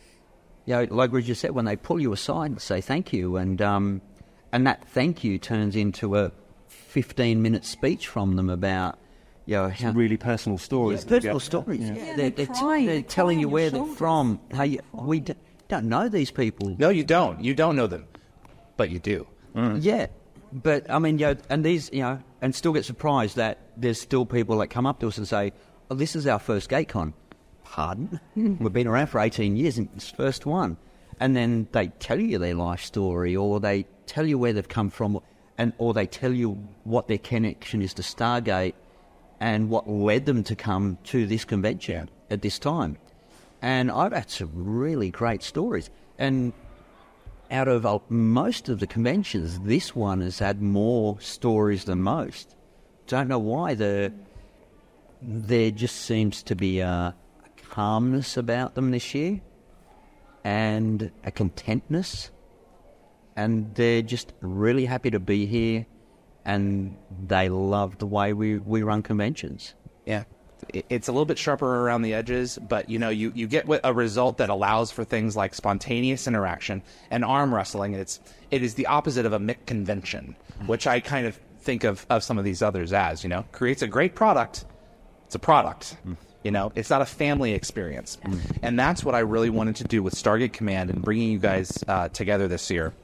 You 0.66 0.74
know, 0.74 0.86
like 0.90 1.12
Richard 1.12 1.36
said, 1.36 1.52
when 1.52 1.64
they 1.64 1.76
pull 1.76 1.98
you 2.00 2.12
aside 2.12 2.50
and 2.50 2.60
say 2.60 2.80
thank 2.80 3.12
you, 3.12 3.36
and 3.36 3.60
um, 3.62 4.02
and 4.52 4.66
that 4.66 4.86
thank 4.88 5.24
you 5.24 5.38
turns 5.38 5.76
into 5.76 6.16
a 6.16 6.32
fifteen 6.68 7.42
minute 7.42 7.64
speech 7.64 8.06
from 8.08 8.36
them 8.36 8.50
about. 8.50 8.98
You 9.46 9.54
know, 9.54 9.68
how, 9.70 9.92
Really 9.92 10.18
personal 10.18 10.58
stories. 10.58 11.06
personal 11.06 11.40
stories. 11.40 11.80
Yeah, 11.80 11.94
Yeah, 11.94 12.04
they're, 12.04 12.14
they 12.16 12.44
they're, 12.44 12.54
cry- 12.54 12.84
they're 12.84 13.00
telling 13.02 13.40
you 13.40 13.48
where 13.48 13.70
they're 13.70 13.82
from. 13.86 14.40
How 14.52 14.64
you, 14.64 14.80
we 14.92 15.20
d- 15.20 15.32
don't 15.68 15.86
know 15.86 16.10
these 16.10 16.30
people. 16.30 16.76
No, 16.78 16.90
you 16.90 17.02
don't. 17.02 17.42
You 17.42 17.54
don't 17.54 17.74
know 17.74 17.86
them. 17.86 18.06
But 18.76 18.90
you 18.90 18.98
do. 18.98 19.26
Yeah, 19.54 20.08
but 20.52 20.90
I 20.90 20.98
mean, 20.98 21.18
you 21.18 21.28
know, 21.28 21.36
and 21.48 21.64
these, 21.64 21.88
you 21.94 22.02
know, 22.02 22.20
and 22.42 22.54
still 22.54 22.74
get 22.74 22.84
surprised 22.84 23.36
that 23.36 23.58
there's 23.74 23.98
still 23.98 24.26
people 24.26 24.58
that 24.58 24.66
come 24.68 24.84
up 24.84 25.00
to 25.00 25.08
us 25.08 25.16
and 25.16 25.26
say, 25.26 25.52
"Oh, 25.90 25.94
this 25.94 26.16
is 26.16 26.26
our 26.26 26.38
first 26.38 26.70
GateCon." 26.70 27.12
Pardon? 27.64 28.20
We've 28.34 28.72
been 28.72 28.86
around 28.86 29.08
for 29.08 29.20
18 29.20 29.56
years 29.56 29.78
and 29.78 29.88
it's 29.94 30.10
the 30.10 30.16
first 30.16 30.46
one. 30.46 30.78
And 31.20 31.36
then 31.36 31.68
they 31.72 31.88
tell 31.88 32.18
you 32.18 32.38
their 32.38 32.54
life 32.54 32.82
story, 32.82 33.36
or 33.36 33.60
they 33.60 33.86
tell 34.06 34.26
you 34.26 34.38
where 34.38 34.52
they've 34.52 34.68
come 34.68 34.90
from, 34.90 35.20
and 35.58 35.72
or 35.78 35.92
they 35.92 36.06
tell 36.06 36.32
you 36.32 36.52
what 36.84 37.08
their 37.08 37.18
connection 37.18 37.82
is 37.82 37.92
to 37.94 38.02
Stargate, 38.02 38.74
and 39.40 39.68
what 39.68 39.88
led 39.88 40.26
them 40.26 40.44
to 40.44 40.54
come 40.54 40.98
to 41.04 41.26
this 41.26 41.44
convention 41.44 42.08
at 42.30 42.42
this 42.42 42.58
time. 42.58 42.96
And 43.60 43.90
I've 43.90 44.12
had 44.12 44.30
some 44.30 44.50
really 44.54 45.10
great 45.10 45.42
stories. 45.42 45.90
And 46.18 46.52
out 47.50 47.68
of 47.68 47.84
uh, 47.86 47.98
most 48.08 48.68
of 48.68 48.78
the 48.80 48.86
conventions, 48.86 49.58
this 49.60 49.94
one 49.94 50.20
has 50.20 50.38
had 50.38 50.62
more 50.62 51.20
stories 51.20 51.84
than 51.84 52.02
most. 52.02 52.54
Don't 53.06 53.28
know 53.28 53.38
why. 53.38 53.74
The 53.74 54.12
there 55.22 55.70
just 55.70 55.96
seems 55.96 56.42
to 56.44 56.54
be 56.54 56.80
a 56.80 57.14
calmness 57.70 58.36
about 58.36 58.74
them 58.74 58.90
this 58.90 59.14
year, 59.14 59.40
and 60.44 61.10
a 61.24 61.30
contentness, 61.30 62.30
and 63.36 63.74
they're 63.74 64.02
just 64.02 64.32
really 64.40 64.86
happy 64.86 65.10
to 65.10 65.20
be 65.20 65.46
here, 65.46 65.86
and 66.44 66.96
they 67.26 67.48
love 67.48 67.98
the 67.98 68.06
way 68.06 68.32
we, 68.32 68.58
we 68.58 68.82
run 68.82 69.02
conventions. 69.02 69.74
Yeah. 70.06 70.24
It's 70.72 71.06
a 71.06 71.12
little 71.12 71.24
bit 71.24 71.38
sharper 71.38 71.82
around 71.82 72.02
the 72.02 72.14
edges, 72.14 72.58
but 72.68 72.88
you 72.88 72.98
know, 72.98 73.10
you, 73.10 73.30
you 73.34 73.46
get 73.46 73.66
a 73.84 73.94
result 73.94 74.38
that 74.38 74.50
allows 74.50 74.90
for 74.90 75.04
things 75.04 75.36
like 75.36 75.54
spontaneous 75.54 76.26
interaction 76.26 76.82
and 77.12 77.24
arm 77.24 77.54
wrestling. 77.54 77.94
It's 77.94 78.18
it 78.50 78.62
is 78.62 78.74
the 78.74 78.86
opposite 78.86 79.24
of 79.24 79.32
a 79.32 79.38
MIC 79.38 79.66
convention, 79.66 80.34
which 80.66 80.86
I 80.88 80.98
kind 80.98 81.28
of 81.28 81.38
think 81.60 81.84
of, 81.84 82.06
of 82.10 82.24
some 82.24 82.38
of 82.38 82.44
these 82.44 82.60
others 82.60 82.92
as, 82.92 83.22
you 83.22 83.28
know, 83.28 83.44
creates 83.52 83.82
a 83.82 83.86
great 83.86 84.16
product. 84.16 84.64
It's 85.28 85.34
a 85.34 85.38
product. 85.38 85.94
You 86.42 86.50
know, 86.52 86.72
it's 86.74 86.88
not 86.88 87.02
a 87.02 87.04
family 87.04 87.52
experience. 87.52 88.16
And 88.62 88.78
that's 88.78 89.04
what 89.04 89.14
I 89.14 89.18
really 89.18 89.50
wanted 89.50 89.76
to 89.76 89.84
do 89.84 90.02
with 90.02 90.14
Stargate 90.14 90.54
Command 90.54 90.88
and 90.88 91.02
bringing 91.02 91.30
you 91.30 91.38
guys 91.38 91.84
uh, 91.86 92.08
together 92.08 92.48
this 92.48 92.70
year 92.70 92.94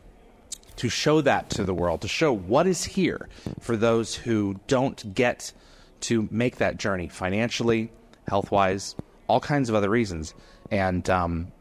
to 0.77 0.89
show 0.89 1.21
that 1.21 1.51
to 1.51 1.65
the 1.65 1.75
world, 1.75 2.01
to 2.01 2.09
show 2.09 2.33
what 2.33 2.67
is 2.67 2.83
here 2.83 3.29
for 3.61 3.77
those 3.77 4.15
who 4.15 4.59
don't 4.69 5.15
get 5.15 5.53
to 6.01 6.27
make 6.31 6.57
that 6.57 6.79
journey 6.79 7.09
financially, 7.09 7.93
health 8.27 8.51
wise, 8.51 8.97
all 9.27 9.39
kinds 9.41 9.69
of 9.69 9.75
other 9.75 9.91
reasons. 9.91 10.33
And 10.71 11.11
um, 11.11 11.53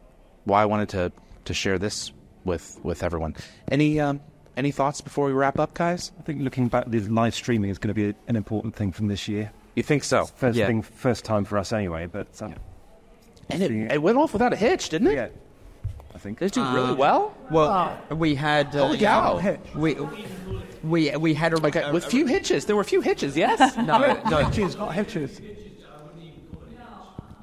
why 0.45 0.61
I 0.61 0.66
wanted 0.66 0.88
to, 0.89 1.11
to 1.43 1.53
share 1.53 1.78
this 1.78 2.14
with, 2.45 2.80
with 2.84 3.03
everyone. 3.03 3.36
Any, 3.70 3.99
um, 3.99 4.22
any 4.55 4.72
thoughts 4.72 5.01
before 5.01 5.26
we 5.26 5.34
wrap 5.34 5.59
up, 5.59 5.74
guys? 5.74 6.14
I 6.18 6.22
think 6.22 6.41
looking 6.41 6.70
back, 6.70 6.86
the 6.88 7.01
live 7.01 7.36
streaming 7.36 7.70
is 7.70 7.80
going 7.80 7.93
to 7.93 8.14
be 8.14 8.18
an 8.30 8.38
important 8.38 8.78
thing 8.78 8.93
from 8.93 9.09
this 9.09 9.28
year. 9.28 9.51
You 9.76 9.84
think 9.84 10.03
so? 10.03 10.26
First 10.26 10.57
Yeah. 10.57 10.67
thing, 10.67 10.82
first 10.82 11.26
time 11.26 11.45
for 11.45 11.57
us 11.57 11.74
anyway. 11.74 12.05
But 12.07 12.28
um, 12.41 12.53
And 13.49 13.61
it, 13.63 13.71
it 13.71 14.01
went 14.01 14.17
off 14.17 14.34
without 14.34 14.53
a 14.53 14.55
hitch, 14.55 14.89
didn't 14.89 15.07
it? 15.07 15.13
yeah, 15.15 15.28
I 16.13 16.17
think 16.19 16.39
Did 16.39 16.45
it 16.47 16.53
do 16.53 16.63
really 16.74 16.93
well? 16.93 17.34
Well, 17.49 17.97
we 18.11 18.36
had 18.36 18.76
uh, 18.76 18.86
Holy 18.86 18.97
cow. 18.99 19.57
we 19.76 19.97
we 20.84 21.15
we 21.17 21.34
had 21.34 21.53
a, 21.53 21.57
Like, 21.57 21.76
uh, 21.76 21.89
with 21.93 22.05
few 22.05 22.26
hitches. 22.28 22.65
There 22.65 22.76
were 22.76 22.82
a 22.84 22.86
few 22.86 23.01
hitches, 23.01 23.36
yes? 23.36 23.76
no, 23.78 24.19
no, 24.30 24.38
Hitches, 24.45 24.76
not 24.78 24.93
hitches. 24.93 25.41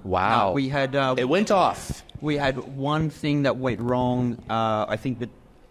wow. 0.05 0.53
we 0.53 0.69
had 0.69 0.95
uh, 0.97 1.15
it 1.19 1.25
went 1.29 1.51
off. 1.51 2.03
we 2.21 2.37
had 2.37 2.57
one 2.77 3.11
thing 3.11 3.43
that 3.43 3.57
went 3.57 3.81
wrong. 3.81 4.39
Uh, 4.49 4.87
I 4.89 4.97
think 4.97 5.19
that 5.21 5.31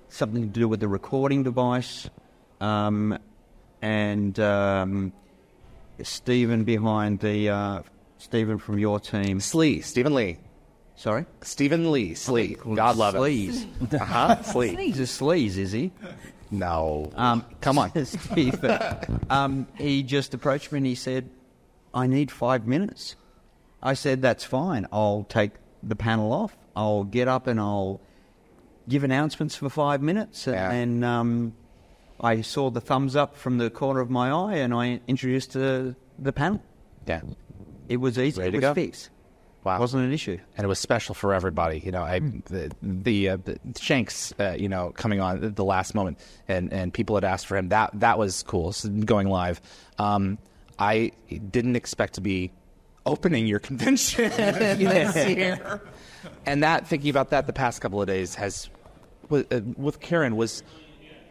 something 0.10 0.41
to 0.51 0.60
do 0.60 0.68
with 0.68 0.80
the 0.80 0.88
recording 0.88 1.43
device, 1.43 2.10
um, 2.60 3.18
and 3.82 4.38
um, 4.39 5.14
Stephen 6.04 6.64
behind 6.64 7.20
the 7.20 7.50
uh, 7.50 7.82
Stephen 8.18 8.58
from 8.58 8.78
your 8.80 9.00
team. 9.00 9.39
Slee, 9.39 9.82
Stephen 9.82 10.14
Lee. 10.14 10.38
Sorry, 10.95 11.26
Stephen 11.41 11.91
Lee, 11.91 12.14
Slee. 12.14 12.56
God 12.56 12.97
love 12.97 13.16
him. 13.16 13.22
Sleaze. 13.22 13.93
Uh 13.93 14.04
huh. 14.04 14.41
Slee. 14.43 14.76
He's 14.76 15.00
a 15.00 15.04
sleaze, 15.04 15.58
is 15.58 15.72
he? 15.72 15.91
No. 16.52 17.10
Um, 17.16 17.45
Come 17.62 17.78
on. 17.78 17.91
Stephen. 18.06 18.80
um, 19.30 19.68
he 19.78 20.04
just 20.04 20.34
approached 20.34 20.72
me 20.72 20.78
and 20.78 20.86
he 20.86 20.95
said, 20.95 21.30
I 21.93 22.08
need 22.08 22.32
five 22.32 22.68
minutes. 22.68 23.16
I 23.82 23.93
said, 23.93 24.22
That's 24.22 24.43
fine. 24.43 24.88
I'll 24.91 25.26
take 25.30 25.52
the 25.82 25.95
panel 25.95 26.34
off. 26.34 26.58
I'll 26.76 27.04
get 27.06 27.28
up 27.28 27.47
and 27.47 27.60
I'll 27.60 28.02
give 28.88 29.04
announcements 29.04 29.56
for 29.56 29.70
five 29.70 30.02
minutes. 30.02 30.47
Yeah. 30.47 30.72
And 30.72 31.06
um, 31.06 31.54
I 32.22 32.41
saw 32.41 32.70
the 32.70 32.82
thumbs 32.82 33.15
up 33.15 33.36
from 33.36 33.57
the 33.57 33.70
corner 33.70 33.99
of 33.99 34.09
my 34.09 34.30
eye 34.30 34.55
and 34.55 34.74
I 34.74 34.99
introduced 35.07 35.53
the, 35.53 35.95
the 36.17 36.34
panel. 36.34 36.61
Yeah. 37.07 37.22
It 37.88 37.97
was 37.97 38.20
easy. 38.20 38.39
Ready 38.39 38.49
it 38.49 38.51
to 38.51 38.57
was 38.57 38.61
go? 38.61 38.74
fixed. 38.74 39.09
Wow. 39.63 39.80
Wasn't 39.80 40.03
an 40.03 40.13
issue. 40.13 40.38
and 40.57 40.63
it 40.63 40.67
was 40.67 40.80
special 40.80 41.13
for 41.13 41.34
everybody. 41.34 41.80
You 41.80 41.91
know, 41.91 42.01
I 42.01 42.20
the 42.20 42.72
the, 42.82 43.30
uh, 43.30 43.38
the 43.43 43.59
Shanks, 43.80 44.34
uh, 44.39 44.55
you 44.57 44.70
know, 44.70 44.91
coming 44.91 45.20
on 45.20 45.43
at 45.43 45.55
the 45.57 45.65
last 45.65 45.93
moment, 45.93 46.17
and 46.47 46.72
and 46.72 46.93
people 46.93 47.15
had 47.15 47.26
asked 47.26 47.45
for 47.45 47.57
him. 47.57 47.70
That 47.70 47.91
that 47.99 48.17
was 48.17 48.41
cool. 48.43 48.72
So 48.72 48.88
going 48.89 49.28
live. 49.28 49.59
Um, 49.97 50.38
I 50.80 51.11
didn't 51.51 51.76
expect 51.76 52.13
to 52.13 52.22
be 52.22 52.53
opening 53.05 53.47
your 53.47 53.59
convention 53.70 54.30
this 54.38 55.28
year, 55.30 55.82
and 56.45 56.63
that 56.63 56.88
thinking 56.88 57.09
about 57.09 57.32
that 57.32 57.45
the 57.45 57.53
past 57.53 57.82
couple 57.82 58.01
of 58.01 58.07
days 58.07 58.36
has 58.36 58.70
with, 59.30 59.51
uh, 59.51 59.59
with 59.76 59.99
Karen 59.99 60.38
was 60.38 60.63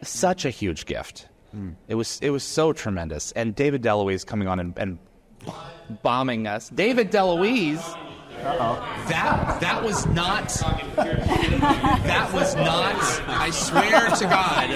such 0.01 0.45
a 0.45 0.49
huge 0.49 0.85
gift. 0.85 1.27
It 1.87 1.95
was 1.95 2.19
it 2.21 2.29
was 2.29 2.43
so 2.43 2.73
tremendous, 2.73 3.31
and 3.31 3.55
David 3.55 3.81
DeLuise 3.81 4.25
coming 4.25 4.47
on 4.47 4.59
and, 4.59 4.77
and 4.77 4.99
bombing 6.03 6.45
us. 6.45 6.69
David 6.69 7.11
DeLuise. 7.11 7.83
That 9.09 9.57
that 9.59 9.83
was 9.83 10.05
not. 10.07 10.47
That 10.95 12.29
was 12.33 12.55
not. 12.55 12.95
I 13.27 13.49
swear 13.49 14.09
to 14.15 14.25
God. 14.25 14.69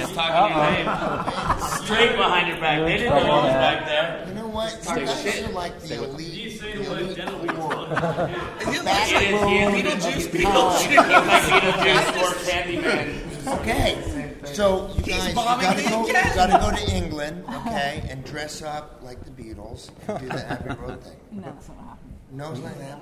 Straight 1.83 2.15
behind 2.17 2.47
your 2.49 2.59
back. 2.59 2.79
They 2.85 2.97
didn't 2.97 3.13
know 3.13 3.39
it 3.39 3.43
was 3.43 3.53
back 3.53 3.85
there. 3.85 4.25
You 4.27 4.33
know 4.33 4.47
what? 4.47 4.73
You 4.73 5.05
guys 5.05 5.43
are 5.43 5.51
like 5.53 5.79
the 5.79 6.03
elite, 6.03 6.59
the 6.59 6.71
elite 6.81 7.51
four. 7.51 7.71
Beetlejuice, 8.63 10.27
Beetlejuice. 10.29 10.97
Like 11.27 11.43
Beetlejuice 11.43 12.17
or 12.19 12.33
Candyman. 12.49 13.59
Okay, 13.59 13.89
so 14.47 14.89
you 14.95 15.03
guys, 15.03 15.27
you 15.29 15.33
gotta 15.35 15.83
go, 15.89 16.05
you 16.07 16.13
gotta 16.13 16.59
go 16.59 16.71
to 16.75 16.91
England, 16.95 17.43
okay, 17.49 18.05
and 18.09 18.23
dress 18.25 18.61
up 18.61 18.99
like 19.03 19.23
the 19.23 19.31
Beatles 19.31 19.89
and 20.07 20.19
do 20.19 20.27
the 20.27 20.45
Abbey 20.51 20.75
Road 20.81 21.03
thing. 21.03 21.17
No, 21.31 21.41
that's 21.43 21.67
not 21.69 21.77
what 21.77 21.85
happened. 21.87 22.13
No, 22.31 22.51
it's 22.51 22.59
not 22.61 22.77
that. 22.79 22.99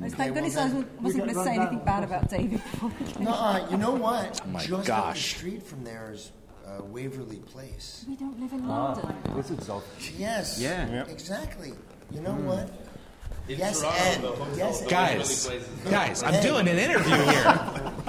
Thank 0.00 0.14
Okay, 0.20 0.28
goodness 0.34 0.54
well 0.56 0.64
I 0.64 0.68
then- 0.68 0.76
wasn't, 0.76 1.02
wasn't 1.02 1.24
going 1.24 1.34
to 1.36 1.44
say 1.44 1.56
anything 1.56 1.78
bad 1.84 2.04
about 2.04 2.28
David. 2.28 2.50
before 2.62 2.92
we 3.00 3.06
came. 3.12 3.24
No, 3.24 3.30
uh, 3.32 3.66
you 3.70 3.76
know 3.78 3.92
what? 3.92 4.46
my 4.48 4.60
Just 4.60 4.72
up 4.72 4.80
the 4.82 4.86
gosh. 4.86 5.36
street 5.36 5.62
from 5.62 5.82
there 5.84 6.10
is 6.12 6.30
uh, 6.66 6.82
Waverly 6.84 7.38
Place. 7.38 8.04
We 8.06 8.16
don't 8.16 8.38
live 8.38 8.52
in 8.52 8.68
London. 8.68 9.14
Yes. 10.18 10.58
Yeah. 10.60 11.04
Exactly. 11.06 11.72
You 12.12 12.20
know 12.20 12.32
what? 12.34 12.68
In 13.48 13.58
Yes, 13.58 13.80
Toronto, 13.80 13.98
and 14.04 14.22
the 14.24 14.28
hotel 14.28 14.56
yes, 14.58 14.78
really 14.80 14.90
Guys, 14.90 15.46
plays 15.46 15.66
his- 15.66 15.90
guys, 15.90 16.22
I'm 16.22 16.42
doing 16.42 16.68
an 16.68 16.78
interview 16.78 17.14
here. 17.16 17.92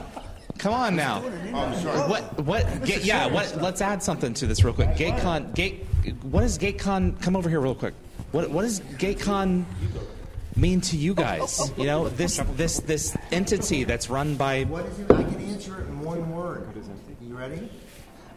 Come 0.59 0.73
on 0.73 0.95
now. 0.95 1.21
What? 1.21 2.39
What? 2.43 2.85
Ga- 2.85 2.99
yeah. 3.01 3.27
What? 3.27 3.57
Let's 3.61 3.81
add 3.81 4.03
something 4.03 4.33
to 4.35 4.45
this 4.45 4.63
real 4.63 4.73
quick. 4.73 4.89
GateCon. 4.89 5.55
Gate. 5.55 5.85
What 6.21 6.41
does 6.41 6.57
GateCon? 6.57 7.21
Come 7.21 7.35
over 7.35 7.49
here 7.49 7.61
real 7.61 7.75
quick. 7.75 7.93
What? 8.31 8.49
What 8.51 8.63
does 8.63 8.81
GateCon 8.81 9.63
mean 10.55 10.81
to 10.81 10.97
you 10.97 11.13
guys? 11.13 11.71
You 11.77 11.85
know, 11.85 12.09
this 12.09 12.41
this 12.55 12.81
this 12.81 13.15
entity 13.31 13.85
that's 13.85 14.09
run 14.09 14.35
by. 14.35 14.65
What 14.65 14.85
is 14.85 14.99
it? 14.99 15.11
I 15.11 15.23
can 15.23 15.39
answer 15.41 15.79
it 15.81 15.87
in 15.87 16.01
one 16.01 16.29
word. 16.29 16.67
You 17.21 17.35
ready? 17.37 17.69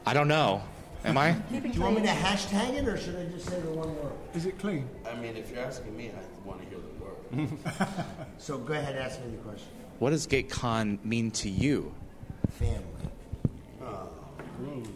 I 0.06 0.14
don't 0.14 0.28
know. 0.28 0.62
Am 1.04 1.18
I? 1.18 1.32
Do 1.32 1.68
you 1.68 1.80
want 1.80 1.96
me 1.96 2.02
to 2.02 2.08
hashtag 2.08 2.74
it 2.74 2.86
or 2.86 2.96
should 2.96 3.16
I 3.16 3.24
just 3.24 3.48
say 3.48 3.58
the 3.60 3.70
one 3.70 3.94
word? 3.96 4.12
Is 4.34 4.46
it 4.46 4.58
clean? 4.60 4.88
I 5.10 5.16
mean, 5.16 5.36
if 5.36 5.50
you're 5.50 5.60
asking 5.64 5.96
me, 5.96 6.10
I 6.10 6.48
want 6.48 6.62
to 6.62 6.68
hear 6.68 6.78
the 6.78 7.04
word. 7.04 7.48
So 8.38 8.58
go 8.58 8.74
ahead, 8.74 8.96
ask 8.96 9.20
me 9.24 9.30
the 9.32 9.36
question. 9.38 9.68
What 9.98 10.10
does 10.10 10.26
GateCon 10.26 11.04
mean 11.04 11.30
to 11.32 11.48
you? 11.48 11.92
Family. 12.50 12.78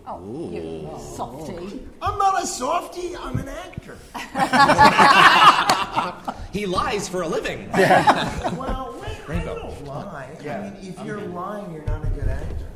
Oh, 0.08 0.50
you 0.52 0.88
softy. 1.16 1.84
I'm 2.00 2.16
not 2.18 2.42
a 2.42 2.46
softy, 2.46 3.16
I'm 3.16 3.38
an 3.38 3.48
actor. 3.48 3.98
He 6.56 6.64
lies 6.64 7.06
for 7.06 7.20
a 7.20 7.28
living. 7.28 7.70
well, 7.72 8.96
wait, 9.02 9.28
I 9.28 9.44
don't 9.44 9.84
lie. 9.84 10.30
I 10.40 10.70
mean, 10.70 10.76
if 10.80 11.04
you're 11.04 11.20
lying, 11.20 11.70
you're 11.70 11.84
not 11.84 12.02
a 12.02 12.08
good 12.08 12.28
actor, 12.28 12.66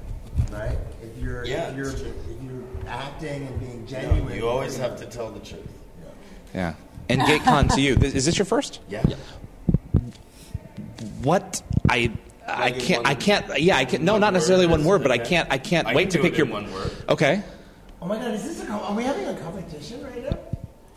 right? 0.52 0.76
If 1.02 1.22
you're 1.22 1.46
Yeah, 1.46 1.70
if 1.70 1.76
you're 1.76 1.88
it's 1.88 2.02
if 2.02 2.42
you're 2.42 2.62
acting 2.86 3.46
and 3.46 3.58
being 3.58 3.80
No, 3.80 3.86
genuine, 3.86 4.36
you 4.36 4.46
always 4.46 4.76
have 4.76 4.98
to 4.98 5.06
tell 5.06 5.30
the 5.30 5.40
truth. 5.40 5.66
Yeah. 6.52 6.54
yeah. 6.54 6.74
And 7.08 7.22
GateCon 7.22 7.74
to 7.74 7.80
you. 7.80 7.94
Is 7.94 8.26
this 8.26 8.36
your 8.36 8.44
first? 8.44 8.80
Yeah. 8.90 9.02
What 11.22 11.62
I 11.88 12.12
I 12.46 12.72
can't 12.72 13.06
I 13.06 13.14
can't 13.14 13.60
yeah 13.60 13.76
I 13.76 13.84
can't. 13.84 14.02
no 14.02 14.18
not 14.18 14.32
necessarily 14.32 14.66
one 14.66 14.84
word 14.84 15.02
but 15.02 15.12
I 15.12 15.18
can't 15.18 15.50
I 15.50 15.58
can't 15.58 15.86
I 15.86 15.94
wait 15.94 16.10
can 16.10 16.22
to 16.22 16.28
pick 16.28 16.36
your 16.36 16.46
one 16.46 16.72
word. 16.72 16.90
Okay. 17.08 17.42
Oh 18.02 18.06
my 18.06 18.16
God, 18.16 18.32
is 18.32 18.44
this 18.44 18.66
a? 18.66 18.72
Are 18.72 18.94
we 18.94 19.04
having 19.04 19.26
a 19.26 19.38
competition 19.38 20.02
right 20.02 20.24
now? 20.24 20.38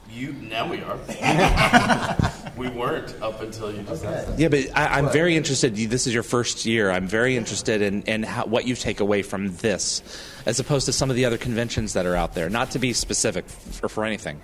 You 0.10 0.32
now 0.34 0.70
we 0.70 0.80
are. 0.82 0.98
we 2.56 2.70
weren't 2.70 3.20
up 3.22 3.42
until 3.42 3.74
you 3.74 3.82
just 3.82 4.06
asked. 4.06 4.28
that. 4.28 4.40
Yeah, 4.40 4.48
but 4.48 4.70
I, 4.76 5.00
I'm 5.00 5.10
very 5.10 5.36
interested. 5.36 5.76
This 5.76 6.08
is 6.08 6.14
your 6.14 6.24
first 6.24 6.66
year. 6.66 6.92
I'm 6.92 7.08
very 7.08 7.36
interested 7.36 7.82
in, 7.82 8.04
in 8.04 8.24
how, 8.24 8.46
what 8.46 8.68
you 8.68 8.76
take 8.76 9.00
away 9.00 9.24
from 9.24 9.56
this, 9.58 10.04
as 10.46 10.60
opposed 10.60 10.86
to 10.86 10.94
some 10.94 11.10
of 11.10 11.16
the 11.16 11.26
other 11.26 11.38
conventions 11.38 11.94
that 11.94 12.06
are 12.06 12.16
out 12.16 12.36
there. 12.36 12.50
Not 12.50 12.72
to 12.72 12.80
be 12.80 12.94
specific 12.94 13.50
for, 13.50 13.90
for 13.90 14.06
anything, 14.06 14.40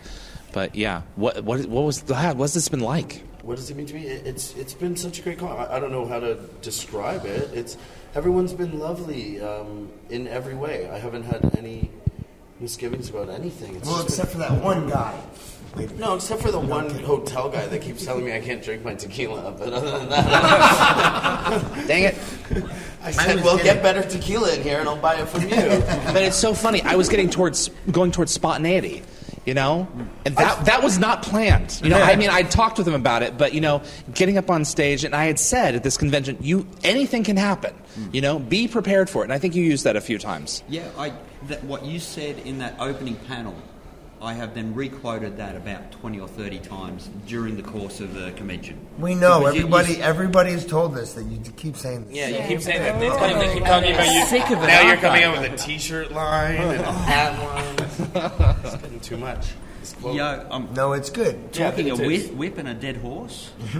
but 0.51 0.75
yeah, 0.75 1.03
what 1.15 1.43
what 1.43 1.65
what 1.67 1.83
was 1.83 2.01
the, 2.01 2.33
what's 2.33 2.55
this 2.55 2.67
been 2.67 2.81
like? 2.81 3.23
What 3.43 3.55
does 3.55 3.69
it 3.69 3.77
mean 3.77 3.85
to 3.87 3.93
me? 3.95 4.03
It- 4.05 4.25
It's 4.27 4.53
it's 4.55 4.73
been 4.73 4.95
such 4.95 5.19
a 5.19 5.21
great 5.21 5.39
call. 5.39 5.49
I, 5.57 5.77
I 5.77 5.79
don't 5.79 5.91
know 5.91 6.05
how 6.05 6.19
to 6.19 6.35
describe 6.61 7.25
it. 7.25 7.49
It's 7.53 7.77
everyone's 8.15 8.53
been 8.53 8.77
lovely 8.79 9.39
um, 9.41 9.89
in 10.09 10.27
every 10.27 10.55
way. 10.55 10.89
I 10.89 10.97
haven't 10.99 11.23
had 11.23 11.55
any 11.57 11.89
misgivings 12.59 13.09
about 13.09 13.29
anything. 13.29 13.75
It's 13.75 13.87
Well, 13.87 14.03
just 14.03 14.07
been- 14.07 14.13
except 14.27 14.31
for 14.33 14.37
that 14.39 14.61
one 14.63 14.89
guy. 14.89 15.19
Wait 15.77 15.95
no, 15.99 16.15
except 16.15 16.41
for 16.41 16.51
the 16.51 16.59
one 16.59 16.89
hotel 17.03 17.47
guy 17.49 17.65
that 17.67 17.81
keeps 17.81 18.03
telling 18.03 18.25
me 18.25 18.33
I 18.35 18.39
can't 18.41 18.61
drink 18.61 18.83
my 18.83 18.95
tequila. 18.95 19.51
But 19.51 19.71
other 19.71 19.91
than 19.99 20.09
that, 20.09 21.85
Dang 21.87 22.03
it! 22.03 22.15
I 23.01 23.11
said, 23.11 23.43
"Well, 23.43 23.57
get 23.57 23.81
better 23.81 24.01
tequila 24.01 24.53
in 24.55 24.61
here, 24.63 24.79
and 24.79 24.89
I'll 24.89 24.97
buy 24.97 25.15
it 25.21 25.27
from 25.29 25.43
you." 25.43 25.49
But 26.13 26.23
it's 26.23 26.35
so 26.35 26.53
funny. 26.53 26.81
I 26.81 26.95
was 26.95 27.07
getting 27.07 27.29
towards 27.29 27.69
going 27.91 28.11
towards 28.11 28.31
spontaneity, 28.33 29.03
you 29.49 29.55
know, 29.55 29.87
and 30.25 30.35
that 30.37 30.65
that 30.65 30.83
was 30.83 30.99
not 30.99 31.23
planned. 31.23 31.81
You 31.83 31.89
know, 31.89 31.99
I 31.99 32.15
mean, 32.15 32.29
I 32.29 32.43
talked 32.43 32.77
with 32.77 32.87
him 32.87 32.93
about 32.93 33.23
it, 33.23 33.35
but 33.35 33.51
you 33.55 33.61
know, 33.61 33.81
getting 34.13 34.37
up 34.37 34.51
on 34.51 34.63
stage, 34.63 35.03
and 35.03 35.15
I 35.15 35.25
had 35.25 35.39
said 35.39 35.73
at 35.73 35.81
this 35.81 35.97
convention, 35.97 36.37
you 36.39 36.67
anything 36.83 37.23
can 37.23 37.35
happen. 37.35 37.73
You 38.11 38.21
know, 38.21 38.37
be 38.37 38.67
prepared 38.67 39.09
for 39.09 39.23
it. 39.23 39.25
And 39.25 39.33
I 39.33 39.39
think 39.39 39.55
you 39.55 39.63
used 39.63 39.85
that 39.85 39.95
a 39.95 40.01
few 40.01 40.19
times. 40.19 40.61
Yeah, 40.69 40.87
I, 40.99 41.13
that, 41.47 41.63
what 41.63 41.83
you 41.83 41.99
said 41.99 42.37
in 42.45 42.59
that 42.59 42.75
opening 42.79 43.15
panel, 43.15 43.55
I 44.21 44.33
have 44.33 44.53
then 44.53 44.75
requoted 44.75 45.37
that 45.37 45.55
about 45.55 45.91
20 45.93 46.19
or 46.19 46.27
30 46.27 46.59
times 46.59 47.09
during 47.25 47.55
the 47.55 47.63
course 47.63 48.01
of 48.01 48.13
the 48.13 48.31
convention. 48.33 48.77
We 48.97 49.15
know 49.15 49.39
Because 49.39 49.55
everybody. 49.55 49.93
you- 49.93 50.01
everybody 50.01 50.51
has 50.51 50.65
told 50.65 50.97
us 50.97 51.13
that 51.13 51.23
you 51.23 51.39
keep 51.55 51.77
saying 51.77 52.05
this. 52.07 52.15
Yeah, 52.17 52.27
you 52.27 52.47
keep 52.47 52.61
saying 52.61 52.81
that. 52.83 52.99
They, 52.99 53.07
tell 53.07 53.39
they 53.39 53.53
keep 53.53 53.63
oh, 53.63 53.65
talking 53.65 53.93
about 53.93 54.11
you. 54.13 54.25
Sick 54.25 54.49
of 54.49 54.61
it, 54.63 54.67
now 54.67 54.87
you're 54.87 54.97
coming 54.97 55.23
out 55.23 55.39
with 55.39 55.53
a 55.53 55.55
T-shirt 55.57 56.11
line 56.11 56.55
and 56.57 56.81
a 56.81 56.91
hat 56.91 57.39
line. 57.39 58.59
It's 58.65 58.75
getting 58.75 58.99
too 58.99 59.17
much. 59.17 59.47
This. 59.79 59.95
Yeah, 60.03 60.43
I'm 60.51 60.73
No, 60.73 60.91
it's 60.91 61.09
good. 61.09 61.39
Yeah, 61.53 61.69
talking 61.69 61.89
a 61.89 61.95
whip, 61.95 62.33
whip 62.33 62.57
and 62.57 62.67
a 62.67 62.73
dead 62.73 62.97
horse. 62.97 63.51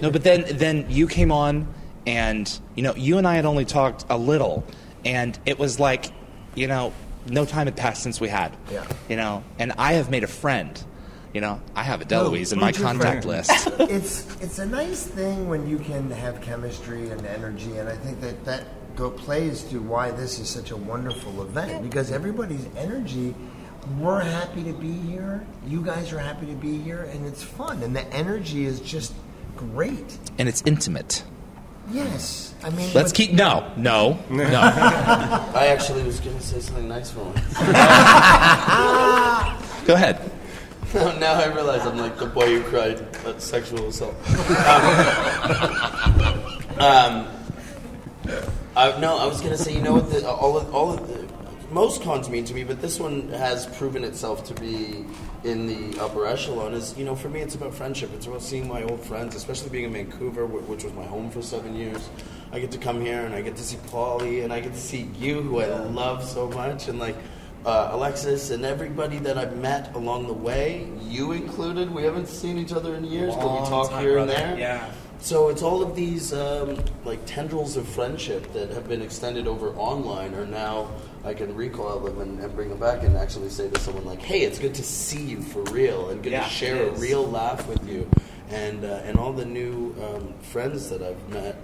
No, 0.00 0.10
but 0.12 0.22
then 0.22 0.44
then 0.56 0.86
you 0.88 1.08
came 1.08 1.32
on, 1.32 1.66
and 2.06 2.60
you 2.76 2.84
know, 2.84 2.94
you 2.94 3.18
and 3.18 3.26
I 3.26 3.34
had 3.34 3.44
only 3.46 3.64
talked 3.64 4.04
a 4.08 4.16
little, 4.16 4.64
and 5.04 5.36
it 5.44 5.58
was 5.58 5.80
like, 5.80 6.06
you 6.54 6.68
know, 6.68 6.92
no 7.30 7.44
time 7.44 7.66
had 7.66 7.76
passed 7.76 8.02
since 8.02 8.20
we 8.20 8.28
had. 8.28 8.56
Yeah. 8.70 8.84
You 9.08 9.16
know, 9.16 9.44
and 9.58 9.72
I 9.78 9.94
have 9.94 10.10
made 10.10 10.24
a 10.24 10.28
friend. 10.28 10.82
You 11.34 11.42
know, 11.42 11.60
I 11.76 11.82
have 11.82 12.00
a 12.00 12.04
No, 12.06 12.30
DeLuise 12.30 12.52
in 12.54 12.58
my 12.58 12.72
contact 12.72 13.24
friend? 13.24 13.24
list. 13.24 13.50
it's 13.80 14.26
it's 14.40 14.58
a 14.58 14.66
nice 14.66 15.06
thing 15.06 15.48
when 15.48 15.68
you 15.68 15.78
can 15.78 16.10
have 16.10 16.40
chemistry 16.40 17.10
and 17.10 17.24
energy, 17.26 17.76
and 17.76 17.88
I 17.88 17.96
think 17.96 18.20
that 18.22 18.44
that 18.46 18.64
go 18.96 19.10
plays 19.10 19.62
to 19.64 19.78
why 19.80 20.10
this 20.10 20.38
is 20.40 20.48
such 20.48 20.70
a 20.70 20.76
wonderful 20.76 21.42
event 21.42 21.82
because 21.82 22.10
everybody's 22.10 22.66
energy. 22.76 23.34
We're 23.98 24.20
happy 24.20 24.64
to 24.64 24.72
be 24.72 24.92
here. 24.92 25.46
You 25.66 25.82
guys 25.82 26.12
are 26.12 26.18
happy 26.18 26.46
to 26.46 26.54
be 26.54 26.78
here, 26.78 27.04
and 27.04 27.24
it's 27.26 27.42
fun, 27.42 27.82
and 27.82 27.94
the 27.94 28.04
energy 28.12 28.64
is 28.64 28.80
just 28.80 29.12
great. 29.56 30.18
and 30.38 30.48
it's 30.48 30.62
intimate. 30.66 31.22
Yes, 31.90 32.54
I 32.62 32.70
mean, 32.70 32.92
Let's 32.92 33.12
keep 33.12 33.32
no, 33.32 33.72
no, 33.76 34.18
no. 34.28 34.44
I 34.50 35.68
actually 35.70 36.02
was 36.02 36.20
going 36.20 36.36
to 36.36 36.42
say 36.42 36.60
something 36.60 36.88
nice 36.88 37.10
for 37.10 37.24
once. 37.24 37.38
Go 39.86 39.94
ahead. 39.94 40.30
now 40.94 41.34
I 41.34 41.46
realize 41.54 41.86
I'm 41.86 41.98
like 41.98 42.18
the 42.18 42.26
boy 42.26 42.60
who 42.60 42.62
cried 42.62 42.98
at 43.26 43.42
sexual 43.42 43.88
assault. 43.88 44.14
Um, 46.78 46.78
um, 46.78 47.26
I, 48.74 48.98
no, 48.98 49.18
I 49.18 49.26
was 49.26 49.42
gonna 49.42 49.58
say, 49.58 49.74
you 49.74 49.82
know 49.82 49.92
what? 49.92 50.10
The, 50.10 50.26
all 50.26 50.56
of, 50.56 50.74
all 50.74 50.92
of 50.92 51.06
the, 51.08 51.17
most 51.70 52.02
cons 52.02 52.28
mean 52.28 52.44
to 52.44 52.54
me, 52.54 52.64
but 52.64 52.80
this 52.80 52.98
one 52.98 53.28
has 53.30 53.66
proven 53.76 54.04
itself 54.04 54.44
to 54.44 54.54
be 54.54 55.04
in 55.44 55.66
the 55.66 56.00
upper 56.00 56.26
echelon. 56.26 56.74
Is 56.74 56.96
you 56.96 57.04
know, 57.04 57.14
for 57.14 57.28
me, 57.28 57.40
it's 57.40 57.54
about 57.54 57.74
friendship. 57.74 58.10
It's 58.14 58.26
about 58.26 58.42
seeing 58.42 58.68
my 58.68 58.82
old 58.82 59.00
friends, 59.00 59.34
especially 59.34 59.70
being 59.70 59.84
in 59.84 59.92
Vancouver, 59.92 60.46
which 60.46 60.84
was 60.84 60.92
my 60.94 61.04
home 61.04 61.30
for 61.30 61.42
seven 61.42 61.74
years. 61.74 62.08
I 62.52 62.60
get 62.60 62.70
to 62.72 62.78
come 62.78 63.00
here 63.00 63.26
and 63.26 63.34
I 63.34 63.42
get 63.42 63.56
to 63.56 63.62
see 63.62 63.76
Paulie 63.88 64.42
and 64.44 64.52
I 64.52 64.60
get 64.60 64.72
to 64.72 64.80
see 64.80 65.10
you, 65.18 65.42
who 65.42 65.60
I 65.60 65.66
love 65.66 66.24
so 66.24 66.48
much, 66.48 66.88
and 66.88 66.98
like 66.98 67.16
uh, 67.66 67.90
Alexis 67.92 68.50
and 68.50 68.64
everybody 68.64 69.18
that 69.18 69.36
I've 69.36 69.56
met 69.56 69.94
along 69.94 70.26
the 70.26 70.32
way, 70.32 70.88
you 71.02 71.32
included. 71.32 71.90
We 71.90 72.02
haven't 72.02 72.28
seen 72.28 72.56
each 72.58 72.72
other 72.72 72.94
in 72.94 73.04
years, 73.04 73.34
but 73.34 73.60
we 73.60 73.68
talk 73.68 73.90
here 74.00 74.14
brother. 74.14 74.32
and 74.32 74.58
there. 74.58 74.58
Yeah. 74.58 74.90
So 75.20 75.48
it's 75.48 75.62
all 75.62 75.82
of 75.82 75.96
these 75.96 76.32
um, 76.32 76.78
like 77.04 77.18
tendrils 77.26 77.76
of 77.76 77.88
friendship 77.88 78.52
that 78.52 78.70
have 78.70 78.88
been 78.88 79.02
extended 79.02 79.46
over 79.46 79.70
online 79.70 80.34
are 80.34 80.46
now 80.46 80.90
I 81.24 81.34
can 81.34 81.54
recoil 81.54 82.00
them 82.00 82.20
and, 82.20 82.40
and 82.40 82.54
bring 82.54 82.68
them 82.68 82.78
back 82.78 83.02
and 83.02 83.16
actually 83.16 83.50
say 83.50 83.68
to 83.68 83.80
someone 83.80 84.04
like, 84.04 84.22
"Hey, 84.22 84.42
it's 84.42 84.58
good 84.58 84.74
to 84.74 84.82
see 84.82 85.22
you 85.22 85.42
for 85.42 85.62
real 85.64 86.10
and 86.10 86.22
good 86.22 86.32
Yeah, 86.32 86.44
to 86.44 86.48
share 86.48 86.88
a 86.88 86.92
real 86.92 87.26
laugh 87.26 87.66
with 87.68 87.86
you," 87.88 88.08
and 88.50 88.84
uh, 88.84 89.00
and 89.04 89.18
all 89.18 89.32
the 89.32 89.44
new 89.44 89.94
um, 90.02 90.32
friends 90.40 90.88
that 90.90 91.02
I've 91.02 91.28
met 91.28 91.56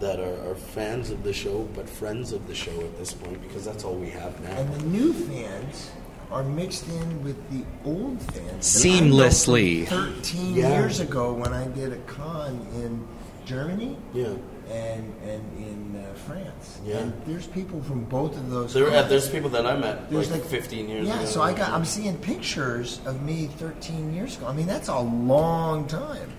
that 0.00 0.20
are, 0.20 0.50
are 0.50 0.54
fans 0.54 1.10
of 1.10 1.24
the 1.24 1.32
show 1.32 1.68
but 1.74 1.88
friends 1.88 2.32
of 2.32 2.46
the 2.46 2.54
show 2.54 2.78
at 2.80 2.98
this 2.98 3.12
point 3.14 3.42
because 3.42 3.64
that's 3.64 3.82
all 3.84 3.94
we 3.94 4.10
have 4.10 4.40
now. 4.42 4.56
and 4.56 4.74
the 4.74 4.84
new 4.84 5.12
fans 5.12 5.90
are 6.30 6.42
mixed 6.42 6.86
in 6.88 7.24
with 7.24 7.36
the 7.50 7.64
old 7.88 8.20
fans. 8.32 8.66
Seamlessly. 8.66 9.78
I 9.78 9.80
know 9.80 9.86
from 9.86 10.14
Thirteen 10.14 10.54
Yeah. 10.56 10.70
years 10.80 11.00
ago, 11.00 11.32
when 11.32 11.52
I 11.52 11.66
did 11.68 11.92
a 11.92 11.96
con 12.06 12.66
in 12.74 13.06
Germany 13.46 13.96
Yeah. 14.12 14.26
and 14.70 15.14
and 15.26 15.42
in 15.58 16.04
uh, 16.04 16.14
France, 16.26 16.78
Yeah. 16.84 16.98
and 16.98 17.12
there's 17.26 17.46
people 17.46 17.80
from 17.82 18.04
both 18.04 18.36
of 18.36 18.50
those. 18.50 18.74
There, 18.74 18.90
uh, 18.90 19.02
there's 19.04 19.28
people 19.28 19.48
that 19.50 19.64
I 19.66 19.74
met 19.76 20.10
There's 20.10 20.30
like, 20.30 20.44
15 20.44 20.88
years 20.88 21.06
yeah, 21.06 21.16
ago. 21.20 21.24
so 21.26 21.40
I 21.42 21.54
got. 21.54 21.70
I'm 21.70 21.84
seeing 21.86 22.16
pictures 22.18 23.00
of 23.06 23.22
me 23.22 23.48
13 23.58 24.12
years 24.14 24.36
ago. 24.36 24.46
I 24.48 24.52
mean, 24.52 24.66
that's 24.66 24.88
a 24.88 24.98
long 25.00 25.86
time, 25.86 26.30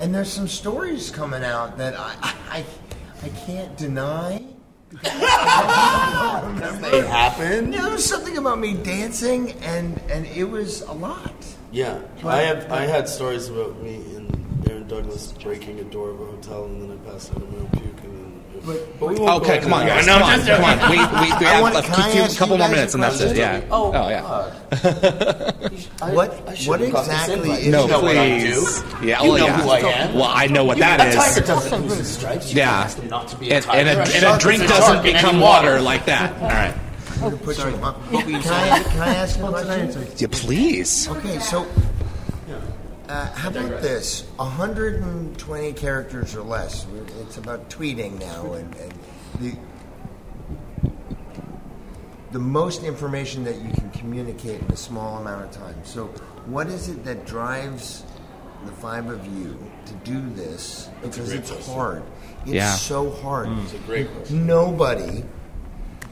and 0.00 0.14
there's 0.14 0.30
some 0.30 0.48
stories 0.48 1.10
coming 1.10 1.42
out 1.44 1.78
that 1.78 1.94
I 1.98 2.12
I, 2.50 2.64
I 3.22 3.28
can't 3.46 3.74
deny. 3.78 4.42
They 6.80 7.06
happen. 7.06 7.72
Yeah, 7.72 7.82
there 7.82 7.90
was 7.92 8.04
something 8.04 8.36
about 8.36 8.58
me 8.58 8.74
dancing, 8.74 9.52
and 9.62 10.00
and 10.10 10.26
it 10.26 10.44
was 10.44 10.82
a 10.82 10.92
lot. 10.92 11.32
Yeah, 11.72 11.98
But- 12.22 12.34
I 12.34 12.42
have. 12.42 12.72
I 12.72 12.82
had 12.86 13.08
stories 13.08 13.48
about 13.48 13.80
me 13.82 13.96
and 14.16 14.66
Aaron 14.68 14.88
Douglas 14.88 15.32
breaking 15.42 15.78
a 15.80 15.84
door 15.84 16.10
of 16.10 16.20
a 16.20 16.24
hotel, 16.26 16.64
and 16.64 16.82
then 16.82 16.90
I 16.98 17.10
passed 17.10 17.30
out 17.30 17.42
of 17.42 17.52
my 17.52 17.58
own 17.60 17.68
puke, 17.68 17.89
and 18.62 18.68
then 18.68 18.78
But 18.98 19.08
we 19.08 19.16
Okay, 19.18 19.58
come 19.60 19.72
on, 19.74 19.86
guys. 19.86 20.06
that. 20.06 20.20
Come 20.20 20.64
on, 20.64 20.78
come 20.78 20.82
on. 20.82 20.90
We, 20.90 20.96
we, 20.96 21.38
we 21.38 21.44
have 21.46 21.62
want- 21.62 21.76
a 21.76 21.82
few, 21.82 22.22
ask 22.22 22.38
couple 22.38 22.58
more 22.58 22.68
minutes, 22.68 22.94
and 22.94 23.02
that's 23.02 23.20
it. 23.20 23.36
Yeah. 23.36 23.60
Oh, 23.70 23.92
oh 23.94 24.08
yeah. 24.08 24.22
What- 26.14 26.48
I 26.48 26.54
should 26.54 26.68
what 26.68 26.80
have 26.80 26.92
got 26.92 27.04
this 27.06 27.14
exactly 27.14 27.34
invite. 27.36 27.58
is- 27.60 27.66
You 27.66 27.72
No, 27.72 27.86
know 27.86 28.00
what 28.00 28.16
I 28.16 28.40
please. 28.40 28.82
do. 28.82 29.06
Yeah, 29.06 29.22
you 29.22 29.28
well, 29.30 29.38
know 29.38 29.46
yeah. 29.46 29.60
who 29.62 29.68
I 29.70 29.78
am. 29.78 30.14
Well, 30.14 30.24
I 30.32 30.46
know 30.46 30.64
what 30.64 30.76
You- 30.78 30.82
that 30.84 31.00
a 31.00 31.08
is. 31.08 31.14
tiger 31.16 31.46
doesn't 31.46 31.82
lose 31.88 31.98
his 31.98 32.08
stripes. 32.08 32.52
You 32.52 32.58
Yeah. 32.58 32.70
ask 32.70 32.98
him 32.98 33.08
not 33.08 33.28
to 33.28 33.36
be 33.36 33.50
a 33.50 33.54
And, 33.56 33.64
tiger. 33.64 33.78
and, 33.78 33.88
a, 33.88 33.92
A 34.02 34.14
and 34.16 34.24
a 34.24 34.38
drink 34.38 34.66
doesn't 34.66 35.02
become 35.02 35.40
water 35.40 35.80
like 35.80 36.04
that. 36.06 36.32
All 36.42 36.48
right. 36.48 36.74
I'm 37.16 37.20
gonna 37.20 37.36
put 37.36 37.58
you 37.58 37.64
on- 37.64 37.72
What 37.72 38.24
were 38.24 38.30
you 38.30 38.38
Can 38.40 38.52
I, 38.52 38.82
can 38.82 39.00
I 39.02 39.14
ask 39.14 39.38
you 39.38 39.46
a 39.46 39.50
question? 39.64 40.06
Yeah, 40.16 40.28
please. 40.30 41.08
Okay, 41.08 41.38
so 41.38 41.66
uh, 43.10 43.26
how 43.34 43.50
about 43.50 43.82
this? 43.82 44.22
120 44.36 45.72
characters 45.72 46.36
or 46.36 46.42
less. 46.42 46.86
It's 47.20 47.36
about 47.38 47.68
tweeting 47.68 48.18
now, 48.20 48.52
and, 48.52 48.74
and 48.76 48.94
the 49.40 49.56
the 52.32 52.38
most 52.38 52.84
information 52.84 53.42
that 53.42 53.56
you 53.56 53.72
can 53.72 53.90
communicate 53.90 54.60
in 54.60 54.70
a 54.70 54.76
small 54.76 55.18
amount 55.18 55.44
of 55.44 55.50
time. 55.50 55.74
So, 55.84 56.06
what 56.46 56.68
is 56.68 56.88
it 56.88 57.04
that 57.04 57.26
drives 57.26 58.04
the 58.64 58.72
five 58.72 59.08
of 59.10 59.26
you 59.26 59.58
to 59.86 59.92
do 60.04 60.30
this? 60.30 60.88
Because 61.02 61.32
it's 61.32 61.66
hard. 61.66 62.04
It's 62.42 62.52
Yeah. 62.52 62.74
so 62.74 63.10
hard. 63.10 63.48
It's 63.64 63.74
a 63.74 63.78
great 63.78 64.12
question. 64.14 64.46
Nobody 64.46 65.24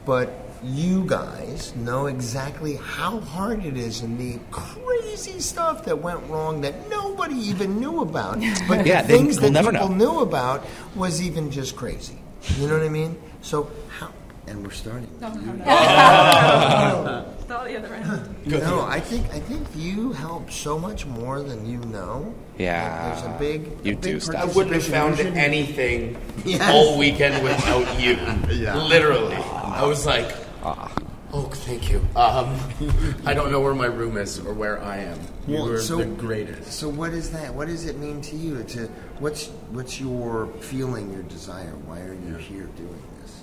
but 0.05 0.48
you 0.63 1.05
guys 1.05 1.73
know 1.75 2.07
exactly 2.07 2.75
how 2.75 3.19
hard 3.21 3.65
it 3.65 3.77
is 3.77 4.01
and 4.01 4.17
the 4.19 4.39
crazy 4.51 5.39
stuff 5.39 5.85
that 5.85 5.99
went 5.99 6.21
wrong 6.29 6.61
that 6.61 6.89
nobody 6.89 7.35
even 7.35 7.79
knew 7.79 8.01
about. 8.01 8.39
But 8.67 8.85
Yeah, 8.85 9.01
the 9.01 9.07
things 9.07 9.37
that 9.39 9.51
never 9.51 9.71
people 9.71 9.89
know. 9.89 9.95
knew 10.13 10.19
about 10.19 10.65
was 10.95 11.21
even 11.21 11.49
just 11.51 11.75
crazy. 11.75 12.17
You 12.57 12.67
know 12.67 12.77
what 12.77 12.85
I 12.85 12.89
mean? 12.89 13.17
So 13.41 13.69
how? 13.89 14.11
And 14.47 14.63
we're 14.63 14.71
starting. 14.71 15.07
Start 15.19 15.33
the 17.47 17.77
other 17.77 17.93
end. 17.93 18.35
No, 18.47 18.81
I 18.81 18.99
think 18.99 19.25
I 19.33 19.39
think 19.39 19.67
you 19.75 20.11
help 20.13 20.51
so 20.51 20.77
much 20.79 21.05
more 21.05 21.41
than 21.41 21.65
you 21.69 21.77
know. 21.85 22.33
Yeah. 22.57 23.13
There's 23.13 23.25
a 23.25 23.37
big. 23.39 23.65
You 23.85 23.93
a 23.93 23.95
big 23.95 24.01
do 24.01 24.19
stuff. 24.19 24.35
I 24.35 24.45
wouldn't 24.45 24.73
have 24.75 24.85
found 24.85 25.19
anything 25.19 26.17
Yes. 26.45 26.61
all 26.69 26.97
weekend 26.97 27.43
without 27.43 27.99
you. 27.99 28.17
yeah. 28.55 28.75
Literally. 28.75 29.35
I 29.35 29.85
was 29.85 30.05
like, 30.05 30.31
oh, 30.63 31.49
thank 31.53 31.89
you. 31.89 31.97
Um, 32.15 32.57
I 33.25 33.33
don't 33.33 33.51
know 33.51 33.59
where 33.61 33.73
my 33.75 33.85
room 33.87 34.17
is 34.17 34.39
or 34.39 34.53
where 34.53 34.81
I 34.83 34.97
am. 34.97 35.19
You 35.47 35.55
Well, 35.55 35.65
were 35.67 35.79
so- 35.79 35.97
the 35.97 36.05
greatest. 36.05 36.71
So 36.73 36.89
what 36.89 37.11
is 37.13 37.31
that? 37.31 37.53
What 37.53 37.67
does 37.67 37.85
it 37.85 37.97
mean 37.97 38.21
to 38.21 38.35
you? 38.35 38.63
To 38.63 38.87
what's 39.19 39.47
what's 39.71 39.99
your 39.99 40.47
feeling, 40.59 41.11
your 41.13 41.23
desire? 41.23 41.73
Why 41.85 42.01
are 42.01 42.13
you 42.13 42.35
here 42.35 42.69
doing 42.77 43.01
this? 43.21 43.41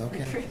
Okay. 0.00 0.44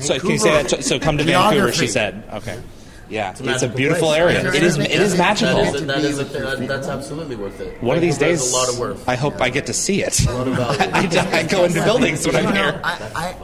So 0.00 0.18
can 0.18 0.30
you 0.30 0.38
say 0.38 0.62
that? 0.62 0.84
So 0.84 0.98
come 0.98 1.18
to 1.18 1.24
Vancouver, 1.24 1.72
she 1.72 1.86
said. 1.86 2.24
Okay. 2.32 2.60
Yeah, 3.08 3.30
it's, 3.30 3.40
a 3.40 3.44
magical 3.44 3.76
beautiful 3.76 4.08
place. 4.08 4.18
area. 4.18 4.38
Is 4.38 4.44
It 4.44 4.52
there 4.52 4.64
is. 4.64 4.76
It 4.76 4.80
anything- 4.80 5.00
is 5.00 5.12
that 5.12 5.18
magical. 5.18 5.56
That 5.64 5.74
is, 5.74 5.80
To 5.80 5.86
that 5.86 5.96
be 5.98 6.02
is 6.08 6.18
with 6.18 6.32
your 6.34 6.56
that, 6.56 6.68
that's 6.68 6.88
absolutely 6.88 7.36
worth 7.36 7.60
it. 7.60 7.80
One 7.80 7.94
of 7.94 8.02
these 8.02 8.18
days, 8.18 8.52
a 8.52 8.56
lot 8.56 8.68
of 8.68 8.78
worth. 8.80 9.08
I 9.08 9.14
hope 9.14 9.40
I 9.40 9.48
get 9.48 9.66
to 9.66 9.72
see 9.72 10.02
it. 10.02 10.26
a 10.26 10.32
lot 10.32 10.48
of 10.48 10.54
value. 10.56 10.78
I, 11.20 11.38
I 11.38 11.42
go 11.44 11.62
into 11.64 11.84
buildings 11.84 12.26
when 12.26 12.34
I'm 12.34 12.46
You 12.46 12.52
know, 12.52 12.72
here. 12.72 12.80
I, 12.82 13.36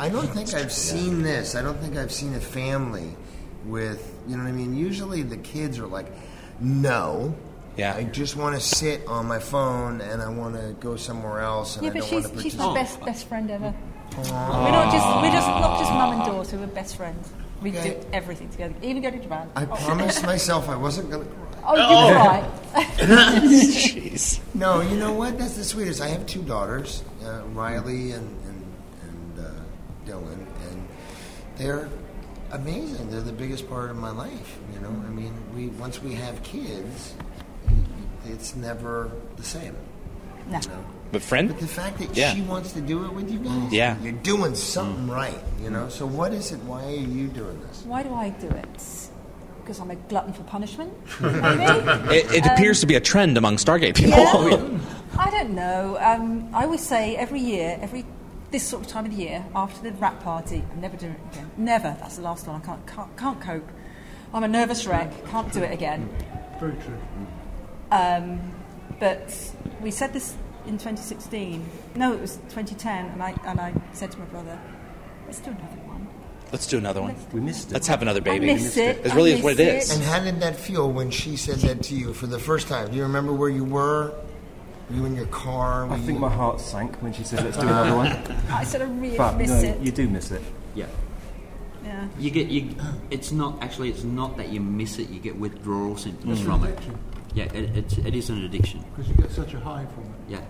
I, 0.00 0.06
I 0.06 0.08
don't 0.08 0.26
think 0.28 0.54
I've 0.54 0.72
seen 0.72 1.22
this. 1.22 1.54
I 1.54 1.62
don't 1.62 1.78
think 1.78 1.96
I've 1.96 2.10
seen 2.12 2.34
a 2.34 2.40
family 2.40 3.14
with, 3.66 4.14
you 4.26 4.36
know 4.36 4.42
what 4.44 4.48
I 4.48 4.52
mean? 4.52 4.74
Usually 4.76 5.22
the 5.22 5.36
kids 5.36 5.78
are 5.78 5.86
like, 5.86 6.06
no. 6.60 7.34
Yeah. 7.76 7.94
I 7.94 8.04
just 8.04 8.34
want 8.36 8.54
to 8.54 8.60
sit 8.60 9.06
on 9.06 9.26
my 9.26 9.38
phone 9.38 10.00
and 10.00 10.20
I 10.20 10.28
want 10.28 10.54
to 10.56 10.74
go 10.80 10.96
somewhere 10.96 11.40
else 11.40 11.76
and 11.76 11.84
Yeah, 11.84 11.90
I 11.90 11.92
but 11.94 11.98
don't 12.00 12.08
she's 12.08 12.24
want 12.24 12.36
to 12.36 12.42
she's 12.42 12.54
participate. 12.56 12.74
my 12.74 12.80
best 12.82 13.00
best 13.04 13.28
friend 13.28 13.50
ever. 13.50 13.74
We're 14.16 14.22
not 14.24 14.92
just 14.92 15.06
we're 15.22 15.30
just 15.32 15.46
not 15.46 15.78
just 15.78 15.92
mum 15.92 16.12
and 16.14 16.24
daughter. 16.24 16.58
We're 16.58 16.66
best 16.66 16.96
friends. 16.96 17.32
We 17.62 17.70
Okay. 17.70 17.90
do 17.90 18.06
everything 18.12 18.48
together. 18.48 18.74
Even 18.82 19.02
go 19.02 19.10
to 19.10 19.18
Japan. 19.18 19.48
I 19.54 19.66
promised 19.66 20.22
myself 20.24 20.68
I 20.68 20.76
wasn't 20.76 21.10
going 21.10 21.28
to 21.28 21.34
cry. 21.34 21.46
Oh, 21.66 22.08
you 22.08 22.16
right. 22.16 22.44
Jeez. 22.98 24.40
No, 24.54 24.80
you 24.80 24.96
know 24.96 25.12
what? 25.12 25.38
That's 25.38 25.56
the 25.56 25.64
sweetest. 25.64 26.00
I 26.00 26.08
have 26.08 26.26
two 26.26 26.42
daughters, 26.42 27.02
uh, 27.24 27.42
Riley 27.52 28.12
and 28.12 28.12
and, 28.12 28.28
and 28.38 28.39
Dylan, 30.10 30.46
and 30.70 30.88
they're 31.56 31.88
amazing. 32.52 33.10
They're 33.10 33.20
the 33.20 33.32
biggest 33.32 33.68
part 33.68 33.90
of 33.90 33.96
my 33.96 34.10
life. 34.10 34.58
You 34.74 34.80
know, 34.80 34.88
I 34.88 35.10
mean, 35.10 35.32
we 35.54 35.68
once 35.80 36.02
we 36.02 36.14
have 36.14 36.42
kids, 36.42 37.14
it's 38.26 38.56
never 38.56 39.10
the 39.36 39.42
same. 39.42 39.76
No. 40.48 40.58
You 40.60 40.68
know? 40.68 40.84
But 41.12 41.22
friend, 41.22 41.48
But 41.48 41.58
the 41.58 41.66
fact 41.66 41.98
that 41.98 42.16
Yeah. 42.16 42.34
she 42.34 42.40
wants 42.42 42.72
to 42.72 42.80
do 42.80 43.04
it 43.04 43.12
with 43.12 43.30
you 43.30 43.38
guys, 43.40 43.72
Yeah. 43.72 43.96
you're 44.02 44.12
doing 44.12 44.54
something 44.54 45.08
right. 45.08 45.38
You 45.62 45.70
know. 45.70 45.88
So 45.88 46.06
what 46.06 46.32
is 46.32 46.52
it? 46.52 46.58
Why 46.64 46.84
are 46.84 46.90
you 47.18 47.26
doing 47.28 47.60
this? 47.68 47.82
Why 47.84 48.02
do 48.02 48.14
I 48.14 48.30
do 48.30 48.48
it? 48.48 49.08
Because 49.60 49.80
I'm 49.80 49.90
a 49.90 49.96
glutton 49.96 50.32
for 50.32 50.42
punishment. 50.44 50.92
Maybe. 51.20 52.16
it, 52.16 52.32
it 52.32 52.46
appears 52.46 52.80
to 52.80 52.86
be 52.86 52.94
a 52.96 53.00
trend 53.00 53.36
among 53.38 53.56
Stargate 53.56 53.94
people. 53.96 54.18
Yeah. 54.50 54.78
I 55.18 55.30
don't 55.30 55.50
know. 55.54 55.98
Um, 56.00 56.48
I 56.54 56.64
always 56.64 56.80
say 56.82 57.16
every 57.16 57.40
year, 57.40 57.78
every 57.82 58.04
this 58.50 58.66
sort 58.66 58.84
of 58.84 58.88
time 58.88 59.04
of 59.04 59.12
the 59.12 59.22
year, 59.22 59.44
after 59.54 59.82
the 59.82 59.96
rap 59.96 60.22
party, 60.22 60.64
I'm 60.72 60.80
never 60.80 60.96
doing 60.96 61.12
it 61.12 61.34
again. 61.34 61.50
Never. 61.56 61.96
That's 62.00 62.16
the 62.16 62.22
last 62.22 62.46
one. 62.46 62.60
I 62.60 62.64
can't, 62.64 62.86
can't, 62.86 63.16
can't 63.16 63.40
cope. 63.40 63.68
I'm 64.34 64.44
a 64.44 64.48
nervous 64.48 64.86
wreck. 64.86 65.26
Can't 65.26 65.52
do 65.52 65.62
it 65.62 65.72
again. 65.72 66.08
Very 66.58 66.76
true. 66.76 66.98
Um, 67.90 68.40
but 68.98 69.34
we 69.80 69.90
said 69.90 70.12
this 70.12 70.36
in 70.66 70.72
2016. 70.72 71.64
No, 71.96 72.12
it 72.12 72.20
was 72.20 72.36
2010, 72.50 73.06
and 73.06 73.22
I 73.22 73.34
and 73.44 73.60
I 73.60 73.74
said 73.92 74.12
to 74.12 74.18
my 74.18 74.26
brother, 74.26 74.58
"Let's 75.26 75.40
do 75.40 75.50
another 75.50 75.76
one." 75.86 76.06
Let's 76.52 76.66
do 76.66 76.78
another 76.78 77.00
one. 77.00 77.14
We 77.32 77.40
missed 77.40 77.70
it. 77.70 77.74
Let's 77.74 77.86
have 77.86 78.02
another 78.02 78.20
baby. 78.20 78.50
I 78.50 78.54
miss 78.54 78.76
it. 78.76 79.06
It 79.06 79.14
really 79.14 79.32
I 79.32 79.36
is 79.36 79.42
what 79.42 79.52
it 79.58 79.74
miss 79.74 79.90
is. 79.90 79.96
And 79.96 80.04
how 80.04 80.18
did 80.20 80.40
that 80.40 80.56
feel 80.56 80.90
when 80.90 81.10
she 81.10 81.36
said 81.36 81.56
that 81.58 81.82
to 81.84 81.94
you 81.94 82.12
for 82.12 82.26
the 82.26 82.40
first 82.40 82.66
time? 82.66 82.90
Do 82.90 82.96
you 82.96 83.04
remember 83.04 83.32
where 83.32 83.48
you 83.48 83.64
were? 83.64 84.12
Were 84.90 84.96
you 84.96 85.04
in 85.06 85.14
your 85.16 85.26
car? 85.26 85.86
Were 85.86 85.94
I 85.94 85.98
think 85.98 86.14
you- 86.14 86.18
my 86.20 86.28
heart 86.28 86.60
sank 86.60 86.96
when 87.02 87.12
she 87.12 87.22
said, 87.24 87.44
let's 87.44 87.56
do 87.56 87.62
another 87.66 87.96
one. 87.96 88.08
I 88.50 88.64
said 88.64 88.82
I 88.82 88.86
really 88.86 89.16
But 89.16 89.36
miss 89.38 89.50
no, 89.50 89.56
it. 89.68 89.80
you 89.80 89.92
do 89.92 90.08
miss 90.08 90.30
it. 90.30 90.42
Yeah. 90.74 90.86
Yeah. 91.84 92.08
You 92.18 92.30
get 92.30 92.48
you. 92.48 92.74
It's 93.10 93.32
not 93.32 93.62
actually. 93.62 93.88
It's 93.90 94.04
not 94.04 94.36
that 94.36 94.48
you 94.50 94.60
miss 94.60 94.98
it. 94.98 95.08
You 95.10 95.18
get 95.20 95.36
withdrawal 95.36 95.96
symptoms 95.96 96.40
mm. 96.40 96.44
from 96.44 96.64
it. 96.64 96.78
Yeah, 97.34 97.44
it, 97.44 97.76
it's 97.76 97.98
it 97.98 98.14
is 98.14 98.28
an 98.30 98.44
addiction. 98.44 98.84
Because 98.94 99.08
you 99.08 99.14
get 99.16 99.30
such 99.30 99.54
a 99.54 99.60
high 99.60 99.86
from 99.86 100.04
it. 100.04 100.10
Yeah. 100.28 100.40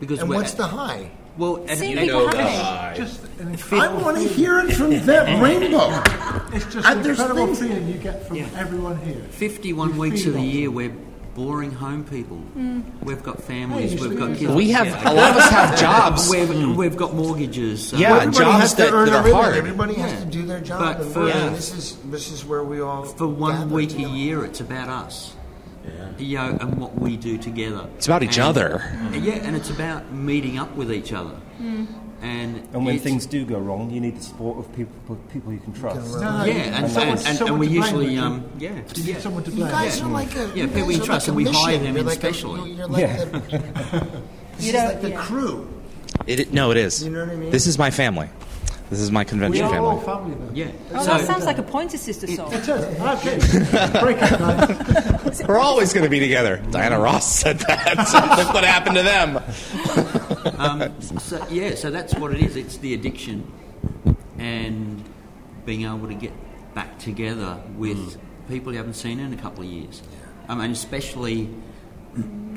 Because 0.00 0.20
and 0.20 0.28
we're- 0.28 0.40
what's 0.40 0.54
the 0.54 0.66
high? 0.66 1.10
well? 1.36 1.56
and- 1.68 1.78
you 1.80 1.96
people 1.98 2.26
know, 2.26 2.28
having 2.28 2.94
it. 2.94 2.96
Just 2.96 3.24
an 3.38 3.58
I 3.80 3.88
want 4.02 4.16
to 4.16 4.28
hear 4.28 4.60
it 4.60 4.72
from 4.74 4.90
that 4.90 5.42
rainbow. 5.42 6.56
It's 6.56 6.64
just 6.72 6.86
And 6.86 6.98
an 6.98 7.02
there's 7.02 7.18
incredible 7.20 7.46
things- 7.54 7.58
feeling 7.60 7.88
you 7.88 7.98
get 7.98 8.26
from 8.26 8.36
Yeah. 8.38 8.48
everyone 8.56 8.98
here. 9.00 9.20
51 9.30 9.94
You 9.94 10.00
weeks 10.00 10.26
of 10.26 10.32
the 10.34 10.38
on 10.40 10.44
year, 10.46 10.80
it. 10.82 10.92
We're 11.36 11.44
boring 11.44 11.70
home 11.70 12.04
people. 12.04 12.40
Mm. 12.56 12.82
We've 13.02 13.22
got 13.22 13.42
families, 13.42 13.92
Hey, 13.92 14.08
we've 14.08 14.18
got 14.18 14.36
kids. 14.36 14.52
We 14.52 14.70
have 14.72 14.86
Yeah. 14.86 15.10
a 15.10 15.14
lot 15.14 15.30
of 15.30 15.36
us 15.36 15.50
have 15.50 15.78
jobs. 15.86 16.28
We've, 16.30 16.48
mm. 16.48 16.76
we've 16.76 16.96
got 16.96 17.14
mortgages. 17.14 17.88
so- 17.88 17.96
Yeah, 17.96 18.12
Well, 18.12 18.20
everybody 18.22 18.44
jobs 18.44 18.60
has 18.60 18.74
to 18.74 18.82
that- 18.82 18.92
earn 18.92 19.06
that 19.10 19.26
are 19.26 19.32
hard. 19.32 19.56
Everybody 19.56 19.94
has 19.94 20.12
Yeah. 20.12 20.20
to 20.20 20.26
do 20.26 20.42
their 20.46 20.60
job. 20.60 20.80
But 20.80 21.00
and 21.00 21.12
for- 21.12 21.28
Yeah. 21.28 21.48
this 21.50 21.74
is 21.74 21.96
this 22.10 22.30
is 22.32 22.44
where 22.44 22.62
we 22.64 22.80
all 22.80 23.04
For 23.04 23.26
one 23.26 23.70
week 23.70 23.90
together. 23.90 24.08
a 24.12 24.16
year, 24.16 24.44
it's 24.44 24.60
about 24.60 24.88
us. 24.88 25.32
You 26.16 26.38
know, 26.38 26.56
and 26.60 26.76
what 26.76 26.98
we 26.98 27.16
do 27.16 27.36
together. 27.36 27.86
It's 27.96 28.06
about 28.06 28.22
each 28.22 28.38
And- 28.38 28.46
other. 28.46 28.82
Yeah, 29.12 29.34
and 29.34 29.56
it's 29.56 29.68
about 29.68 30.12
meeting 30.12 30.58
up 30.58 30.74
with 30.76 30.92
each 30.92 31.12
other. 31.12 31.34
Mm. 31.60 31.86
And, 32.24 32.56
And 32.72 32.86
when 32.86 32.94
it's- 32.96 33.02
things 33.02 33.26
do 33.26 33.44
go 33.44 33.58
wrong, 33.58 33.90
you 33.90 34.00
need 34.00 34.16
the 34.18 34.22
support 34.22 34.58
of 34.58 34.74
people, 34.74 35.16
people 35.32 35.52
you 35.52 35.58
can 35.60 35.74
trust. 35.74 35.98
No, 36.20 36.20
yeah, 36.20 36.44
you 36.44 36.52
and, 36.52 36.84
need 36.86 36.90
someone- 36.92 37.18
and, 37.18 37.26
and, 37.26 37.40
and 37.48 37.58
we 37.58 37.66
to 37.66 37.70
blame, 37.72 37.82
usually, 37.82 38.06
Richard. 38.08 38.22
um, 38.24 38.44
yeah, 38.58 38.70
You 38.94 39.02
yeah. 39.04 39.18
someone 39.20 39.44
to 39.44 39.50
You 39.50 39.56
blame. 39.56 39.70
guys 39.70 40.00
are 40.00 40.08
like 40.08 40.34
a 40.34 40.38
Yeah, 40.38 40.54
you 40.54 40.68
people 40.68 40.86
we 40.86 40.96
trust, 41.00 41.10
like 41.10 41.28
and 41.28 41.36
we 41.36 41.44
hire 41.44 41.76
them 41.78 41.92
You're 41.94 41.98
in 42.00 42.06
like 42.06 42.24
a- 42.24 42.32
you're 42.32 42.88
like 42.88 43.00
Yeah. 43.02 43.24
the, 43.24 43.38
this 44.56 44.66
You 44.66 44.68
is 44.68 44.72
know, 44.72 44.84
like 44.86 45.00
the 45.02 45.10
yeah. 45.10 45.22
crew. 45.22 45.68
It, 46.26 46.52
no, 46.52 46.70
it 46.70 46.76
is. 46.78 47.02
You 47.04 47.10
know 47.10 47.20
what 47.26 47.34
I 47.34 47.36
mean? 47.36 47.50
This 47.50 47.66
is 47.66 47.78
my 47.78 47.90
family. 47.90 48.30
This 48.90 49.00
is 49.00 49.10
my 49.10 49.24
convention 49.24 49.52
We 49.52 49.58
convention 49.60 49.84
are 49.84 49.90
all 49.94 50.00
family. 50.00 50.34
family 50.34 50.46
then. 50.46 50.56
Yeah. 50.56 50.98
Oh, 50.98 51.02
so, 51.04 51.16
that 51.16 51.26
sounds 51.26 51.44
like 51.46 51.58
a 51.58 51.62
Pointer 51.62 51.96
Sister 51.98 52.26
song. 52.28 52.52
It 52.52 52.64
does. 52.64 52.84
Okay. 53.26 53.38
Break 54.00 54.18
it, 54.20 54.38
guys. 54.38 55.42
We're 55.48 55.58
always 55.58 55.92
going 55.94 56.04
to 56.04 56.10
be 56.10 56.20
together. 56.20 56.62
Diana 56.70 57.00
Ross 57.00 57.26
said 57.40 57.58
that. 57.60 57.96
Look 58.38 58.54
what 58.54 58.62
happened 58.62 58.96
to 58.96 59.02
them. 59.02 59.40
Um, 60.58 61.00
so 61.00 61.46
yeah, 61.50 61.74
so 61.74 61.90
that's 61.90 62.14
what 62.14 62.32
it 62.32 62.40
is. 62.40 62.56
It's 62.56 62.78
the 62.78 62.94
addiction 62.94 63.50
and 64.38 65.02
being 65.64 65.84
able 65.84 66.08
to 66.08 66.14
get 66.14 66.32
back 66.74 66.98
together 66.98 67.60
with 67.76 68.18
people 68.48 68.72
you 68.72 68.78
haven't 68.78 68.94
seen 68.94 69.20
in 69.20 69.32
a 69.32 69.36
couple 69.36 69.64
of 69.64 69.70
years. 69.70 70.02
Um, 70.48 70.60
and 70.60 70.72
especially 70.72 71.48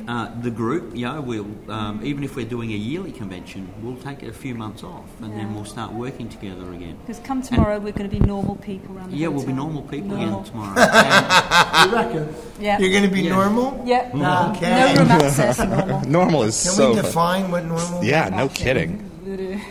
uh, 0.08 0.32
the 0.42 0.50
group, 0.50 0.96
you 0.96 1.06
know, 1.06 1.20
we'll 1.20 1.46
um, 1.70 2.00
even 2.04 2.24
if 2.24 2.36
we're 2.38 2.46
doing 2.46 2.72
a 2.72 2.76
yearly 2.76 3.12
convention, 3.12 3.70
we'll 3.82 3.98
take 3.98 4.24
a 4.24 4.32
few 4.32 4.56
months 4.56 4.82
off, 4.84 5.04
and 5.22 5.34
then 5.38 5.54
we'll 5.54 5.66
start 5.66 5.92
working 5.92 6.30
together 6.30 6.72
again. 6.74 6.98
Because 7.02 7.20
come 7.20 7.42
tomorrow, 7.42 7.78
we're 7.78 7.92
going 7.92 8.10
to 8.10 8.20
be 8.20 8.26
normal 8.26 8.56
people 8.56 8.96
around 8.96 9.12
the 9.12 9.18
Yeah, 9.18 9.28
we'll 9.28 9.46
be 9.46 9.52
normal 9.52 9.82
people 9.82 10.10
Normal. 10.10 10.40
again 10.42 10.52
tomorrow. 10.52 10.76
You 11.88 11.94
reckon? 11.94 12.36
Yeah. 12.60 12.80
You're 12.80 12.92
going 12.92 13.04
to 13.04 13.10
be 13.10 13.22
Yeah. 13.24 13.36
normal? 13.36 13.84
Yeah. 13.86 14.12
No. 14.14 14.54
Okay. 14.56 14.94
No 14.94 15.02
room 15.02 15.12
access, 15.12 15.60
normal. 15.60 16.02
Normal 16.08 16.44
is 16.44 16.64
Can 16.64 16.72
so. 16.74 16.90
we 16.90 16.96
define 17.02 17.52
what 17.52 17.66
normal 17.66 18.04
yeah, 18.04 18.26
is? 18.28 18.32
no 18.32 18.48
kidding. 18.50 19.04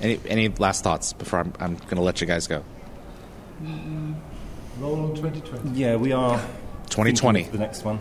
Any 0.00 0.18
any 0.28 0.48
last 0.48 0.82
thoughts 0.82 1.12
before 1.12 1.38
I'm, 1.38 1.52
I'm 1.60 1.74
going 1.76 1.94
to 1.96 2.00
let 2.02 2.20
you 2.20 2.26
guys 2.26 2.48
go? 2.48 2.64
Roll 4.80 5.04
on 5.04 5.14
2020. 5.14 5.78
Yeah, 5.78 5.94
we 5.94 6.10
are. 6.10 6.40
2020. 6.92 7.42
The 7.44 7.58
next 7.58 7.84
one. 7.84 7.98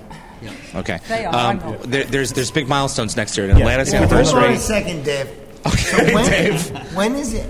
Okay. 0.76 1.00
They 1.08 1.26
are, 1.26 1.34
Um, 1.52 1.78
there, 1.86 2.04
there's 2.06 2.34
there's 2.34 2.52
big 2.52 2.68
milestones 2.68 3.16
next 3.16 3.38
year. 3.38 3.50
Atlantis 3.50 3.92
Well, 3.94 4.02
Hold 4.08 4.12
on 4.14 4.18
anniversary. 4.20 4.56
a 4.56 4.60
second, 4.60 5.04
Dave. 5.06 5.28
Okay, 5.66 5.78
So 5.78 6.14
when, 6.16 6.26
Dave. 6.32 6.96
when 6.96 7.16
is 7.16 7.34
it? 7.34 7.50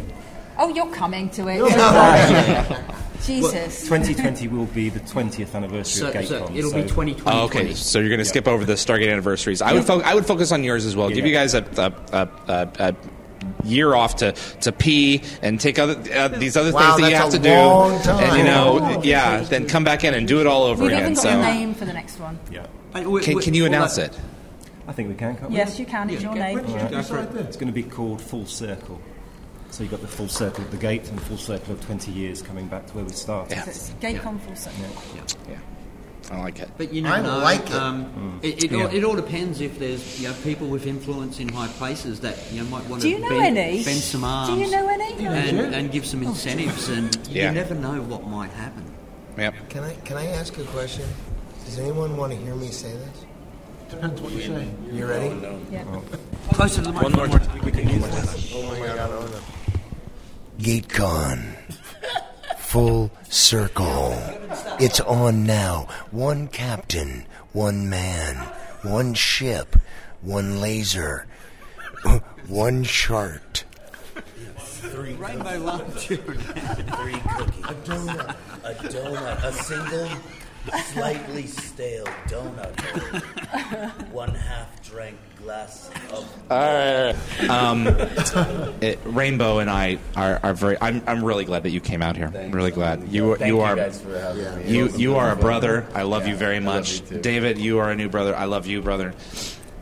Oh, 0.58 0.68
you're 0.70 0.92
coming 0.94 1.30
to 1.32 1.48
it. 1.48 1.62
Jesus. 3.24 3.84
2020 3.84 4.48
will 4.48 4.66
be 4.66 4.89
the 4.89 5.00
20th 5.02 5.54
anniversary 5.56 6.12
so, 6.12 6.20
of 6.20 6.26
so 6.26 6.42
GateCon. 6.48 6.56
it'll 6.58 6.74
be 6.74 6.82
2020. 6.82 7.16
Oh, 7.28 7.46
okay, 7.46 7.74
so 7.76 8.00
you're 8.00 8.10
going 8.10 8.18
to 8.20 8.26
skip 8.26 8.48
over 8.48 8.66
the 8.66 8.74
Stargate 8.74 9.12
anniversaries. 9.12 9.62
I 9.62 9.74
would 9.74 9.86
fo- 9.86 10.02
I 10.02 10.16
would 10.16 10.26
focus 10.26 10.52
on 10.52 10.64
yours 10.64 10.86
as 10.86 10.96
well. 10.96 11.10
Give 11.10 11.26
you 11.26 11.34
guys 11.34 11.54
a 11.54 11.64
a, 11.78 11.94
a, 12.18 12.30
a, 12.48 12.89
a 12.89 12.96
year 13.64 13.96
off 13.96 14.18
to, 14.18 14.32
to 14.62 14.72
pee 14.72 15.22
and 15.42 15.60
take 15.60 15.80
other 15.80 15.96
uh, 16.14 16.28
these 16.28 16.56
other 16.58 16.72
Wow, 16.72 16.96
things 16.96 17.02
that 17.02 17.10
you 17.10 17.16
have 17.16 17.32
that's 17.32 17.44
to 17.44 17.50
a 17.50 17.98
do, 18.00 18.04
time. 18.04 18.24
and 18.24 18.38
you 18.38 18.44
know, 18.44 18.80
Oh. 18.82 19.02
yeah, 19.04 19.42
then 19.42 19.68
come 19.68 19.84
back 19.84 20.04
in 20.04 20.14
and 20.14 20.28
do 20.28 20.39
it 20.42 20.48
all 20.48 20.64
over 20.64 20.84
We've 20.84 20.92
again. 20.92 21.02
even 21.12 21.14
got 21.16 21.24
So, 21.24 21.30
a 21.30 21.42
name 21.42 21.74
for 21.74 21.86
the 21.86 21.94
next 21.94 22.20
one. 22.20 22.39
Yeah. 22.52 22.66
can, 22.94 23.39
can 23.39 23.54
you 23.54 23.66
announce 23.66 23.98
it? 23.98 24.18
I 24.88 24.94
think 24.94 25.10
we 25.10 25.16
can, 25.16 25.36
can't 25.38 25.52
we? 25.52 25.58
Yes, 25.58 25.80
you 25.80 25.86
can. 25.86 26.10
It's 26.10 26.22
your 26.24 26.36
name. 26.36 26.60
All 26.60 26.76
right. 26.76 26.94
It's 27.36 27.56
going 27.58 27.68
to 27.68 27.72
be 27.74 27.84
called 27.84 28.22
Full 28.22 28.46
Circle. 28.46 29.00
So 29.70 29.84
you've 29.84 29.92
got 29.92 30.02
the 30.02 30.08
full 30.08 30.28
circle 30.28 30.66
of 30.66 30.72
the 30.72 30.78
gate 30.78 31.08
and 31.08 31.18
the 31.18 31.22
full 31.24 31.38
circle 31.38 31.74
of 31.74 31.86
20 31.86 32.12
years 32.12 32.42
coming 32.42 32.68
back 32.68 32.88
to 32.88 32.94
where 32.94 33.06
we 33.06 33.12
started. 33.14 33.56
Yeah. 33.56 33.64
It's 33.68 33.92
Gatecon 34.02 34.39
full 34.42 34.56
circle. 34.56 34.84
Yeah, 35.48 35.58
I 36.32 36.40
like 36.40 36.60
it. 36.60 36.70
But 36.78 36.94
you 36.94 37.06
I 37.06 37.18
never 37.18 37.24
know. 37.28 37.38
like 37.40 37.66
it. 37.66 37.74
Um, 37.74 38.40
it, 38.42 38.64
it, 38.64 38.74
all, 38.74 38.88
it 38.88 39.04
all 39.04 39.16
depends 39.16 39.60
if 39.60 39.78
there's 39.78 40.22
you 40.22 40.30
know, 40.30 40.34
people 40.44 40.68
with 40.68 40.88
influence 40.88 41.40
in 41.42 41.50
high 41.50 41.68
places 41.68 42.22
that 42.22 42.38
you 42.54 42.64
know, 42.64 42.70
might 42.70 42.86
want 42.88 43.02
Do 43.02 43.10
to 43.10 43.16
you 43.18 43.20
know 43.22 43.28
bend, 43.30 43.58
any? 43.58 43.84
bend 43.84 43.98
some 44.00 44.22
Do 44.22 44.28
arms 44.28 44.62
you 44.62 44.72
know 44.72 44.88
any? 44.88 45.26
and, 45.26 45.76
and 45.76 45.92
give 45.92 46.06
some 46.06 46.24
incentives, 46.24 46.88
and 46.88 47.14
Yeah. 47.30 47.50
you 47.50 47.56
never 47.56 47.76
know 47.76 48.02
what 48.04 48.26
might 48.26 48.52
happen. 48.52 48.86
Yep. 49.38 49.56
Can 49.70 49.84
I 49.84 49.94
can 50.06 50.18
I 50.18 50.28
ask 50.28 50.58
a 50.58 50.64
question? 50.66 51.06
Does 51.66 51.80
anyone 51.80 52.16
want 52.18 52.32
to 52.34 52.38
hear 52.38 52.56
me 52.56 52.68
say 52.70 52.92
this? 52.94 53.26
Depends 53.90 54.22
what 54.22 54.32
you 54.32 54.42
say. 54.42 54.68
You 54.92 55.06
ready? 55.08 55.36
Yeah. 55.70 55.84
Closer 56.54 56.76
to 56.82 56.92
the 56.92 56.94
microphone. 56.94 57.30
Oh 57.30 58.70
my 58.72 58.86
god! 58.88 59.10
Oh 59.12 59.28
no. 59.28 59.40
GateCon. 60.60 61.56
Full 62.58 63.12
circle. 63.30 64.18
It's 64.80 64.99
on 64.99 65.45
now. 65.45 65.88
One 66.12 66.47
captain, 66.47 67.26
one 67.54 67.89
man, 67.89 68.36
one 68.84 69.14
ship, 69.14 69.76
one 70.22 70.60
laser, 70.60 71.26
one 72.47 72.84
chart. 72.84 73.64
Three 74.58 75.14
Rainbow 75.14 75.60
lunch. 75.60 76.08
Three 76.08 76.18
cookies. 76.18 77.66
A 77.66 77.74
donut. 77.86 78.36
A 78.64 78.74
donut. 78.74 79.43
A 79.43 79.54
single, 79.54 80.10
slightly 80.93 81.47
stale 81.47 82.05
donut. 82.28 84.09
One 84.12 84.34
half 84.36 84.82
drank 84.89 85.18
glass 85.38 85.89
of. 86.12 86.51
Um, 87.49 87.88
it, 88.82 88.99
Rainbow 89.05 89.59
and 89.59 89.70
I 89.70 89.97
are, 90.16 90.39
are 90.43 90.53
very. 90.53 90.78
I'm, 90.82 91.01
I'm 91.07 91.24
really 91.24 91.45
glad 91.45 91.64
that 91.64 91.72
you 91.72 91.82
came 91.82 92.01
out 92.01 92.16
here. 92.16 92.32
I'm 92.34 92.51
really 92.51 92.72
glad 92.72 93.07
you 93.09 93.36
Thank 93.36 93.49
you 93.49 93.55
you 93.55 93.62
are 93.62 93.76
guys 93.76 94.01
for 94.01 94.18
having 94.18 94.66
me. 94.66 94.72
you 94.72 94.89
you 94.89 95.16
are 95.16 95.32
a 95.32 95.36
brother. 95.36 95.88
I 95.93 96.03
love 96.03 96.28
you 96.28 96.36
very 96.36 96.59
much. 96.59 97.01
you. 97.09 97.20
David, 97.20 97.57
you 97.57 97.80
are 97.80 97.89
a 97.89 97.95
new 97.95 98.09
brother. 98.09 98.36
I 98.36 98.45
love 98.45 98.68
you, 98.68 98.82
brother. 98.82 99.14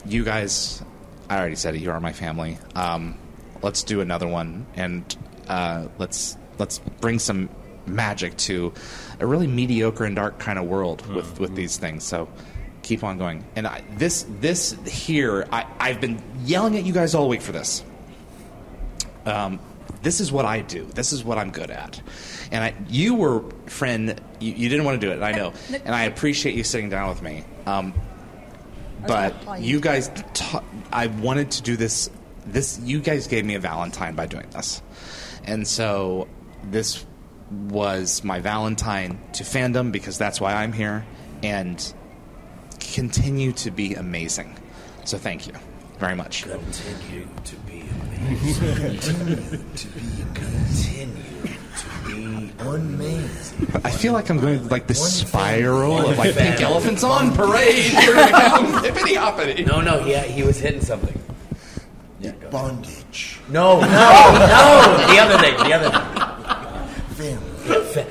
You 0.06 0.24
guys, 0.24 0.82
I 1.30 1.38
already 1.40 1.56
said 1.56 1.76
it. 1.76 1.82
You 1.82 1.92
are 1.92 2.00
my 2.00 2.14
family. 2.14 2.58
Um, 2.76 3.18
let's 3.62 3.84
do 3.84 4.02
another 4.02 4.28
one, 4.28 4.66
and 4.76 5.16
uh, 5.48 5.88
let's 5.98 6.38
let's 6.58 6.80
bring 7.02 7.20
some 7.20 7.50
magic 7.86 8.38
to 8.38 8.74
a 9.20 9.28
really 9.28 9.48
mediocre 9.48 10.06
and 10.06 10.16
dark 10.16 10.40
kind 10.40 10.58
of 10.60 10.66
world 10.66 11.06
with 11.14 11.26
Mm-hmm. 11.26 11.42
with 11.42 11.56
these 11.56 11.78
things. 11.78 12.04
So 12.04 12.28
keep 12.82 13.04
on 13.04 13.18
going. 13.18 13.46
And 13.56 13.68
I, 13.68 13.84
this 13.98 14.26
this 14.40 14.76
here, 14.88 15.48
I, 15.52 15.66
I've 15.80 16.00
been 16.02 16.22
yelling 16.46 16.78
at 16.78 16.86
you 16.86 16.94
guys 16.94 17.14
all 17.16 17.28
week 17.30 17.42
for 17.42 17.52
this. 17.52 17.84
Um, 19.26 19.60
this 20.02 20.22
is 20.22 20.32
what 20.32 20.46
I 20.46 20.62
do. 20.62 20.86
This 20.86 21.12
is 21.12 21.24
what 21.24 21.38
I'm 21.38 21.52
good 21.52 21.70
at. 21.70 22.02
And 22.52 22.64
I, 22.64 22.74
you 22.88 23.16
were, 23.16 23.44
friend, 23.66 24.20
you, 24.40 24.54
you 24.54 24.70
didn't 24.70 24.86
want 24.86 25.00
to 25.00 25.06
do 25.06 25.12
it. 25.12 25.22
I 25.22 25.34
know, 25.34 25.54
and 25.86 25.94
I 25.94 26.04
appreciate 26.04 26.56
you 26.56 26.64
sitting 26.64 26.90
down 26.90 27.10
with 27.10 27.22
me. 27.22 27.44
Um, 27.66 27.94
but 29.06 29.62
you 29.62 29.80
guys, 29.80 30.10
ta- 30.34 30.64
I 30.92 31.08
wanted 31.08 31.52
to 31.52 31.62
do 31.62 31.76
this. 31.78 32.10
This 32.46 32.80
you 32.80 33.00
guys 33.00 33.28
gave 33.28 33.46
me 33.46 33.56
a 33.56 33.60
Valentine 33.60 34.16
by 34.16 34.26
doing 34.26 34.48
this, 34.52 34.82
and 35.46 35.68
so 35.68 36.28
this 36.64 37.06
was 37.52 38.24
my 38.24 38.40
Valentine 38.40 39.20
to 39.34 39.44
fandom 39.44 39.92
because 39.92 40.18
that's 40.18 40.40
why 40.40 40.54
I'm 40.54 40.74
here, 40.74 41.06
and 41.44 41.94
continue 42.80 43.52
to 43.54 43.72
be 43.72 43.96
amazing. 43.96 44.58
So 45.06 45.18
thank 45.18 45.48
you 45.48 45.54
very 45.98 46.16
much. 46.16 46.44
Continue 46.44 47.28
to 47.44 47.56
be 47.58 47.84
amazing. 48.02 49.00
continue 49.00 49.36
to 49.76 49.88
be. 49.88 50.02
Continue 50.34 51.24
to 51.78 52.08
be 52.08 52.52
amazing. 52.60 53.68
I 53.84 53.92
feel 53.92 54.14
like 54.14 54.30
I'm 54.30 54.40
going 54.40 54.68
like 54.70 54.88
the 54.88 54.96
spiral 54.96 56.08
of 56.08 56.18
like 56.18 56.36
pink 56.36 56.62
elephants 56.62 57.04
on 57.04 57.34
parade. 57.34 57.76
Here 57.84 58.16
hippity 58.82 59.16
hoppity. 59.16 59.66
No, 59.66 59.82
no, 59.82 60.04
he 60.04 60.18
he 60.32 60.44
was 60.44 60.60
hitting 60.60 60.82
something. 60.82 61.20
Yeah, 62.20 62.32
Bondage. 62.52 63.40
No, 63.50 63.80
no, 63.80 63.88
no. 63.88 65.06
The 65.08 65.20
other 65.20 65.38
thing. 65.38 65.56
The 65.58 65.74
other 65.74 65.90
thing. 65.90 66.29
Family. 67.20 67.84
Fa- 67.94 68.08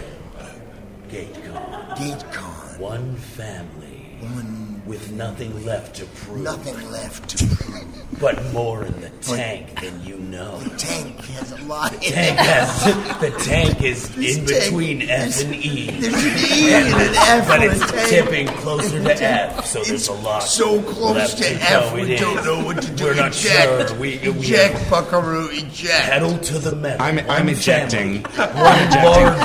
GateCon. 1.09 1.97
GateCon. 1.97 2.79
One 2.79 3.17
family. 3.17 4.19
One 4.21 4.78
with 4.89 5.13
nothing 5.13 5.65
left 5.65 5.97
to 5.97 6.05
prove. 6.07 6.41
Nothing 6.43 6.91
left 6.91 7.29
to 7.37 7.47
prove. 7.47 7.85
But 8.21 8.43
more 8.53 8.85
in 8.85 9.01
the 9.01 9.11
tank 9.21 9.81
than 9.81 10.03
you 10.05 10.17
know. 10.19 10.59
The 10.61 10.77
tank 10.79 11.21
has 11.27 11.53
a 11.53 11.63
lot 11.67 11.93
in 11.93 12.01
Tank 12.01 12.41
it. 12.41 12.47
has, 12.47 13.21
the 13.21 13.31
tank 13.45 13.83
is 13.83 14.09
This 14.17 14.39
in 14.39 14.47
tank- 14.47 14.65
between 14.65 15.03
F 15.03 15.41
and 15.45 15.55
E. 15.55 15.91
There's 16.01 16.15
an 16.15 16.59
E 16.59 16.73
and 16.73 16.87
an 16.95 17.15
F 17.15 17.47
But 17.47 17.63
it's 17.63 17.91
tank. 17.93 18.09
tipping 18.09 18.47
closer 18.49 19.03
to 19.05 19.23
F, 19.23 19.67
so 19.67 19.79
there's 19.81 19.91
it's 19.91 20.09
a 20.09 20.13
lot 20.15 20.41
so 20.43 20.83
close 20.83 21.15
left 21.17 21.37
to 21.39 21.45
to 21.45 21.51
F, 21.63 21.93
we 21.95 22.17
don't 22.17 22.39
is. 22.39 22.45
know 22.47 22.65
what 22.65 22.83
to 22.83 22.91
do. 22.93 23.05
We're 23.05 23.15
not 23.15 23.37
eject. 23.37 23.91
sure. 23.91 23.99
We- 24.01 24.19
we 24.19 24.29
eject, 24.31 24.79
have- 24.79 24.91
Buckaroo, 24.91 25.49
eject. 25.53 26.09
Pedal 26.11 26.39
to 26.39 26.59
the 26.59 26.75
metal. 26.75 27.03
I'm, 27.07 27.19
I'm 27.21 27.27
One 27.29 27.49
ejecting. 27.51 28.23
family. 28.25 28.53
I'm 28.53 28.65
One 28.65 28.79
ejecting. 28.89 29.05
large 29.05 29.39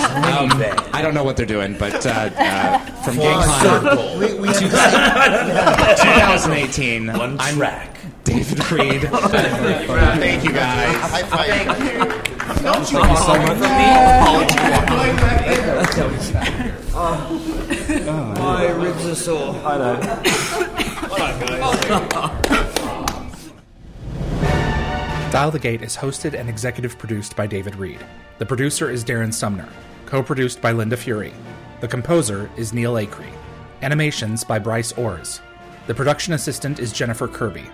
Um, 0.43 0.49
minivan. 0.49 0.89
I 0.93 1.01
don't 1.01 1.13
know 1.13 1.23
what 1.25 1.35
they're 1.37 1.45
doing, 1.45 1.75
but 1.77 2.03
uh, 2.05 2.09
uh, 2.37 2.79
from 3.03 3.15
Full 3.17 3.25
GateCon 3.25 3.61
circle. 3.61 4.17
We, 4.19 4.33
we 4.39 4.47
have 4.47 4.61
2018, 5.33 7.07
One 7.07 7.37
I'm 7.39 7.55
track. 7.57 7.97
David 8.23 8.71
Read. 8.71 9.01
Thank 9.01 10.43
you 10.43 10.51
guys. 10.51 10.95
High 10.97 11.23
five. 11.23 11.47
Thank 12.59 12.91
you 12.91 13.17
so 13.17 13.39
much. 13.39 13.59
My 18.39 18.67
ribs 18.71 19.05
are 19.05 19.15
sore. 19.15 19.55
I 19.65 19.77
know. 19.77 19.99
Dial 25.31 25.49
the 25.51 25.59
Gate 25.59 25.81
is 25.81 25.97
hosted 25.97 26.39
and 26.39 26.47
executive 26.47 26.97
produced 26.99 27.35
by 27.35 27.47
David 27.47 27.75
Read. 27.75 28.05
The 28.37 28.45
producer 28.45 28.89
is 28.91 29.03
Darren 29.03 29.33
Sumner. 29.33 29.67
Co 30.05 30.21
produced 30.21 30.61
by 30.61 30.71
Linda 30.71 30.95
Fury. 30.95 31.33
The 31.81 31.87
composer 31.87 32.49
is 32.55 32.71
Neil 32.71 32.93
Acree. 32.93 33.33
Animations 33.83 34.45
by 34.45 34.59
Bryce 34.59 34.93
Orrs. 34.93 35.41
The 35.87 35.93
production 35.93 36.33
assistant 36.33 36.79
is 36.79 36.93
Jennifer 36.93 37.27
Kirby. 37.27 37.65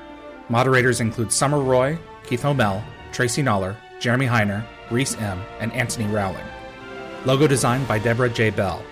Moderators 0.50 1.02
include 1.02 1.32
Summer 1.32 1.60
Roy, 1.60 2.00
Keith 2.26 2.42
Homel, 2.42 2.84
Tracy 3.12 3.44
Noller, 3.44 3.76
Jeremy 4.00 4.26
Heiner, 4.26 4.66
Reese 4.90 5.16
M., 5.18 5.40
and 5.60 5.72
Anthony 5.74 6.08
Rowling. 6.08 6.46
Logo 7.26 7.46
design 7.46 7.86
by 7.86 8.00
Deborah 8.00 8.28
J. 8.28 8.50
Bell. 8.50 8.84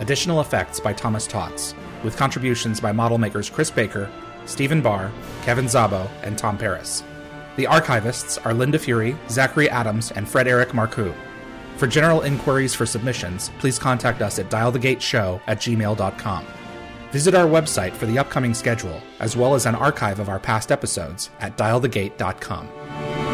Additional 0.00 0.40
effects 0.40 0.80
by 0.80 0.94
Thomas 0.94 1.26
Tots, 1.26 1.74
with 2.02 2.16
contributions 2.16 2.80
by 2.80 2.92
model 2.92 3.18
makers 3.18 3.50
Chris 3.50 3.70
Baker, 3.70 4.10
Stephen 4.46 4.80
Barr, 4.80 5.12
Kevin 5.42 5.66
Zabo, 5.66 6.08
and 6.22 6.38
Tom 6.38 6.56
Paris. 6.56 7.04
The 7.56 7.64
archivists 7.64 8.38
are 8.46 8.54
Linda 8.54 8.78
Fury, 8.78 9.14
Zachary 9.28 9.68
Adams, 9.68 10.12
and 10.12 10.26
Frederic 10.26 10.70
Marcoux. 10.70 11.14
For 11.76 11.86
general 11.86 12.22
inquiries 12.22 12.74
for 12.74 12.86
submissions, 12.86 13.50
please 13.58 13.78
contact 13.78 14.22
us 14.22 14.38
at 14.38 14.50
dialthegateshow 14.50 15.40
at 15.46 15.58
gmail.com. 15.58 16.46
Visit 17.10 17.34
our 17.34 17.46
website 17.46 17.92
for 17.92 18.06
the 18.06 18.18
upcoming 18.18 18.54
schedule, 18.54 19.00
as 19.20 19.36
well 19.36 19.54
as 19.54 19.66
an 19.66 19.74
archive 19.74 20.18
of 20.18 20.28
our 20.28 20.40
past 20.40 20.72
episodes 20.72 21.30
at 21.40 21.56
dialthegate.com. 21.56 23.33